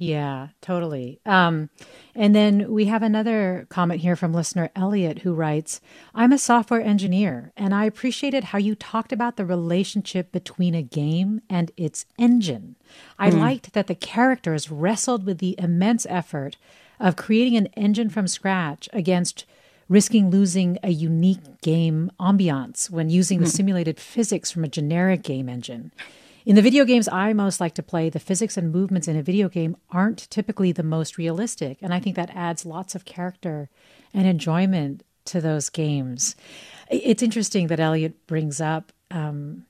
Yeah, 0.00 0.48
totally. 0.60 1.20
Um, 1.26 1.70
and 2.14 2.32
then 2.32 2.70
we 2.70 2.84
have 2.84 3.02
another 3.02 3.66
comment 3.68 4.00
here 4.00 4.14
from 4.14 4.32
listener 4.32 4.70
Elliot 4.76 5.18
who 5.20 5.34
writes 5.34 5.80
I'm 6.14 6.32
a 6.32 6.38
software 6.38 6.80
engineer, 6.80 7.52
and 7.56 7.74
I 7.74 7.84
appreciated 7.84 8.44
how 8.44 8.58
you 8.58 8.76
talked 8.76 9.12
about 9.12 9.36
the 9.36 9.44
relationship 9.44 10.30
between 10.30 10.76
a 10.76 10.82
game 10.82 11.40
and 11.50 11.72
its 11.76 12.06
engine. 12.16 12.76
I 13.18 13.30
mm. 13.30 13.40
liked 13.40 13.72
that 13.72 13.88
the 13.88 13.96
characters 13.96 14.70
wrestled 14.70 15.26
with 15.26 15.38
the 15.38 15.56
immense 15.58 16.06
effort 16.08 16.56
of 17.00 17.16
creating 17.16 17.56
an 17.56 17.66
engine 17.68 18.10
from 18.10 18.26
scratch 18.26 18.88
against 18.92 19.44
risking 19.88 20.30
losing 20.30 20.78
a 20.82 20.90
unique 20.90 21.60
game 21.62 22.10
ambiance 22.20 22.90
when 22.90 23.08
using 23.10 23.38
mm-hmm. 23.38 23.44
the 23.44 23.50
hmm. 23.50 23.56
simulated 23.56 23.98
physics 23.98 24.50
from 24.50 24.64
a 24.64 24.68
generic 24.68 25.22
game 25.22 25.48
engine. 25.48 25.92
In 26.44 26.56
the 26.56 26.62
video 26.62 26.84
games 26.84 27.08
I 27.08 27.32
most 27.34 27.60
like 27.60 27.74
to 27.74 27.82
play, 27.82 28.08
the 28.08 28.18
physics 28.18 28.56
and 28.56 28.72
movements 28.72 29.06
in 29.06 29.16
a 29.16 29.22
video 29.22 29.48
game 29.48 29.76
aren't 29.90 30.30
typically 30.30 30.72
the 30.72 30.82
most 30.82 31.18
realistic. 31.18 31.78
And 31.82 31.92
I 31.92 32.00
think 32.00 32.16
that 32.16 32.34
adds 32.34 32.64
lots 32.64 32.94
of 32.94 33.04
character 33.04 33.68
and 34.14 34.26
enjoyment 34.26 35.02
to 35.26 35.42
those 35.42 35.68
games. 35.68 36.36
It's 36.90 37.22
interesting 37.22 37.66
that 37.66 37.80
Elliot 37.80 38.26
brings 38.26 38.62
up 38.62 38.92
um, 39.10 39.66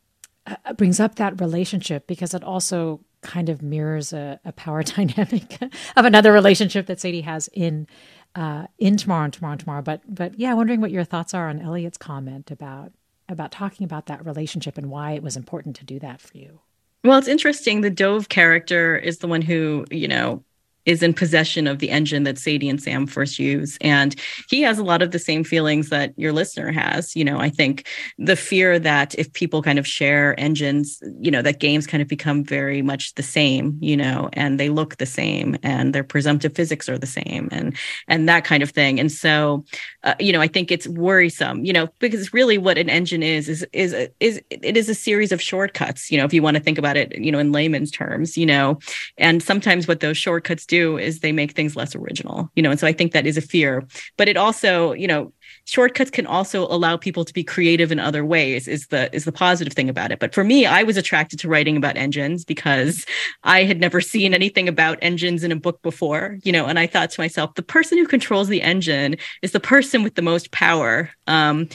uh, 0.46 0.72
brings 0.74 0.98
up 1.00 1.16
that 1.16 1.40
relationship 1.40 2.06
because 2.06 2.32
it 2.32 2.44
also 2.44 3.00
kind 3.20 3.48
of 3.48 3.62
mirrors 3.62 4.12
a, 4.12 4.40
a 4.44 4.52
power 4.52 4.82
dynamic 4.96 5.60
of 5.96 6.04
another 6.04 6.32
relationship 6.32 6.86
that 6.86 7.00
Sadie 7.00 7.22
has 7.22 7.48
in 7.52 7.86
uh, 8.34 8.66
in 8.78 8.96
tomorrow 8.96 9.24
and 9.24 9.32
tomorrow 9.32 9.52
and 9.52 9.60
tomorrow. 9.60 9.82
But 9.82 10.02
but 10.06 10.38
yeah, 10.38 10.54
wondering 10.54 10.80
what 10.80 10.90
your 10.90 11.04
thoughts 11.04 11.34
are 11.34 11.48
on 11.48 11.60
Elliot's 11.60 11.98
comment 11.98 12.50
about 12.50 12.92
about 13.28 13.52
talking 13.52 13.84
about 13.84 14.06
that 14.06 14.24
relationship 14.24 14.78
and 14.78 14.90
why 14.90 15.12
it 15.12 15.22
was 15.22 15.36
important 15.36 15.76
to 15.76 15.84
do 15.84 15.98
that 15.98 16.20
for 16.20 16.36
you. 16.36 16.60
Well, 17.04 17.18
it's 17.18 17.28
interesting. 17.28 17.80
The 17.80 17.90
Dove 17.90 18.28
character 18.28 18.96
is 18.96 19.18
the 19.18 19.28
one 19.28 19.42
who, 19.42 19.84
you 19.90 20.08
know, 20.08 20.42
is 20.88 21.02
in 21.02 21.12
possession 21.12 21.66
of 21.66 21.80
the 21.80 21.90
engine 21.90 22.22
that 22.22 22.38
Sadie 22.38 22.70
and 22.70 22.82
Sam 22.82 23.06
first 23.06 23.38
use. 23.38 23.76
And 23.82 24.16
he 24.48 24.62
has 24.62 24.78
a 24.78 24.82
lot 24.82 25.02
of 25.02 25.10
the 25.10 25.18
same 25.18 25.44
feelings 25.44 25.90
that 25.90 26.14
your 26.16 26.32
listener 26.32 26.72
has. 26.72 27.14
You 27.14 27.26
know, 27.26 27.38
I 27.38 27.50
think 27.50 27.86
the 28.16 28.36
fear 28.36 28.78
that 28.78 29.14
if 29.16 29.30
people 29.34 29.60
kind 29.60 29.78
of 29.78 29.86
share 29.86 30.34
engines, 30.40 31.02
you 31.20 31.30
know, 31.30 31.42
that 31.42 31.60
games 31.60 31.86
kind 31.86 32.00
of 32.00 32.08
become 32.08 32.42
very 32.42 32.80
much 32.80 33.14
the 33.16 33.22
same, 33.22 33.76
you 33.82 33.98
know, 33.98 34.30
and 34.32 34.58
they 34.58 34.70
look 34.70 34.96
the 34.96 35.04
same 35.04 35.58
and 35.62 35.94
their 35.94 36.02
presumptive 36.02 36.54
physics 36.54 36.88
are 36.88 36.96
the 36.96 37.06
same 37.06 37.50
and 37.52 37.76
and 38.06 38.26
that 38.26 38.44
kind 38.44 38.62
of 38.62 38.70
thing. 38.70 38.98
And 38.98 39.12
so, 39.12 39.66
uh, 40.04 40.14
you 40.18 40.32
know, 40.32 40.40
I 40.40 40.48
think 40.48 40.72
it's 40.72 40.88
worrisome, 40.88 41.66
you 41.66 41.72
know, 41.74 41.88
because 41.98 42.32
really 42.32 42.56
what 42.56 42.78
an 42.78 42.88
engine 42.88 43.22
is 43.22 43.46
is 43.46 43.66
is 43.74 43.92
is 44.20 44.40
it 44.48 44.78
is 44.78 44.88
a 44.88 44.94
series 44.94 45.32
of 45.32 45.42
shortcuts, 45.42 46.10
you 46.10 46.16
know, 46.16 46.24
if 46.24 46.32
you 46.32 46.40
want 46.40 46.56
to 46.56 46.62
think 46.62 46.78
about 46.78 46.96
it, 46.96 47.14
you 47.14 47.30
know, 47.30 47.38
in 47.38 47.52
layman's 47.52 47.90
terms, 47.90 48.38
you 48.38 48.46
know, 48.46 48.78
and 49.18 49.42
sometimes 49.42 49.86
what 49.86 50.00
those 50.00 50.16
shortcuts 50.16 50.64
do 50.64 50.77
do 50.78 50.98
is 50.98 51.20
they 51.20 51.32
make 51.32 51.52
things 51.52 51.76
less 51.76 51.94
original, 51.94 52.50
you 52.54 52.62
know, 52.62 52.70
and 52.70 52.80
so 52.80 52.86
I 52.86 52.92
think 52.92 53.12
that 53.12 53.26
is 53.26 53.36
a 53.36 53.42
fear. 53.42 53.86
But 54.16 54.28
it 54.28 54.36
also, 54.36 54.92
you 54.92 55.06
know, 55.06 55.32
shortcuts 55.68 56.10
can 56.10 56.26
also 56.26 56.66
allow 56.68 56.96
people 56.96 57.24
to 57.24 57.32
be 57.32 57.44
creative 57.44 57.92
in 57.92 57.98
other 57.98 58.24
ways 58.24 58.66
is 58.66 58.86
the 58.86 59.14
is 59.14 59.24
the 59.24 59.32
positive 59.32 59.74
thing 59.74 59.88
about 59.88 60.10
it 60.10 60.18
but 60.18 60.34
for 60.34 60.42
me 60.42 60.64
i 60.64 60.82
was 60.82 60.96
attracted 60.96 61.38
to 61.38 61.48
writing 61.48 61.76
about 61.76 61.96
engines 61.96 62.44
because 62.44 63.04
i 63.44 63.64
had 63.64 63.78
never 63.78 64.00
seen 64.00 64.32
anything 64.32 64.68
about 64.68 64.98
engines 65.02 65.44
in 65.44 65.52
a 65.52 65.56
book 65.56 65.80
before 65.82 66.38
you 66.42 66.52
know 66.52 66.64
and 66.64 66.78
i 66.78 66.86
thought 66.86 67.10
to 67.10 67.20
myself 67.20 67.54
the 67.54 67.62
person 67.62 67.98
who 67.98 68.06
controls 68.06 68.48
the 68.48 68.62
engine 68.62 69.16
is 69.42 69.52
the 69.52 69.60
person 69.60 70.02
with 70.02 70.14
the 70.14 70.22
most 70.22 70.50
power 70.52 71.10
um, 71.26 71.68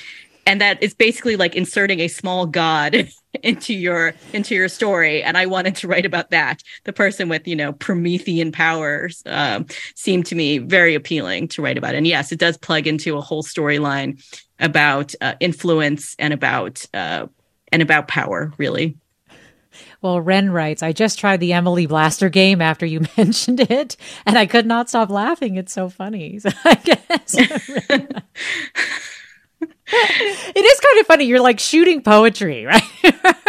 and 0.45 0.61
that 0.61 0.81
is 0.81 0.93
basically 0.93 1.35
like 1.35 1.55
inserting 1.55 1.99
a 1.99 2.07
small 2.07 2.45
god 2.45 3.09
into 3.43 3.73
your 3.73 4.13
into 4.33 4.53
your 4.55 4.69
story 4.69 5.23
and 5.23 5.37
i 5.37 5.45
wanted 5.45 5.75
to 5.75 5.87
write 5.87 6.05
about 6.05 6.29
that 6.29 6.61
the 6.83 6.93
person 6.93 7.29
with 7.29 7.47
you 7.47 7.55
know 7.55 7.73
promethean 7.73 8.51
powers 8.51 9.23
um, 9.25 9.65
seemed 9.95 10.25
to 10.25 10.35
me 10.35 10.57
very 10.59 10.95
appealing 10.95 11.47
to 11.47 11.61
write 11.61 11.77
about 11.77 11.95
and 11.95 12.07
yes 12.07 12.31
it 12.31 12.39
does 12.39 12.57
plug 12.57 12.87
into 12.87 13.17
a 13.17 13.21
whole 13.21 13.43
storyline 13.43 14.21
about 14.59 15.13
uh, 15.21 15.33
influence 15.39 16.15
and 16.19 16.33
about 16.33 16.85
uh, 16.93 17.25
and 17.71 17.81
about 17.81 18.07
power 18.07 18.53
really 18.57 18.95
well, 20.01 20.21
Ren 20.21 20.51
writes, 20.51 20.83
I 20.83 20.91
just 20.91 21.17
tried 21.17 21.39
the 21.39 21.53
Emily 21.53 21.85
Blaster 21.85 22.29
game 22.29 22.61
after 22.61 22.85
you 22.85 23.01
mentioned 23.17 23.59
it, 23.59 23.97
and 24.25 24.37
I 24.37 24.45
could 24.45 24.65
not 24.65 24.89
stop 24.89 25.09
laughing. 25.09 25.55
It's 25.55 25.73
so 25.73 25.89
funny. 25.89 26.39
So 26.43 26.49
I 26.65 26.75
guess. 26.75 27.35
It 29.87 30.65
is 30.65 30.79
kind 30.79 30.99
of 30.99 31.07
funny. 31.07 31.25
You're 31.25 31.41
like 31.41 31.59
shooting 31.59 32.01
poetry, 32.01 32.65
right? 32.65 32.83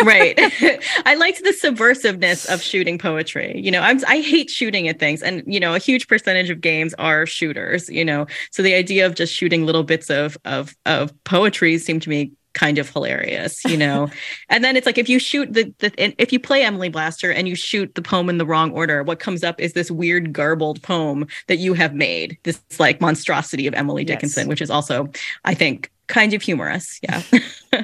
right. 0.03 0.39
I 1.07 1.15
liked 1.15 1.43
the 1.43 1.51
subversiveness 1.51 2.53
of 2.53 2.63
shooting 2.63 2.99
poetry. 2.99 3.61
You 3.61 3.71
know, 3.71 3.81
I'm 3.81 4.01
I 4.07 4.21
hate 4.21 4.51
shooting 4.51 4.89
at 4.89 4.99
things, 4.99 5.23
and 5.23 5.43
you 5.47 5.61
know, 5.61 5.75
a 5.75 5.79
huge 5.79 6.09
percentage 6.09 6.51
of 6.51 6.61
games 6.61 6.95
are 6.95 7.27
shooters. 7.27 7.89
You 7.89 8.05
know, 8.05 8.27
so 8.51 8.63
the 8.63 8.75
idea 8.75 9.07
of 9.07 9.15
just 9.15 9.35
shooting 9.35 9.67
little 9.67 9.85
bits 9.85 10.11
of 10.11 10.37
of 10.45 10.75
of 10.87 11.13
poetry 11.25 11.79
seemed 11.79 12.03
to 12.03 12.11
me 12.11 12.33
kind 12.55 12.79
of 12.79 12.89
hilarious, 12.89 13.65
you 13.65 13.77
know. 13.77 14.11
and 14.49 14.65
then 14.65 14.77
it's 14.77 14.87
like 14.87 14.99
if 14.99 15.09
you 15.09 15.19
shoot 15.19 15.53
the, 15.53 15.73
the 15.79 15.93
if 16.21 16.33
you 16.33 16.41
play 16.41 16.65
Emily 16.65 16.89
Blaster 16.89 17.31
and 17.31 17.47
you 17.47 17.55
shoot 17.55 17.95
the 17.95 18.03
poem 18.03 18.29
in 18.29 18.39
the 18.39 18.47
wrong 18.47 18.73
order, 18.73 19.03
what 19.03 19.19
comes 19.19 19.45
up 19.45 19.61
is 19.61 19.75
this 19.75 19.91
weird 19.91 20.33
garbled 20.33 20.83
poem 20.83 21.27
that 21.49 21.59
you 21.59 21.75
have 21.75 21.95
made. 21.95 22.39
This 22.45 22.63
like 22.79 23.01
monstrosity 23.01 23.67
of 23.67 23.75
Emily 23.75 24.05
Dickinson, 24.05 24.45
yes. 24.45 24.49
which 24.49 24.63
is 24.63 24.71
also, 24.71 25.11
I 25.45 25.55
think, 25.55 25.91
kind 26.07 26.33
of 26.33 26.43
humorous. 26.43 27.01
Yeah. 27.03 27.23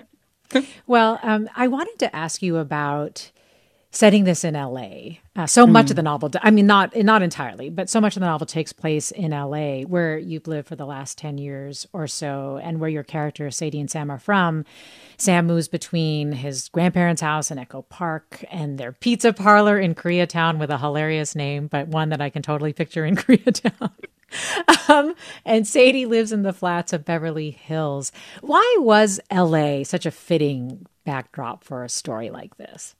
well, 0.86 1.18
um, 1.22 1.48
I 1.54 1.68
wanted 1.68 1.98
to 1.98 2.16
ask 2.16 2.42
you 2.42 2.56
about 2.56 3.30
setting 3.90 4.24
this 4.24 4.44
in 4.44 4.54
LA. 4.54 5.18
Uh, 5.34 5.46
so 5.46 5.66
mm. 5.66 5.72
much 5.72 5.90
of 5.90 5.96
the 5.96 6.02
novel, 6.02 6.30
I 6.42 6.50
mean, 6.50 6.66
not 6.66 6.94
not 6.96 7.22
entirely, 7.22 7.70
but 7.70 7.88
so 7.90 8.00
much 8.00 8.16
of 8.16 8.20
the 8.20 8.26
novel 8.26 8.46
takes 8.46 8.72
place 8.72 9.10
in 9.10 9.32
LA, 9.32 9.82
where 9.82 10.18
you've 10.18 10.46
lived 10.46 10.68
for 10.68 10.76
the 10.76 10.86
last 10.86 11.18
ten 11.18 11.38
years 11.38 11.86
or 11.92 12.06
so, 12.06 12.60
and 12.62 12.80
where 12.80 12.90
your 12.90 13.02
characters 13.02 13.56
Sadie 13.56 13.80
and 13.80 13.90
Sam 13.90 14.10
are 14.10 14.18
from. 14.18 14.64
Sam 15.18 15.46
moves 15.46 15.68
between 15.68 16.32
his 16.32 16.68
grandparents' 16.68 17.22
house 17.22 17.50
in 17.50 17.58
Echo 17.58 17.82
Park 17.82 18.44
and 18.50 18.78
their 18.78 18.92
pizza 18.92 19.32
parlor 19.32 19.78
in 19.78 19.94
Koreatown 19.94 20.58
with 20.58 20.70
a 20.70 20.78
hilarious 20.78 21.34
name, 21.34 21.66
but 21.66 21.88
one 21.88 22.10
that 22.10 22.20
I 22.20 22.30
can 22.30 22.42
totally 22.42 22.72
picture 22.72 23.04
in 23.04 23.16
Koreatown. 23.16 23.90
um, 24.88 25.14
and 25.44 25.66
Sadie 25.66 26.06
lives 26.06 26.32
in 26.32 26.42
the 26.42 26.52
flats 26.52 26.92
of 26.92 27.04
Beverly 27.04 27.50
Hills. 27.50 28.12
Why 28.40 28.76
was 28.78 29.20
LA 29.32 29.82
such 29.82 30.06
a 30.06 30.10
fitting 30.10 30.86
backdrop 31.04 31.64
for 31.64 31.82
a 31.82 31.88
story 31.88 32.30
like 32.30 32.56
this? 32.56 32.94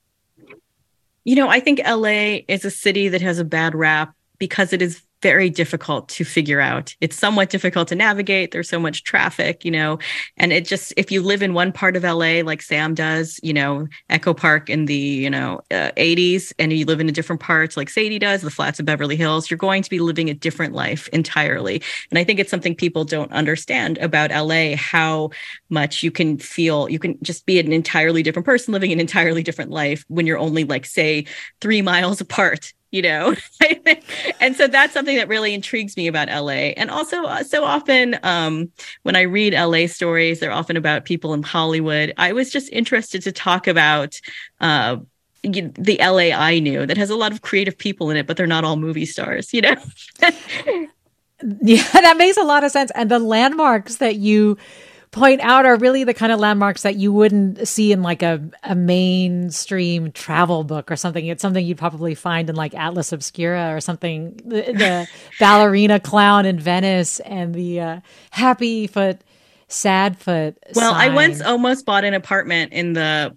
You 1.31 1.37
know, 1.37 1.49
I 1.49 1.61
think 1.61 1.81
LA 1.87 2.41
is 2.49 2.65
a 2.65 2.73
city 2.73 3.09
that 3.11 3.23
has 3.23 3.39
a 3.39 3.45
bad 3.45 3.77
rap 3.77 4.17
because 4.39 4.73
it 4.73 4.83
is 4.83 5.01
very 5.23 5.51
difficult 5.51 6.09
to 6.09 6.25
figure 6.25 6.61
out. 6.61 6.95
It's 7.01 7.17
somewhat 7.17 7.51
difficult 7.51 7.89
to 7.89 7.95
navigate. 7.95 8.53
There's 8.53 8.69
so 8.69 8.81
much 8.81 9.05
traffic, 9.05 9.65
you 9.65 9.71
know, 9.71 9.99
and 10.37 10.53
it 10.53 10.65
just, 10.65 10.95
if 10.97 11.11
you 11.11 11.23
live 11.23 11.43
in 11.43 11.55
one 11.55 11.73
part 11.73 11.97
of 11.97 12.03
LA, 12.05 12.41
like 12.43 12.63
Sam 12.63 12.95
does, 12.95 13.39
you 13.43 13.53
know, 13.53 13.87
Echo 14.09 14.33
Park 14.33 14.71
in 14.71 14.87
the, 14.87 14.95
you 14.95 15.31
know, 15.31 15.61
uh, 15.71 15.91
80s, 15.97 16.53
and 16.59 16.73
you 16.73 16.87
live 16.87 17.01
in 17.01 17.09
a 17.09 17.13
different 17.13 17.41
parts 17.41 17.77
like 17.77 17.91
Sadie 17.91 18.19
does, 18.19 18.43
the 18.43 18.51
flats 18.51 18.81
of 18.81 18.87
Beverly 18.87 19.17
Hills, 19.17 19.51
you're 19.51 19.59
going 19.59 19.83
to 19.83 19.91
be 19.91 20.01
living 20.01 20.31
a 20.31 20.35
different 20.35 20.75
life 20.75 21.09
entirely. 21.09 21.83
And 22.11 22.19
I 22.19 22.25
think 22.25 22.41
it's 22.41 22.51
something 22.51 22.75
people 22.75 23.05
don't 23.05 23.33
understand 23.33 23.99
about 23.99 24.31
LA, 24.31 24.77
how 24.77 25.31
much 25.69 26.03
you 26.03 26.11
can 26.11 26.39
feel, 26.39 26.89
you 26.89 26.99
can 26.99 27.19
just 27.23 27.47
be 27.47 27.59
an 27.59 27.73
entirely 27.73 28.23
different 28.23 28.47
person 28.47 28.73
living 28.73 28.93
an 28.93 29.01
entirely 29.01 29.43
different 29.43 29.71
life 29.71 30.05
when 30.09 30.27
you're 30.27 30.39
only 30.39 30.65
like, 30.65 30.87
say, 30.87 31.27
three 31.61 31.83
miles 31.83 32.21
apart 32.31 32.73
you 32.91 33.03
know 33.03 33.35
and 34.41 34.57
so 34.57 34.67
that's 34.67 34.93
something 34.93 35.17
that 35.17 35.29
really 35.29 35.55
intrigues 35.55 35.97
me 35.97 36.07
about 36.07 36.29
la 36.29 36.51
and 36.51 36.91
also 36.91 37.25
uh, 37.25 37.43
so 37.43 37.65
often 37.65 38.19
um, 38.23 38.71
when 39.03 39.17
i 39.17 39.23
read 39.23 39.55
la 39.55 39.87
stories 39.87 40.41
they're 40.41 40.53
often 40.53 40.77
about 40.77 41.05
people 41.05 41.35
in 41.35 41.43
hollywood. 41.43 42.13
I 42.19 42.33
was 42.33 42.51
just 42.51 42.71
interested 42.73 43.23
to 43.23 43.33
talk 43.33 43.67
about 43.67 44.21
uh, 44.61 44.97
the 45.43 45.99
la 46.01 46.37
i 46.39 46.59
knew 46.59 46.85
that 46.87 46.97
has 46.97 47.11
a 47.11 47.17
lot 47.17 47.33
of 47.33 47.43
creative 47.43 47.77
people 47.79 48.11
in 48.11 48.17
it 48.17 48.27
but 48.27 48.37
they're 48.37 48.47
not 48.47 48.65
all 48.65 48.77
movie 48.77 49.07
stars 49.07 49.53
you 49.53 49.61
know? 49.63 49.77
Yeah 51.63 51.83
that 51.93 52.17
makes 52.19 52.37
a 52.37 52.43
lot 52.43 52.65
of 52.65 52.71
sense. 52.71 52.91
And 52.95 53.11
the 53.11 53.19
landmarks 53.19 53.97
that 53.97 54.17
you 54.17 54.59
point 55.11 55.41
out 55.41 55.67
are 55.67 55.77
really 55.77 56.05
the 56.05 56.15
kind 56.15 56.31
of 56.31 56.39
landmarks 56.39 56.83
that 56.83 56.97
you 56.97 57.13
wouldn't 57.13 57.67
see 57.67 57.93
in 57.93 58.03
like 58.03 58.23
a, 58.23 58.41
a 58.63 58.75
mainstream 58.75 60.13
travel 60.13 60.63
book 60.63 60.91
or 60.91 60.97
something. 60.97 61.27
It's 61.27 61.43
something 61.43 61.65
you'd 61.65 61.79
probably 61.79 62.15
find 62.15 62.49
in 62.49 62.57
like 62.57 62.75
Atlas 62.75 63.13
Obscura 63.13 63.75
or 63.75 63.81
something. 63.81 64.41
The, 64.45 64.63
the 64.73 65.09
ballerina 65.41 65.99
clown 65.99 66.47
in 66.47 66.61
Venice 66.61 67.21
and 67.21 67.55
the 67.55 67.81
uh, 67.81 68.01
happy 68.31 68.87
foot 68.87 69.21
sad 69.69 70.19
foot. 70.19 70.57
Well, 70.75 70.93
sign. 70.93 71.11
I 71.11 71.15
once 71.15 71.41
almost 71.41 71.87
bought 71.87 72.05
an 72.05 72.15
apartment 72.15 72.73
in 72.73 72.93
the 72.93 73.37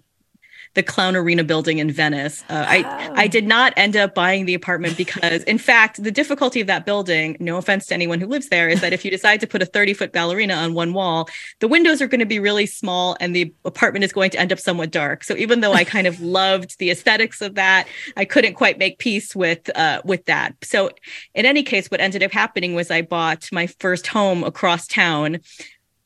the 0.74 0.82
Clown 0.82 1.16
Arena 1.16 1.44
building 1.44 1.78
in 1.78 1.90
Venice. 1.90 2.44
Uh, 2.48 2.64
I 2.68 3.08
oh. 3.08 3.14
I 3.16 3.26
did 3.26 3.46
not 3.46 3.72
end 3.76 3.96
up 3.96 4.14
buying 4.14 4.44
the 4.44 4.54
apartment 4.54 4.96
because, 4.96 5.42
in 5.44 5.58
fact, 5.58 6.02
the 6.02 6.10
difficulty 6.10 6.60
of 6.60 6.66
that 6.66 6.84
building, 6.84 7.36
no 7.40 7.56
offense 7.56 7.86
to 7.86 7.94
anyone 7.94 8.20
who 8.20 8.26
lives 8.26 8.48
there, 8.48 8.68
is 8.68 8.80
that 8.80 8.92
if 8.92 9.04
you 9.04 9.10
decide 9.10 9.40
to 9.40 9.46
put 9.46 9.62
a 9.62 9.66
30 9.66 9.94
foot 9.94 10.12
ballerina 10.12 10.54
on 10.54 10.74
one 10.74 10.92
wall, 10.92 11.28
the 11.60 11.68
windows 11.68 12.02
are 12.02 12.08
going 12.08 12.20
to 12.20 12.26
be 12.26 12.38
really 12.38 12.66
small 12.66 13.16
and 13.20 13.34
the 13.34 13.52
apartment 13.64 14.04
is 14.04 14.12
going 14.12 14.30
to 14.30 14.38
end 14.38 14.52
up 14.52 14.58
somewhat 14.58 14.90
dark. 14.90 15.24
So 15.24 15.36
even 15.36 15.60
though 15.60 15.72
I 15.72 15.84
kind 15.84 16.06
of 16.06 16.20
loved 16.34 16.78
the 16.78 16.90
aesthetics 16.90 17.40
of 17.40 17.54
that, 17.54 17.86
I 18.16 18.24
couldn't 18.24 18.54
quite 18.54 18.78
make 18.78 18.98
peace 18.98 19.34
with 19.34 19.74
uh, 19.76 20.02
with 20.04 20.24
that. 20.26 20.54
So 20.62 20.90
in 21.34 21.46
any 21.46 21.62
case, 21.62 21.90
what 21.90 22.00
ended 22.00 22.22
up 22.22 22.32
happening 22.32 22.74
was 22.74 22.90
I 22.90 23.02
bought 23.02 23.48
my 23.52 23.66
first 23.66 24.08
home 24.08 24.42
across 24.42 24.86
town 24.86 25.40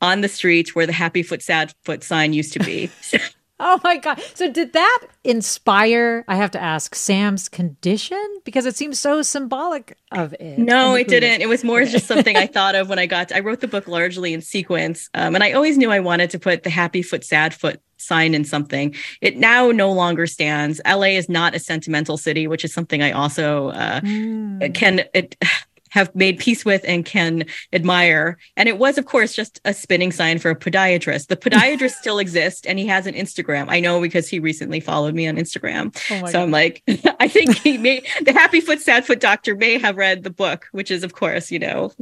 on 0.00 0.20
the 0.20 0.28
street 0.28 0.74
where 0.74 0.86
the 0.86 0.92
happy 0.92 1.22
foot 1.22 1.42
sad 1.42 1.72
foot 1.84 2.04
sign 2.04 2.32
used 2.32 2.52
to 2.52 2.60
be 2.60 2.90
Oh 3.60 3.80
my 3.82 3.96
God. 3.96 4.20
So, 4.34 4.50
did 4.50 4.72
that 4.74 5.00
inspire, 5.24 6.24
I 6.28 6.36
have 6.36 6.50
to 6.52 6.62
ask, 6.62 6.94
Sam's 6.94 7.48
condition? 7.48 8.22
Because 8.44 8.66
it 8.66 8.76
seems 8.76 8.98
so 8.98 9.22
symbolic 9.22 9.96
of 10.12 10.34
it. 10.38 10.58
No, 10.58 10.94
it 10.94 11.08
didn't. 11.08 11.40
It 11.40 11.48
was 11.48 11.64
more 11.64 11.84
just 11.84 12.06
something 12.06 12.36
I 12.36 12.46
thought 12.58 12.74
of 12.74 12.88
when 12.88 12.98
I 12.98 13.06
got, 13.06 13.28
to, 13.28 13.36
I 13.36 13.40
wrote 13.40 13.60
the 13.60 13.68
book 13.68 13.88
largely 13.88 14.32
in 14.32 14.42
sequence. 14.42 15.10
Um, 15.14 15.34
and 15.34 15.42
I 15.42 15.52
always 15.52 15.76
knew 15.76 15.90
I 15.90 16.00
wanted 16.00 16.30
to 16.30 16.38
put 16.38 16.62
the 16.62 16.70
happy 16.70 17.02
foot, 17.02 17.24
sad 17.24 17.52
foot 17.52 17.80
sign 17.96 18.32
in 18.32 18.44
something. 18.44 18.94
It 19.20 19.36
now 19.36 19.72
no 19.72 19.90
longer 19.90 20.26
stands. 20.26 20.80
LA 20.86 21.16
is 21.16 21.28
not 21.28 21.54
a 21.54 21.58
sentimental 21.58 22.16
city, 22.16 22.46
which 22.46 22.64
is 22.64 22.72
something 22.72 23.02
I 23.02 23.10
also 23.10 23.68
uh, 23.70 24.00
mm. 24.00 24.72
can, 24.74 25.02
it, 25.14 25.36
have 25.90 26.14
made 26.14 26.38
peace 26.38 26.64
with 26.64 26.84
and 26.86 27.04
can 27.04 27.44
admire. 27.72 28.38
And 28.56 28.68
it 28.68 28.78
was, 28.78 28.98
of 28.98 29.06
course, 29.06 29.34
just 29.34 29.60
a 29.64 29.74
spinning 29.74 30.12
sign 30.12 30.38
for 30.38 30.50
a 30.50 30.56
podiatrist. 30.56 31.28
The 31.28 31.36
podiatrist 31.36 31.92
still 32.00 32.18
exists 32.18 32.66
and 32.66 32.78
he 32.78 32.86
has 32.86 33.06
an 33.06 33.14
Instagram. 33.14 33.66
I 33.68 33.80
know 33.80 34.00
because 34.00 34.28
he 34.28 34.38
recently 34.38 34.80
followed 34.80 35.14
me 35.14 35.26
on 35.26 35.36
Instagram. 35.36 35.96
Oh 36.10 36.26
so 36.26 36.32
God. 36.32 36.42
I'm 36.42 36.50
like, 36.50 36.82
I 37.20 37.28
think 37.28 37.56
he 37.56 37.78
may, 37.78 38.02
the 38.22 38.32
Happy 38.32 38.60
Foot, 38.60 38.80
Sad 38.80 39.06
Foot 39.06 39.20
doctor 39.20 39.54
may 39.54 39.78
have 39.78 39.96
read 39.96 40.22
the 40.22 40.30
book, 40.30 40.66
which 40.72 40.90
is, 40.90 41.02
of 41.04 41.14
course, 41.14 41.50
you 41.50 41.58
know, 41.58 41.92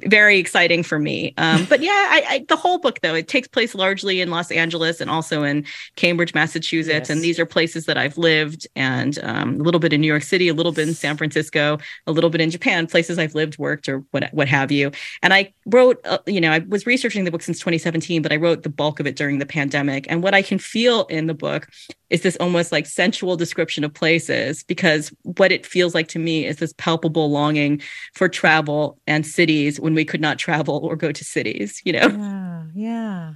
very 0.00 0.38
exciting 0.38 0.82
for 0.82 0.98
me. 0.98 1.34
Um, 1.38 1.66
but 1.68 1.82
yeah, 1.82 1.90
I, 1.90 2.24
I, 2.28 2.44
the 2.48 2.56
whole 2.56 2.78
book, 2.78 3.00
though, 3.00 3.14
it 3.14 3.28
takes 3.28 3.48
place 3.48 3.74
largely 3.74 4.20
in 4.20 4.30
Los 4.30 4.50
Angeles 4.50 5.00
and 5.00 5.10
also 5.10 5.42
in 5.42 5.64
Cambridge, 5.96 6.34
Massachusetts. 6.34 7.08
Yes. 7.08 7.10
And 7.10 7.22
these 7.22 7.38
are 7.38 7.46
places 7.46 7.86
that 7.86 7.98
I've 7.98 8.18
lived 8.18 8.66
and 8.76 9.18
um, 9.22 9.60
a 9.60 9.62
little 9.62 9.80
bit 9.80 9.92
in 9.92 10.00
New 10.00 10.06
York 10.06 10.22
City, 10.22 10.48
a 10.48 10.54
little 10.54 10.72
bit 10.72 10.88
in 10.88 10.94
San 10.94 11.16
Francisco, 11.16 11.78
a 12.06 12.12
little 12.12 12.30
bit 12.30 12.40
in 12.40 12.50
Japan, 12.50 12.86
places 12.86 13.18
I've 13.22 13.34
lived, 13.34 13.58
worked, 13.58 13.88
or 13.88 14.04
what 14.10 14.28
what 14.32 14.48
have 14.48 14.70
you. 14.70 14.90
And 15.22 15.32
I 15.32 15.52
wrote, 15.66 16.00
uh, 16.04 16.18
you 16.26 16.40
know, 16.40 16.52
I 16.52 16.58
was 16.60 16.86
researching 16.86 17.24
the 17.24 17.30
book 17.30 17.42
since 17.42 17.58
2017, 17.58 18.22
but 18.22 18.32
I 18.32 18.36
wrote 18.36 18.62
the 18.62 18.68
bulk 18.68 19.00
of 19.00 19.06
it 19.06 19.16
during 19.16 19.38
the 19.38 19.46
pandemic. 19.46 20.06
And 20.08 20.22
what 20.22 20.34
I 20.34 20.42
can 20.42 20.58
feel 20.58 21.04
in 21.04 21.26
the 21.26 21.34
book 21.34 21.68
is 22.10 22.22
this 22.22 22.36
almost 22.36 22.72
like 22.72 22.86
sensual 22.86 23.36
description 23.36 23.84
of 23.84 23.94
places, 23.94 24.62
because 24.64 25.12
what 25.22 25.52
it 25.52 25.64
feels 25.64 25.94
like 25.94 26.08
to 26.08 26.18
me 26.18 26.44
is 26.44 26.58
this 26.58 26.74
palpable 26.76 27.30
longing 27.30 27.80
for 28.14 28.28
travel 28.28 28.98
and 29.06 29.26
cities 29.26 29.80
when 29.80 29.94
we 29.94 30.04
could 30.04 30.20
not 30.20 30.38
travel 30.38 30.80
or 30.84 30.96
go 30.96 31.12
to 31.12 31.24
cities. 31.24 31.80
You 31.84 31.94
know. 31.94 32.08
Yeah. 32.08 32.64
Yeah. 32.74 33.32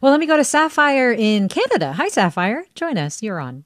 Well, 0.00 0.12
let 0.12 0.20
me 0.20 0.26
go 0.26 0.36
to 0.36 0.44
Sapphire 0.44 1.12
in 1.12 1.48
Canada. 1.48 1.92
Hi, 1.92 2.08
Sapphire. 2.08 2.64
Join 2.74 2.96
us. 2.96 3.22
You're 3.22 3.40
on. 3.40 3.64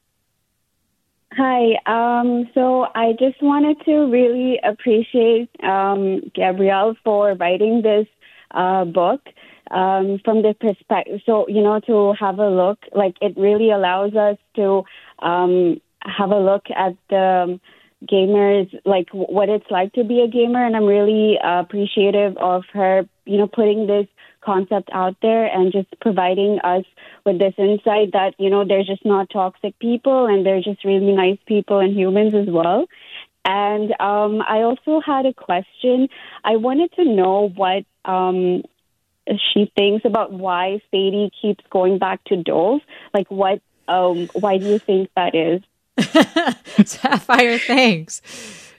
Hi. 1.34 1.78
Um, 1.86 2.50
so 2.52 2.86
I 2.94 3.12
just 3.18 3.42
wanted 3.42 3.82
to 3.86 4.10
really 4.10 4.60
appreciate 4.62 5.48
um, 5.62 6.20
Gabrielle 6.34 6.94
for 7.02 7.34
writing 7.34 7.80
this 7.80 8.06
uh, 8.50 8.84
book 8.84 9.22
um, 9.70 10.20
from 10.24 10.42
the 10.42 10.54
perspective. 10.60 11.20
So, 11.24 11.48
you 11.48 11.62
know, 11.62 11.80
to 11.86 12.12
have 12.20 12.38
a 12.38 12.50
look, 12.50 12.80
like 12.94 13.16
it 13.22 13.34
really 13.38 13.70
allows 13.70 14.14
us 14.14 14.36
to 14.56 14.82
um, 15.20 15.80
have 16.02 16.30
a 16.32 16.38
look 16.38 16.66
at 16.76 16.96
the 17.08 17.58
gamers, 18.04 18.68
like 18.84 19.08
what 19.12 19.48
it's 19.48 19.70
like 19.70 19.94
to 19.94 20.04
be 20.04 20.20
a 20.20 20.28
gamer. 20.28 20.62
And 20.62 20.76
I'm 20.76 20.84
really 20.84 21.38
uh, 21.42 21.60
appreciative 21.60 22.36
of 22.36 22.64
her, 22.74 23.08
you 23.24 23.38
know, 23.38 23.46
putting 23.46 23.86
this 23.86 24.06
concept 24.44 24.90
out 24.92 25.16
there 25.22 25.46
and 25.46 25.72
just 25.72 25.88
providing 26.00 26.58
us 26.60 26.84
with 27.24 27.38
this 27.38 27.54
insight 27.58 28.12
that, 28.12 28.34
you 28.38 28.50
know, 28.50 28.64
they're 28.66 28.84
just 28.84 29.04
not 29.04 29.30
toxic 29.30 29.78
people 29.78 30.26
and 30.26 30.44
they're 30.44 30.60
just 30.60 30.84
really 30.84 31.12
nice 31.12 31.38
people 31.46 31.78
and 31.78 31.96
humans 31.96 32.34
as 32.34 32.46
well. 32.48 32.86
And 33.44 33.90
um, 34.00 34.42
I 34.42 34.62
also 34.62 35.00
had 35.00 35.26
a 35.26 35.32
question. 35.32 36.08
I 36.44 36.56
wanted 36.56 36.92
to 36.92 37.04
know 37.04 37.48
what 37.48 37.84
um, 38.04 38.62
she 39.52 39.70
thinks 39.76 40.04
about 40.04 40.32
why 40.32 40.80
Sadie 40.90 41.30
keeps 41.40 41.64
going 41.70 41.98
back 41.98 42.22
to 42.24 42.36
Dove. 42.36 42.80
Like, 43.12 43.30
what? 43.30 43.60
Um, 43.88 44.28
why 44.34 44.58
do 44.58 44.66
you 44.66 44.78
think 44.78 45.10
that 45.16 45.34
is? 45.34 45.60
Sapphire, 46.86 47.58
thanks. 47.58 48.71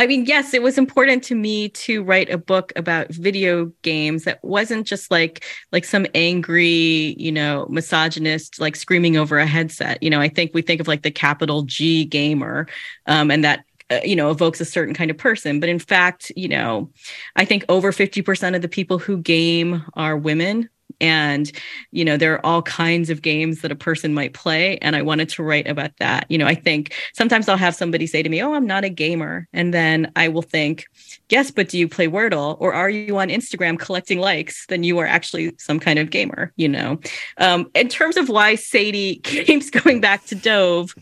I 0.00 0.06
mean, 0.06 0.24
yes, 0.24 0.54
it 0.54 0.62
was 0.62 0.78
important 0.78 1.22
to 1.24 1.34
me 1.34 1.68
to 1.68 2.02
write 2.02 2.30
a 2.30 2.38
book 2.38 2.72
about 2.74 3.10
video 3.10 3.66
games 3.82 4.24
that 4.24 4.42
wasn't 4.42 4.86
just 4.86 5.10
like 5.10 5.44
like 5.72 5.84
some 5.84 6.06
angry, 6.14 7.14
you 7.18 7.30
know, 7.30 7.66
misogynist 7.68 8.58
like 8.58 8.76
screaming 8.76 9.18
over 9.18 9.38
a 9.38 9.44
headset. 9.44 10.02
You 10.02 10.08
know, 10.08 10.18
I 10.18 10.30
think 10.30 10.52
we 10.54 10.62
think 10.62 10.80
of 10.80 10.88
like 10.88 11.02
the 11.02 11.10
capital 11.10 11.64
G 11.64 12.06
gamer, 12.06 12.66
um, 13.04 13.30
and 13.30 13.44
that 13.44 13.66
uh, 13.90 14.00
you 14.02 14.16
know 14.16 14.30
evokes 14.30 14.58
a 14.62 14.64
certain 14.64 14.94
kind 14.94 15.10
of 15.10 15.18
person. 15.18 15.60
But 15.60 15.68
in 15.68 15.78
fact, 15.78 16.32
you 16.34 16.48
know, 16.48 16.90
I 17.36 17.44
think 17.44 17.66
over 17.68 17.92
fifty 17.92 18.22
percent 18.22 18.56
of 18.56 18.62
the 18.62 18.68
people 18.68 18.98
who 18.98 19.18
game 19.18 19.84
are 19.92 20.16
women 20.16 20.70
and 21.00 21.52
you 21.90 22.04
know 22.04 22.16
there 22.16 22.34
are 22.34 22.46
all 22.46 22.62
kinds 22.62 23.10
of 23.10 23.22
games 23.22 23.60
that 23.60 23.72
a 23.72 23.76
person 23.76 24.14
might 24.14 24.34
play 24.34 24.78
and 24.78 24.96
i 24.96 25.02
wanted 25.02 25.28
to 25.28 25.42
write 25.42 25.66
about 25.66 25.90
that. 25.98 26.26
You 26.28 26.38
know 26.38 26.46
i 26.46 26.54
think 26.54 26.94
sometimes 27.14 27.48
i'll 27.48 27.56
have 27.56 27.74
somebody 27.74 28.06
say 28.06 28.22
to 28.22 28.28
me 28.28 28.42
oh 28.42 28.54
i'm 28.54 28.66
not 28.66 28.84
a 28.84 28.88
gamer. 28.88 29.48
And 29.52 29.72
then 29.74 30.12
i 30.16 30.28
will 30.28 30.42
think 30.42 30.86
yes 31.28 31.50
but 31.50 31.68
do 31.68 31.78
you 31.78 31.88
play 31.88 32.08
wordle? 32.08 32.56
Or 32.60 32.72
are 32.72 32.90
you 32.90 33.18
on 33.18 33.28
instagram 33.28 33.78
collecting 33.78 34.18
likes 34.18 34.66
then 34.66 34.82
you 34.82 34.98
are 34.98 35.06
actually 35.06 35.52
some 35.58 35.80
kind 35.80 35.98
of 35.98 36.10
gamer? 36.10 36.52
You 36.56 36.68
know? 36.68 37.00
Um, 37.38 37.70
in 37.74 37.88
terms 37.88 38.16
of 38.16 38.28
why 38.28 38.54
sadie 38.54 39.16
keeps 39.24 39.70
going 39.70 40.00
back 40.00 40.24
to 40.26 40.34
dove 40.34 40.94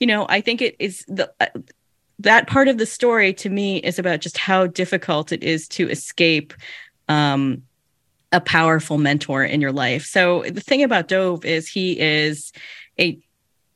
you 0.00 0.06
know 0.06 0.26
i 0.28 0.40
think 0.40 0.60
it 0.60 0.74
is 0.78 1.04
the 1.08 1.32
uh, 1.40 1.46
that 2.18 2.46
part 2.46 2.68
of 2.68 2.78
the 2.78 2.86
story 2.86 3.32
to 3.34 3.48
me 3.48 3.78
is 3.78 3.98
about 3.98 4.20
just 4.20 4.38
how 4.38 4.66
difficult 4.66 5.32
it 5.32 5.42
is 5.42 5.66
to 5.68 5.88
escape 5.88 6.54
um, 7.08 7.62
a 8.32 8.40
powerful 8.40 8.98
mentor 8.98 9.44
in 9.44 9.60
your 9.60 9.72
life. 9.72 10.04
So 10.04 10.42
the 10.42 10.60
thing 10.60 10.82
about 10.82 11.08
Dove 11.08 11.44
is 11.44 11.68
he 11.68 11.98
is 12.00 12.52
a 12.98 13.18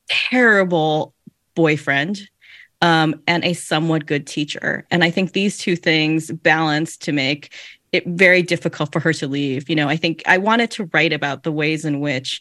terrible 0.09 1.15
boyfriend 1.55 2.29
um, 2.83 3.21
and 3.27 3.45
a 3.45 3.53
somewhat 3.53 4.07
good 4.07 4.27
teacher. 4.27 4.87
And 4.91 5.03
I 5.05 5.11
think 5.11 5.33
these 5.33 5.59
two 5.59 5.77
things 5.77 6.31
balance 6.31 6.97
to 6.99 7.13
make 7.13 7.53
it 7.93 8.07
very 8.07 8.43
difficult 8.43 8.93
for 8.93 9.01
her 9.01 9.13
to 9.15 9.27
leave. 9.27 9.69
You 9.69 9.77
know, 9.77 9.89
I 9.89 9.97
think 9.97 10.23
I 10.27 10.39
wanted 10.39 10.71
to 10.73 10.91
write 10.93 11.13
about 11.13 11.43
the 11.43 11.53
ways 11.53 11.85
in 11.85 12.01
which 12.01 12.41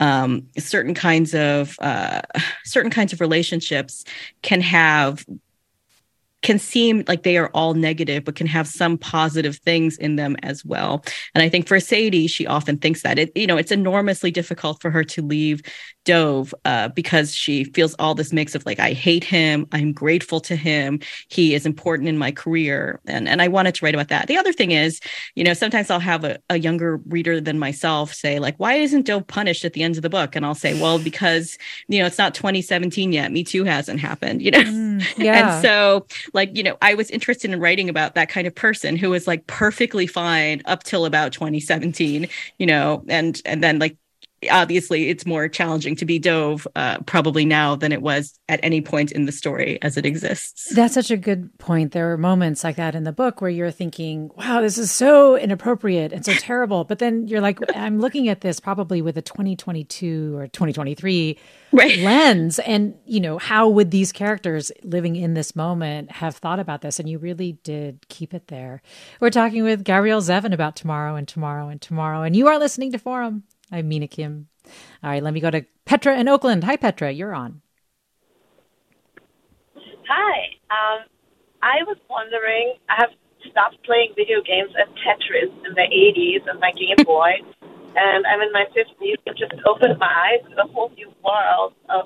um, 0.00 0.46
certain 0.58 0.94
kinds 0.94 1.34
of 1.34 1.76
uh, 1.80 2.22
certain 2.64 2.90
kinds 2.90 3.12
of 3.12 3.20
relationships 3.20 4.04
can 4.42 4.60
have 4.60 5.24
can 6.44 6.58
seem 6.58 7.02
like 7.08 7.22
they 7.22 7.38
are 7.38 7.50
all 7.54 7.74
negative, 7.74 8.22
but 8.22 8.36
can 8.36 8.46
have 8.46 8.68
some 8.68 8.96
positive 8.98 9.56
things 9.56 9.96
in 9.96 10.14
them 10.16 10.36
as 10.42 10.64
well. 10.64 11.02
And 11.34 11.42
I 11.42 11.48
think 11.48 11.66
for 11.66 11.80
Sadie, 11.80 12.28
she 12.28 12.46
often 12.46 12.76
thinks 12.76 13.02
that 13.02 13.18
it, 13.18 13.32
you 13.34 13.46
know, 13.46 13.56
it's 13.56 13.72
enormously 13.72 14.30
difficult 14.30 14.80
for 14.80 14.90
her 14.90 15.02
to 15.04 15.22
leave 15.22 15.62
Dove 16.04 16.54
uh, 16.64 16.88
because 16.88 17.34
she 17.34 17.64
feels 17.64 17.94
all 17.98 18.14
this 18.14 18.32
mix 18.32 18.54
of 18.54 18.64
like, 18.66 18.78
I 18.78 18.92
hate 18.92 19.24
him, 19.24 19.66
I'm 19.72 19.92
grateful 19.92 20.40
to 20.40 20.56
him, 20.56 21.00
he 21.28 21.54
is 21.54 21.66
important 21.66 22.08
in 22.08 22.18
my 22.18 22.30
career. 22.30 23.00
And, 23.06 23.28
and 23.28 23.42
I 23.42 23.48
wanted 23.48 23.74
to 23.76 23.84
write 23.84 23.94
about 23.94 24.08
that. 24.08 24.28
The 24.28 24.36
other 24.36 24.52
thing 24.52 24.70
is, 24.70 25.00
you 25.34 25.44
know, 25.44 25.54
sometimes 25.54 25.90
I'll 25.90 26.00
have 26.00 26.24
a, 26.24 26.38
a 26.50 26.58
younger 26.58 26.98
reader 27.06 27.40
than 27.40 27.58
myself 27.58 28.12
say, 28.12 28.38
like, 28.38 28.56
why 28.58 28.74
isn't 28.74 29.06
Dove 29.06 29.26
punished 29.26 29.64
at 29.64 29.72
the 29.72 29.82
end 29.82 29.96
of 29.96 30.02
the 30.02 30.10
book? 30.10 30.36
And 30.36 30.44
I'll 30.44 30.54
say, 30.54 30.80
well, 30.80 30.98
because, 30.98 31.58
you 31.88 31.98
know, 31.98 32.06
it's 32.06 32.18
not 32.18 32.34
2017 32.34 33.12
yet. 33.12 33.32
Me 33.32 33.42
Too 33.42 33.64
hasn't 33.64 34.00
happened, 34.00 34.42
you 34.42 34.50
know? 34.50 34.62
Mm, 34.62 35.04
yeah. 35.18 35.54
and 35.54 35.62
so, 35.62 36.06
like, 36.32 36.56
you 36.56 36.62
know, 36.62 36.76
I 36.82 36.94
was 36.94 37.10
interested 37.10 37.50
in 37.50 37.60
writing 37.60 37.88
about 37.88 38.14
that 38.14 38.28
kind 38.28 38.46
of 38.46 38.54
person 38.54 38.96
who 38.96 39.10
was 39.10 39.26
like 39.26 39.46
perfectly 39.46 40.06
fine 40.06 40.62
up 40.66 40.82
till 40.84 41.06
about 41.06 41.32
2017, 41.32 42.28
you 42.58 42.66
know, 42.66 43.04
and, 43.08 43.40
and 43.44 43.62
then 43.62 43.78
like 43.78 43.96
obviously 44.50 45.08
it's 45.08 45.26
more 45.26 45.48
challenging 45.48 45.96
to 45.96 46.04
be 46.04 46.18
dove 46.18 46.66
uh, 46.76 46.98
probably 47.00 47.44
now 47.44 47.76
than 47.76 47.92
it 47.92 48.02
was 48.02 48.38
at 48.48 48.60
any 48.62 48.80
point 48.80 49.12
in 49.12 49.26
the 49.26 49.32
story 49.32 49.78
as 49.82 49.96
it 49.96 50.06
exists. 50.06 50.72
That's 50.74 50.94
such 50.94 51.10
a 51.10 51.16
good 51.16 51.56
point. 51.58 51.92
There 51.92 52.12
are 52.12 52.18
moments 52.18 52.64
like 52.64 52.76
that 52.76 52.94
in 52.94 53.04
the 53.04 53.12
book 53.12 53.40
where 53.40 53.50
you're 53.50 53.70
thinking 53.70 54.30
wow 54.36 54.60
this 54.60 54.78
is 54.78 54.90
so 54.90 55.36
inappropriate 55.36 56.12
and 56.12 56.24
so 56.24 56.32
terrible. 56.38 56.84
But 56.84 56.98
then 56.98 57.28
you're 57.28 57.40
like 57.40 57.58
i'm 57.74 58.00
looking 58.00 58.28
at 58.28 58.40
this 58.40 58.60
probably 58.60 59.02
with 59.02 59.16
a 59.16 59.22
2022 59.22 60.36
or 60.36 60.46
2023 60.48 61.38
right. 61.72 61.98
lens. 61.98 62.58
And 62.60 62.94
you 63.06 63.20
know 63.20 63.38
how 63.38 63.68
would 63.68 63.90
these 63.90 64.12
characters 64.12 64.70
living 64.82 65.16
in 65.16 65.34
this 65.34 65.56
moment 65.56 66.10
have 66.10 66.36
thought 66.36 66.58
about 66.58 66.82
this? 66.82 66.98
And 66.98 67.08
you 67.08 67.18
really 67.18 67.52
did 67.64 68.06
keep 68.08 68.34
it 68.34 68.48
there. 68.48 68.82
We're 69.20 69.30
talking 69.30 69.62
with 69.62 69.84
gabrielle 69.84 70.20
zevin 70.20 70.52
about 70.52 70.76
tomorrow 70.76 71.16
and 71.16 71.26
tomorrow 71.26 71.68
and 71.68 71.80
tomorrow. 71.80 72.22
And 72.22 72.36
you 72.36 72.48
are 72.48 72.58
listening 72.58 72.92
to 72.92 72.98
forum 72.98 73.44
I'm 73.72 73.88
Mina 73.88 74.08
Kim. 74.08 74.48
All 75.02 75.10
right, 75.10 75.22
let 75.22 75.34
me 75.34 75.40
go 75.40 75.50
to 75.50 75.64
Petra 75.84 76.18
in 76.18 76.28
Oakland. 76.28 76.64
Hi, 76.64 76.76
Petra. 76.76 77.10
You're 77.10 77.34
on. 77.34 77.60
Hi. 80.08 80.36
Um, 80.70 81.06
I 81.62 81.80
was 81.86 81.96
wondering, 82.08 82.74
I 82.88 82.94
have 82.98 83.10
stopped 83.50 83.82
playing 83.84 84.12
video 84.16 84.40
games 84.44 84.72
at 84.80 84.88
Tetris 85.00 85.52
in 85.64 85.72
the 85.74 85.88
80s 85.88 86.48
on 86.48 86.60
my 86.60 86.72
Game 86.72 87.04
Boy, 87.04 87.32
and 87.96 88.26
I'm 88.26 88.40
in 88.40 88.52
my 88.52 88.64
50s. 88.76 89.16
It 89.24 89.36
just 89.36 89.54
opened 89.66 89.98
my 89.98 90.12
eyes 90.12 90.44
to 90.50 90.62
a 90.62 90.68
whole 90.68 90.90
new 90.96 91.12
world 91.24 91.72
of, 91.88 92.04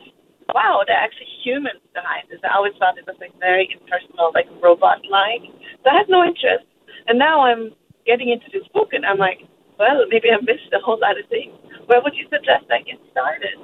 wow, 0.55 0.83
there 0.87 0.97
are 0.97 1.03
actually 1.03 1.31
humans 1.43 1.83
behind 1.95 2.29
this. 2.31 2.41
I 2.45 2.55
always 2.57 2.75
thought 2.79 2.99
it 2.99 3.07
was 3.07 3.17
like 3.21 3.35
very 3.39 3.69
impersonal, 3.73 4.31
like 4.35 4.47
robot-like. 4.63 5.43
So 5.83 5.91
I 5.91 5.95
had 5.99 6.09
no 6.09 6.23
interest. 6.23 6.67
And 7.07 7.19
now 7.19 7.43
I'm 7.43 7.75
getting 8.07 8.31
into 8.31 8.47
this 8.53 8.67
book, 8.75 8.93
and 8.93 9.05
I'm 9.05 9.19
like, 9.19 9.43
well, 9.79 10.05
maybe 10.09 10.29
I 10.31 10.41
missed 10.41 10.73
a 10.73 10.81
whole 10.85 10.99
lot 11.01 11.19
of 11.19 11.27
things. 11.29 11.55
Where 11.87 12.01
would 12.03 12.15
you 12.15 12.25
suggest 12.25 12.65
I 12.71 12.83
get 12.83 12.99
started? 13.11 13.59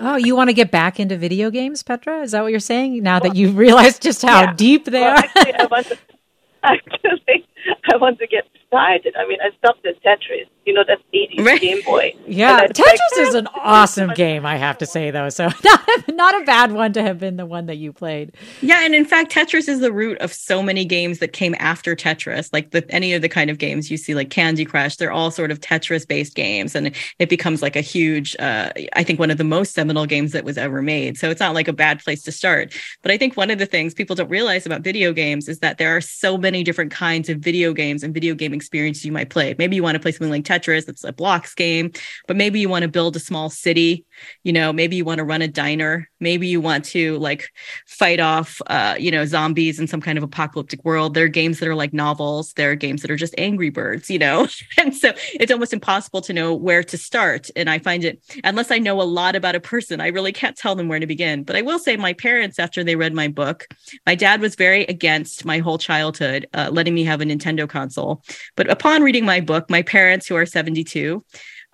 Oh, 0.00 0.16
you 0.16 0.36
want 0.36 0.48
to 0.48 0.54
get 0.54 0.70
back 0.70 1.00
into 1.00 1.16
video 1.16 1.50
games, 1.50 1.82
Petra? 1.82 2.22
Is 2.22 2.30
that 2.30 2.42
what 2.42 2.50
you're 2.52 2.60
saying? 2.60 3.02
Now 3.02 3.14
well, 3.20 3.30
that 3.30 3.36
you've 3.36 3.56
realized 3.56 4.02
just 4.02 4.22
how 4.22 4.42
yeah. 4.42 4.54
deep 4.54 4.84
they 4.84 5.00
well, 5.00 5.10
are. 5.10 5.18
actually, 5.18 5.54
I 5.54 5.66
want 5.66 5.86
to, 5.88 5.98
actually, 6.62 7.46
I 7.92 7.96
want 7.96 8.18
to 8.20 8.26
get 8.26 8.44
started. 8.68 9.14
I 9.18 9.26
mean, 9.26 9.38
I 9.42 9.50
stopped 9.58 9.84
at 9.86 10.00
Tetris 10.02 10.48
you 10.68 10.74
know, 10.74 10.84
that 10.86 10.98
80s 11.30 11.44
Right. 11.44 11.60
Game 11.60 11.82
Boy. 11.84 12.14
Yeah, 12.28 12.66
Tetris 12.66 12.84
like, 12.84 13.00
is 13.20 13.34
an 13.34 13.48
awesome 13.54 14.10
game, 14.10 14.44
I 14.44 14.56
have 14.58 14.76
to 14.78 14.86
say 14.86 15.10
though. 15.10 15.30
So 15.30 15.48
not, 15.64 15.88
not 16.08 16.42
a 16.42 16.44
bad 16.44 16.72
one 16.72 16.92
to 16.92 17.02
have 17.02 17.18
been 17.18 17.36
the 17.36 17.46
one 17.46 17.66
that 17.66 17.76
you 17.76 17.90
played. 17.90 18.34
Yeah, 18.60 18.84
and 18.84 18.94
in 18.94 19.06
fact, 19.06 19.32
Tetris 19.32 19.66
is 19.66 19.80
the 19.80 19.90
root 19.92 20.18
of 20.18 20.30
so 20.30 20.62
many 20.62 20.84
games 20.84 21.20
that 21.20 21.32
came 21.32 21.54
after 21.58 21.96
Tetris. 21.96 22.52
Like 22.52 22.72
the 22.72 22.84
any 22.90 23.14
of 23.14 23.22
the 23.22 23.30
kind 23.30 23.48
of 23.48 23.56
games 23.56 23.90
you 23.90 23.96
see, 23.96 24.14
like 24.14 24.28
Candy 24.28 24.66
Crush, 24.66 24.96
they're 24.96 25.10
all 25.10 25.30
sort 25.30 25.50
of 25.50 25.60
Tetris-based 25.60 26.34
games, 26.34 26.74
and 26.74 26.94
it 27.18 27.30
becomes 27.30 27.62
like 27.62 27.76
a 27.76 27.80
huge, 27.80 28.36
uh, 28.38 28.70
I 28.94 29.02
think, 29.02 29.18
one 29.18 29.30
of 29.30 29.38
the 29.38 29.44
most 29.44 29.72
seminal 29.72 30.04
games 30.04 30.32
that 30.32 30.44
was 30.44 30.58
ever 30.58 30.82
made. 30.82 31.16
So 31.16 31.30
it's 31.30 31.40
not 31.40 31.54
like 31.54 31.68
a 31.68 31.72
bad 31.72 32.00
place 32.04 32.22
to 32.24 32.32
start. 32.32 32.74
But 33.00 33.10
I 33.10 33.16
think 33.16 33.38
one 33.38 33.50
of 33.50 33.58
the 33.58 33.66
things 33.66 33.94
people 33.94 34.16
don't 34.16 34.28
realize 34.28 34.66
about 34.66 34.82
video 34.82 35.14
games 35.14 35.48
is 35.48 35.60
that 35.60 35.78
there 35.78 35.96
are 35.96 36.02
so 36.02 36.36
many 36.36 36.62
different 36.62 36.90
kinds 36.90 37.30
of 37.30 37.38
video 37.38 37.72
games 37.72 38.02
and 38.02 38.12
video 38.12 38.34
game 38.34 38.52
experiences 38.52 39.06
you 39.06 39.12
might 39.12 39.30
play. 39.30 39.54
Maybe 39.56 39.76
you 39.76 39.82
want 39.82 39.94
to 39.94 40.00
play 40.00 40.12
something 40.12 40.30
like 40.30 40.44
Tetris, 40.44 40.84
that's 40.84 41.04
a 41.04 41.12
blocks 41.18 41.54
game, 41.54 41.92
but 42.26 42.36
maybe 42.36 42.60
you 42.60 42.70
want 42.70 42.84
to 42.84 42.88
build 42.88 43.14
a 43.16 43.20
small 43.20 43.50
city. 43.50 44.06
You 44.42 44.52
know, 44.54 44.72
maybe 44.72 44.96
you 44.96 45.04
want 45.04 45.18
to 45.18 45.24
run 45.24 45.42
a 45.42 45.48
diner. 45.48 46.08
Maybe 46.20 46.48
you 46.48 46.60
want 46.60 46.86
to 46.86 47.18
like 47.18 47.50
fight 47.86 48.20
off, 48.20 48.62
uh, 48.68 48.96
you 48.98 49.10
know, 49.10 49.26
zombies 49.26 49.78
in 49.78 49.86
some 49.86 50.00
kind 50.00 50.16
of 50.16 50.24
apocalyptic 50.24 50.84
world. 50.84 51.14
There 51.14 51.26
are 51.26 51.28
games 51.28 51.58
that 51.58 51.68
are 51.68 51.74
like 51.74 51.92
novels. 51.92 52.54
There 52.54 52.70
are 52.70 52.74
games 52.74 53.02
that 53.02 53.10
are 53.10 53.16
just 53.16 53.34
Angry 53.36 53.70
Birds, 53.70 54.10
you 54.10 54.18
know, 54.18 54.48
and 54.78 54.96
so 54.96 55.12
it's 55.34 55.52
almost 55.52 55.74
impossible 55.74 56.22
to 56.22 56.32
know 56.32 56.54
where 56.54 56.82
to 56.84 56.96
start. 56.96 57.50
And 57.54 57.68
I 57.68 57.78
find 57.78 58.04
it, 58.04 58.20
unless 58.44 58.70
I 58.70 58.78
know 58.78 59.00
a 59.00 59.04
lot 59.04 59.36
about 59.36 59.54
a 59.54 59.60
person, 59.60 60.00
I 60.00 60.08
really 60.08 60.32
can't 60.32 60.56
tell 60.56 60.74
them 60.74 60.88
where 60.88 61.00
to 61.00 61.06
begin. 61.06 61.44
But 61.44 61.56
I 61.56 61.62
will 61.62 61.78
say, 61.78 61.96
my 61.96 62.12
parents, 62.14 62.58
after 62.58 62.82
they 62.82 62.96
read 62.96 63.14
my 63.14 63.28
book, 63.28 63.66
my 64.06 64.14
dad 64.14 64.40
was 64.40 64.54
very 64.54 64.84
against 64.84 65.44
my 65.44 65.58
whole 65.58 65.78
childhood 65.78 66.46
uh, 66.54 66.70
letting 66.72 66.94
me 66.94 67.04
have 67.04 67.20
a 67.20 67.24
Nintendo 67.24 67.68
console. 67.68 68.22
But 68.56 68.70
upon 68.70 69.02
reading 69.02 69.24
my 69.24 69.40
book, 69.40 69.68
my 69.68 69.82
parents, 69.82 70.26
who 70.26 70.36
are 70.36 70.46
72, 70.46 71.07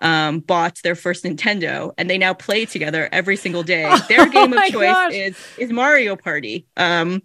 um, 0.01 0.39
bought 0.39 0.79
their 0.83 0.95
first 0.95 1.23
Nintendo, 1.23 1.91
and 1.97 2.09
they 2.09 2.17
now 2.17 2.33
play 2.33 2.65
together 2.65 3.07
every 3.11 3.37
single 3.37 3.63
day. 3.63 3.83
Their 4.09 4.27
game 4.27 4.53
of 4.53 4.63
choice 4.65 4.93
gosh. 4.93 5.13
is 5.13 5.37
is 5.57 5.71
Mario 5.71 6.15
Party. 6.15 6.67
Um, 6.77 7.21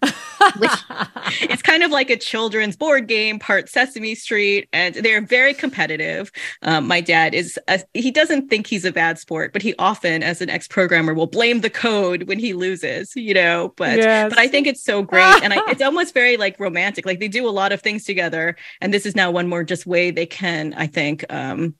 which 0.58 0.70
it's 1.42 1.62
kind 1.62 1.82
of 1.82 1.90
like 1.90 2.10
a 2.10 2.16
children's 2.16 2.76
board 2.76 3.06
game, 3.08 3.38
part 3.38 3.68
Sesame 3.68 4.14
Street, 4.14 4.68
and 4.72 4.94
they're 4.94 5.20
very 5.20 5.52
competitive. 5.52 6.30
Um, 6.62 6.86
my 6.86 7.00
dad 7.00 7.34
is 7.34 7.58
a, 7.68 7.80
he 7.92 8.10
doesn't 8.10 8.48
think 8.48 8.66
he's 8.66 8.84
a 8.84 8.92
bad 8.92 9.18
sport, 9.18 9.52
but 9.52 9.62
he 9.62 9.74
often, 9.78 10.22
as 10.22 10.40
an 10.40 10.48
ex-programmer, 10.50 11.12
will 11.12 11.26
blame 11.26 11.60
the 11.60 11.70
code 11.70 12.24
when 12.24 12.38
he 12.38 12.52
loses. 12.54 13.12
You 13.16 13.34
know, 13.34 13.74
but 13.76 13.98
Yes. 13.98 14.30
but 14.30 14.38
I 14.38 14.46
think 14.48 14.66
it's 14.66 14.84
so 14.84 15.02
great, 15.02 15.42
and 15.42 15.52
I, 15.52 15.58
it's 15.68 15.82
almost 15.82 16.14
very 16.14 16.36
like 16.36 16.58
romantic. 16.60 17.04
Like 17.04 17.20
they 17.20 17.28
do 17.28 17.48
a 17.48 17.50
lot 17.50 17.72
of 17.72 17.82
things 17.82 18.04
together, 18.04 18.56
and 18.80 18.94
this 18.94 19.04
is 19.06 19.16
now 19.16 19.30
one 19.30 19.48
more 19.48 19.64
just 19.64 19.86
way 19.86 20.10
they 20.10 20.26
can, 20.26 20.72
I 20.74 20.86
think, 20.86 21.24
um, 21.30 21.74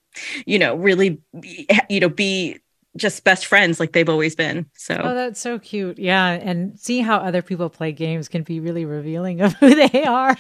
you 0.47 0.59
know, 0.59 0.75
really, 0.77 1.21
you 1.89 2.01
know, 2.01 2.09
be 2.09 2.59
just 2.97 3.23
best 3.23 3.47
friends 3.47 3.79
like 3.79 3.93
they've 3.93 4.09
always 4.09 4.35
been. 4.35 4.67
So 4.75 5.01
Oh, 5.03 5.15
that's 5.15 5.41
so 5.41 5.59
cute. 5.59 5.99
Yeah. 5.99 6.31
And 6.31 6.79
seeing 6.79 7.05
how 7.05 7.19
other 7.19 7.41
people 7.41 7.71
play 7.71 7.93
games 7.93 8.29
can 8.29 8.43
be 8.43 8.59
really 8.59 8.85
revealing 8.85 9.41
of 9.41 9.53
who 9.61 9.75
they 9.75 10.05
are. 10.05 10.37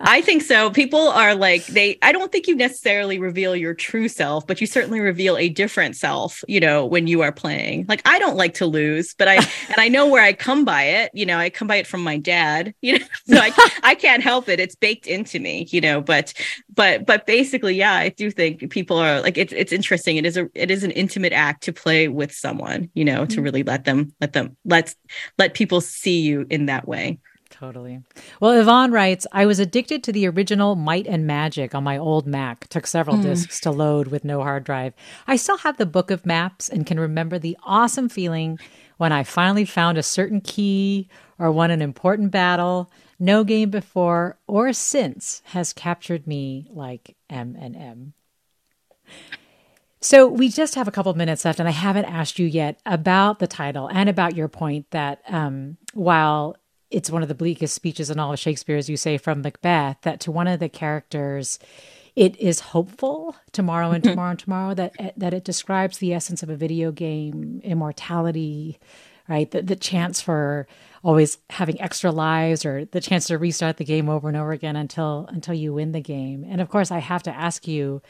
I 0.00 0.20
think 0.20 0.42
so. 0.42 0.70
People 0.70 1.08
are 1.08 1.34
like 1.34 1.64
they 1.66 1.98
I 2.02 2.10
don't 2.12 2.32
think 2.32 2.48
you 2.48 2.56
necessarily 2.56 3.18
reveal 3.20 3.54
your 3.54 3.74
true 3.74 4.08
self, 4.08 4.46
but 4.46 4.60
you 4.60 4.66
certainly 4.66 5.00
reveal 5.00 5.36
a 5.36 5.48
different 5.48 5.96
self, 5.96 6.42
you 6.48 6.58
know, 6.58 6.84
when 6.84 7.06
you 7.06 7.22
are 7.22 7.32
playing. 7.32 7.86
Like 7.88 8.02
I 8.04 8.18
don't 8.18 8.36
like 8.36 8.54
to 8.54 8.66
lose, 8.66 9.14
but 9.14 9.28
I 9.28 9.34
and 9.68 9.78
I 9.78 9.88
know 9.88 10.08
where 10.08 10.24
I 10.24 10.32
come 10.32 10.64
by 10.64 10.82
it, 10.82 11.12
you 11.14 11.24
know, 11.24 11.38
I 11.38 11.50
come 11.50 11.68
by 11.68 11.76
it 11.76 11.86
from 11.86 12.02
my 12.02 12.18
dad, 12.18 12.74
you 12.82 12.98
know. 12.98 13.06
So 13.28 13.36
I 13.36 13.52
I 13.84 13.94
can't 13.94 14.22
help 14.22 14.48
it. 14.48 14.58
It's 14.58 14.74
baked 14.74 15.06
into 15.06 15.38
me, 15.38 15.68
you 15.70 15.80
know, 15.80 16.00
but 16.00 16.34
but 16.74 17.06
but 17.06 17.26
basically, 17.26 17.76
yeah, 17.76 17.94
I 17.94 18.08
do 18.08 18.30
think 18.30 18.70
people 18.70 18.98
are 18.98 19.20
like 19.20 19.38
it's 19.38 19.52
it's 19.52 19.72
interesting. 19.72 20.16
It 20.16 20.26
is 20.26 20.36
a 20.36 20.48
it 20.54 20.70
is 20.70 20.82
an 20.82 20.90
intimate 20.90 21.32
act 21.32 21.62
to 21.64 21.72
play 21.72 21.91
with 22.08 22.32
someone, 22.32 22.90
you 22.94 23.04
know, 23.04 23.24
to 23.26 23.40
really 23.42 23.62
let 23.62 23.84
them 23.84 24.12
let 24.20 24.32
them 24.32 24.56
let 24.64 24.94
let 25.38 25.54
people 25.54 25.80
see 25.80 26.20
you 26.20 26.46
in 26.50 26.66
that 26.66 26.86
way. 26.86 27.18
Totally. 27.50 28.00
Well, 28.40 28.58
Yvonne 28.58 28.92
writes, 28.92 29.26
I 29.30 29.44
was 29.46 29.58
addicted 29.60 30.02
to 30.04 30.12
the 30.12 30.26
original 30.26 30.74
Might 30.74 31.06
and 31.06 31.26
Magic 31.26 31.74
on 31.74 31.84
my 31.84 31.98
old 31.98 32.26
Mac. 32.26 32.66
Took 32.68 32.86
several 32.86 33.16
Mm. 33.18 33.22
discs 33.22 33.60
to 33.60 33.70
load 33.70 34.08
with 34.08 34.24
no 34.24 34.40
hard 34.42 34.64
drive. 34.64 34.94
I 35.28 35.36
still 35.36 35.58
have 35.58 35.76
the 35.76 35.86
book 35.86 36.10
of 36.10 36.24
maps 36.26 36.68
and 36.68 36.86
can 36.86 36.98
remember 36.98 37.38
the 37.38 37.56
awesome 37.62 38.08
feeling 38.08 38.58
when 38.96 39.12
I 39.12 39.22
finally 39.22 39.66
found 39.66 39.98
a 39.98 40.02
certain 40.02 40.40
key 40.40 41.08
or 41.38 41.52
won 41.52 41.70
an 41.70 41.82
important 41.82 42.30
battle. 42.30 42.90
No 43.18 43.44
game 43.44 43.70
before 43.70 44.38
or 44.48 44.72
since 44.72 45.42
has 45.46 45.72
captured 45.72 46.26
me 46.26 46.66
like 46.70 47.16
M 47.30 47.54
and 47.60 47.76
M. 47.76 48.14
So 50.02 50.26
we 50.26 50.48
just 50.48 50.74
have 50.74 50.88
a 50.88 50.90
couple 50.90 51.10
of 51.12 51.16
minutes 51.16 51.44
left, 51.44 51.60
and 51.60 51.68
I 51.68 51.72
haven't 51.72 52.06
asked 52.06 52.36
you 52.36 52.46
yet 52.46 52.80
about 52.84 53.38
the 53.38 53.46
title 53.46 53.88
and 53.88 54.08
about 54.08 54.34
your 54.34 54.48
point 54.48 54.90
that 54.90 55.22
um, 55.28 55.76
while 55.94 56.56
it's 56.90 57.08
one 57.08 57.22
of 57.22 57.28
the 57.28 57.36
bleakest 57.36 57.72
speeches 57.72 58.10
in 58.10 58.18
all 58.18 58.32
of 58.32 58.38
Shakespeare, 58.40 58.76
as 58.76 58.90
you 58.90 58.96
say 58.96 59.16
from 59.16 59.42
Macbeth, 59.42 59.98
that 60.02 60.18
to 60.20 60.32
one 60.32 60.48
of 60.48 60.58
the 60.58 60.68
characters, 60.68 61.60
it 62.16 62.36
is 62.40 62.58
hopeful 62.58 63.36
tomorrow 63.52 63.92
and 63.92 64.02
tomorrow 64.02 64.30
and 64.30 64.38
tomorrow 64.40 64.74
that 64.74 64.92
that 65.16 65.32
it 65.32 65.44
describes 65.44 65.98
the 65.98 66.12
essence 66.12 66.42
of 66.42 66.50
a 66.50 66.56
video 66.56 66.90
game, 66.90 67.60
immortality, 67.62 68.80
right? 69.28 69.50
The, 69.52 69.62
the 69.62 69.76
chance 69.76 70.20
for 70.20 70.66
always 71.04 71.38
having 71.50 71.80
extra 71.80 72.10
lives 72.10 72.66
or 72.66 72.86
the 72.86 73.00
chance 73.00 73.28
to 73.28 73.38
restart 73.38 73.76
the 73.76 73.84
game 73.84 74.08
over 74.08 74.26
and 74.26 74.36
over 74.36 74.50
again 74.50 74.74
until 74.76 75.26
until 75.28 75.54
you 75.54 75.72
win 75.72 75.92
the 75.92 76.00
game. 76.00 76.44
And 76.46 76.60
of 76.60 76.68
course, 76.68 76.90
I 76.90 76.98
have 76.98 77.22
to 77.22 77.34
ask 77.34 77.68
you 77.68 78.02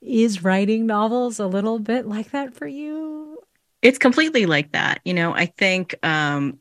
is 0.00 0.42
writing 0.42 0.86
novels 0.86 1.38
a 1.38 1.46
little 1.46 1.78
bit 1.78 2.06
like 2.06 2.30
that 2.30 2.54
for 2.54 2.66
you? 2.66 3.38
It's 3.82 3.98
completely 3.98 4.46
like 4.46 4.72
that. 4.72 5.00
You 5.04 5.14
know, 5.14 5.32
I 5.32 5.46
think, 5.46 5.94
um, 6.02 6.58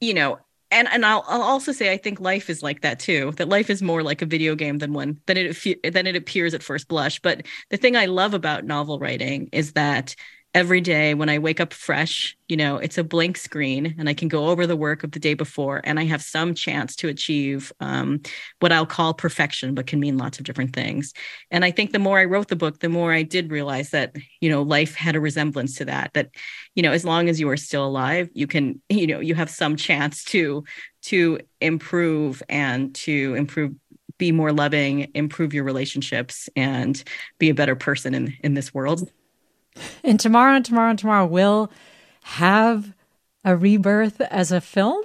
you 0.00 0.14
know, 0.14 0.38
and 0.70 0.88
and 0.90 1.04
I'll, 1.04 1.24
I'll 1.28 1.42
also 1.42 1.70
say 1.70 1.92
I 1.92 1.98
think 1.98 2.18
life 2.18 2.48
is 2.48 2.62
like 2.62 2.80
that 2.80 2.98
too. 2.98 3.32
That 3.36 3.48
life 3.48 3.68
is 3.70 3.82
more 3.82 4.02
like 4.02 4.22
a 4.22 4.26
video 4.26 4.54
game 4.54 4.78
than 4.78 4.92
one 4.92 5.20
than 5.26 5.36
it 5.36 5.92
than 5.92 6.06
it 6.06 6.16
appears 6.16 6.54
at 6.54 6.62
first 6.62 6.88
blush. 6.88 7.20
But 7.20 7.46
the 7.70 7.76
thing 7.76 7.96
I 7.96 8.06
love 8.06 8.34
about 8.34 8.64
novel 8.64 8.98
writing 8.98 9.50
is 9.52 9.72
that 9.72 10.16
every 10.54 10.82
day 10.82 11.14
when 11.14 11.30
I 11.30 11.38
wake 11.38 11.60
up 11.60 11.72
fresh, 11.72 12.36
you 12.46 12.58
know, 12.58 12.76
it's 12.76 12.98
a 12.98 13.04
blank 13.04 13.38
screen 13.38 13.94
and 13.98 14.06
I 14.06 14.12
can 14.12 14.28
go 14.28 14.48
over 14.48 14.66
the 14.66 14.76
work 14.76 15.02
of 15.02 15.12
the 15.12 15.18
day 15.18 15.32
before 15.32 15.80
and 15.84 15.98
I 15.98 16.04
have 16.04 16.22
some 16.22 16.54
chance 16.54 16.94
to 16.96 17.08
achieve 17.08 17.72
um, 17.80 18.20
what 18.60 18.70
I'll 18.70 18.84
call 18.84 19.14
perfection, 19.14 19.74
but 19.74 19.86
can 19.86 19.98
mean 19.98 20.18
lots 20.18 20.38
of 20.38 20.44
different 20.44 20.74
things. 20.74 21.14
And 21.50 21.64
I 21.64 21.70
think 21.70 21.92
the 21.92 21.98
more 21.98 22.18
I 22.18 22.26
wrote 22.26 22.48
the 22.48 22.56
book, 22.56 22.80
the 22.80 22.90
more 22.90 23.12
I 23.14 23.22
did 23.22 23.50
realize 23.50 23.90
that, 23.90 24.14
you 24.40 24.50
know, 24.50 24.60
life 24.60 24.94
had 24.94 25.16
a 25.16 25.20
resemblance 25.20 25.76
to 25.76 25.86
that, 25.86 26.12
that, 26.12 26.30
you 26.74 26.82
know, 26.82 26.92
as 26.92 27.04
long 27.04 27.30
as 27.30 27.40
you 27.40 27.48
are 27.48 27.56
still 27.56 27.86
alive, 27.86 28.28
you 28.34 28.46
can, 28.46 28.82
you 28.90 29.06
know, 29.06 29.20
you 29.20 29.34
have 29.34 29.50
some 29.50 29.76
chance 29.76 30.22
to, 30.24 30.64
to 31.02 31.40
improve 31.60 32.42
and 32.48 32.94
to 32.94 33.34
improve 33.34 33.72
be 34.18 34.30
more 34.30 34.52
loving 34.52 35.10
improve 35.14 35.52
your 35.52 35.64
relationships 35.64 36.48
and 36.54 37.02
be 37.38 37.48
a 37.48 37.54
better 37.54 37.74
person 37.74 38.14
in 38.14 38.36
in 38.44 38.54
this 38.54 38.72
world 38.72 39.10
And 40.04 40.18
tomorrow 40.18 40.56
and 40.56 40.64
tomorrow 40.64 40.90
and 40.90 40.98
tomorrow 40.98 41.26
will 41.26 41.70
have 42.22 42.92
a 43.44 43.56
rebirth 43.56 44.20
as 44.20 44.52
a 44.52 44.60
film, 44.60 45.04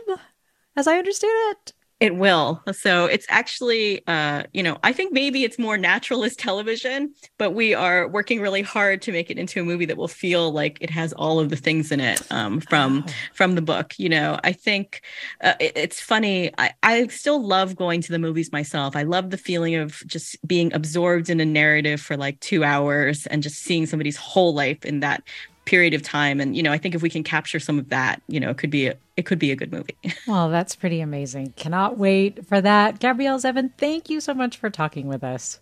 as 0.75 0.87
I 0.87 0.97
understand 0.97 1.57
it. 1.57 1.73
It 1.99 2.15
will. 2.15 2.61
So 2.73 3.05
it's 3.05 3.25
actually, 3.27 4.05
uh, 4.05 4.43
you 4.53 4.61
know, 4.61 4.77
I 4.83 4.93
think 4.93 5.13
maybe 5.13 5.43
it's 5.43 5.57
more 5.57 5.79
naturalist 5.79 6.37
television, 6.37 7.15
but 7.39 7.51
we 7.55 7.73
are 7.73 8.07
working 8.07 8.39
really 8.39 8.61
hard 8.61 9.01
to 9.03 9.11
make 9.11 9.31
it 9.31 9.39
into 9.39 9.59
a 9.61 9.63
movie 9.63 9.85
that 9.85 9.97
will 9.97 10.07
feel 10.07 10.51
like 10.51 10.77
it 10.79 10.91
has 10.91 11.11
all 11.13 11.39
of 11.39 11.49
the 11.49 11.55
things 11.55 11.91
in 11.91 11.99
it 11.99 12.21
um, 12.31 12.59
from 12.61 13.03
from 13.33 13.55
the 13.55 13.63
book. 13.63 13.97
You 13.97 14.09
know, 14.09 14.39
I 14.43 14.51
think 14.51 15.01
uh, 15.41 15.55
it- 15.59 15.75
it's 15.75 15.99
funny. 15.99 16.51
I, 16.59 16.71
I 16.83 17.07
still 17.07 17.43
love 17.43 17.75
going 17.75 18.01
to 18.01 18.11
the 18.11 18.19
movies 18.19 18.51
myself. 18.51 18.95
I 18.95 19.01
love 19.01 19.31
the 19.31 19.37
feeling 19.37 19.73
of 19.73 20.03
just 20.05 20.37
being 20.47 20.71
absorbed 20.73 21.31
in 21.31 21.39
a 21.39 21.45
narrative 21.45 21.99
for 21.99 22.15
like 22.15 22.39
two 22.41 22.63
hours 22.63 23.25
and 23.25 23.41
just 23.41 23.57
seeing 23.63 23.87
somebody's 23.87 24.17
whole 24.17 24.53
life 24.53 24.85
in 24.85 24.99
that 24.99 25.23
period 25.67 25.93
of 25.93 26.01
time. 26.01 26.39
And 26.39 26.55
you 26.55 26.63
know, 26.63 26.71
I 26.71 26.79
think 26.79 26.95
if 26.95 27.03
we 27.03 27.09
can 27.09 27.23
capture 27.23 27.59
some 27.59 27.77
of 27.77 27.89
that, 27.89 28.21
you 28.27 28.39
know, 28.39 28.49
it 28.49 28.57
could 28.57 28.71
be 28.71 28.87
a, 28.87 28.95
it 29.17 29.25
could 29.25 29.37
be 29.37 29.51
a 29.51 29.55
good 29.55 29.71
movie. 29.71 29.95
Well, 30.27 30.49
that's 30.49 30.75
pretty 30.75 30.99
amazing. 30.99 31.53
Cannot 31.55 31.97
wait 31.97 32.45
for 32.45 32.59
that. 32.59 32.99
Gabrielle 32.99 33.39
Zevin, 33.39 33.71
thank 33.77 34.09
you 34.09 34.19
so 34.19 34.33
much 34.33 34.57
for 34.57 34.69
talking 34.69 35.07
with 35.07 35.23
us. 35.23 35.59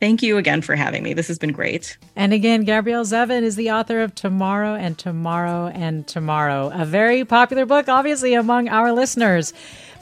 Thank 0.00 0.22
you 0.22 0.36
again 0.36 0.62
for 0.62 0.76
having 0.76 1.02
me. 1.02 1.12
This 1.14 1.26
has 1.26 1.38
been 1.38 1.50
great. 1.50 1.98
And 2.14 2.32
again, 2.32 2.62
Gabrielle 2.62 3.04
Zevin 3.04 3.42
is 3.42 3.56
the 3.56 3.72
author 3.72 4.00
of 4.00 4.14
Tomorrow 4.14 4.76
and 4.76 4.96
Tomorrow 4.96 5.72
and 5.74 6.06
Tomorrow, 6.06 6.70
a 6.72 6.84
very 6.84 7.24
popular 7.24 7.66
book, 7.66 7.88
obviously, 7.88 8.34
among 8.34 8.68
our 8.68 8.92
listeners. 8.92 9.52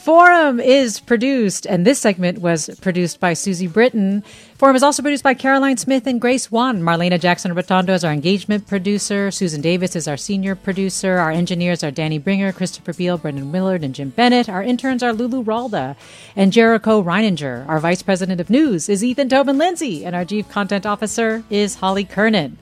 Forum 0.07 0.61
is 0.61 1.01
produced, 1.01 1.67
and 1.67 1.85
this 1.85 1.99
segment 1.99 2.39
was 2.39 2.71
produced 2.81 3.19
by 3.19 3.33
Susie 3.33 3.67
Britton. 3.67 4.23
Forum 4.55 4.77
is 4.77 4.85
also 4.85 5.03
produced 5.03 5.25
by 5.25 5.35
Caroline 5.35 5.79
Smith 5.79 6.07
and 6.07 6.21
Grace 6.21 6.49
Wan. 6.49 6.81
Marlena 6.81 7.19
Jackson 7.19 7.53
Retondo 7.57 7.89
is 7.89 8.05
our 8.05 8.13
engagement 8.13 8.69
producer. 8.69 9.33
Susan 9.33 9.61
Davis 9.61 9.97
is 9.97 10.07
our 10.07 10.17
senior 10.17 10.55
producer. 10.55 11.17
Our 11.17 11.33
engineers 11.33 11.83
are 11.83 11.91
Danny 11.91 12.19
Bringer, 12.19 12.53
Christopher 12.53 12.93
Beal, 12.93 13.19
Brendan 13.19 13.51
Willard, 13.51 13.83
and 13.83 13.97
Jim 13.97 14.11
Bennett. 14.11 14.49
Our 14.49 14.63
interns 14.63 15.03
are 15.03 15.13
Lulu 15.13 15.43
Ralda 15.43 15.97
and 16.37 16.53
Jericho 16.53 17.03
Reininger. 17.03 17.69
Our 17.69 17.81
vice 17.81 18.03
president 18.03 18.41
of 18.41 18.49
news 18.49 18.89
is 18.89 19.03
Ethan 19.03 19.29
Tobin 19.29 19.59
Lindsay, 19.59 20.05
and 20.05 20.15
our 20.15 20.25
chief 20.25 20.49
content 20.49 20.87
officer 20.87 21.43
is 21.51 21.75
Holly 21.75 22.05
Kernan. 22.05 22.59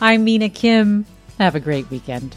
I'm 0.00 0.24
Mina 0.24 0.48
Kim. 0.48 1.04
Have 1.36 1.54
a 1.54 1.60
great 1.60 1.90
weekend. 1.90 2.34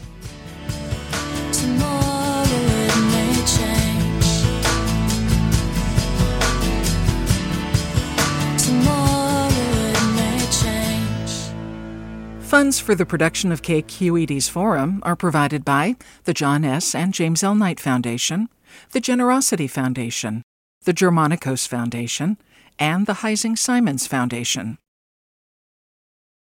Funds 12.50 12.80
for 12.80 12.96
the 12.96 13.06
production 13.06 13.52
of 13.52 13.62
KQED's 13.62 14.48
Forum 14.48 14.98
are 15.04 15.14
provided 15.14 15.64
by 15.64 15.94
the 16.24 16.34
John 16.34 16.64
S. 16.64 16.96
and 16.96 17.14
James 17.14 17.44
L. 17.44 17.54
Knight 17.54 17.78
Foundation, 17.78 18.48
the 18.90 18.98
Generosity 18.98 19.68
Foundation, 19.68 20.42
the 20.82 20.92
Germanacos 20.92 21.68
Foundation, 21.68 22.38
and 22.76 23.06
the 23.06 23.22
Heising 23.22 23.56
Simons 23.56 24.08
Foundation. 24.08 24.78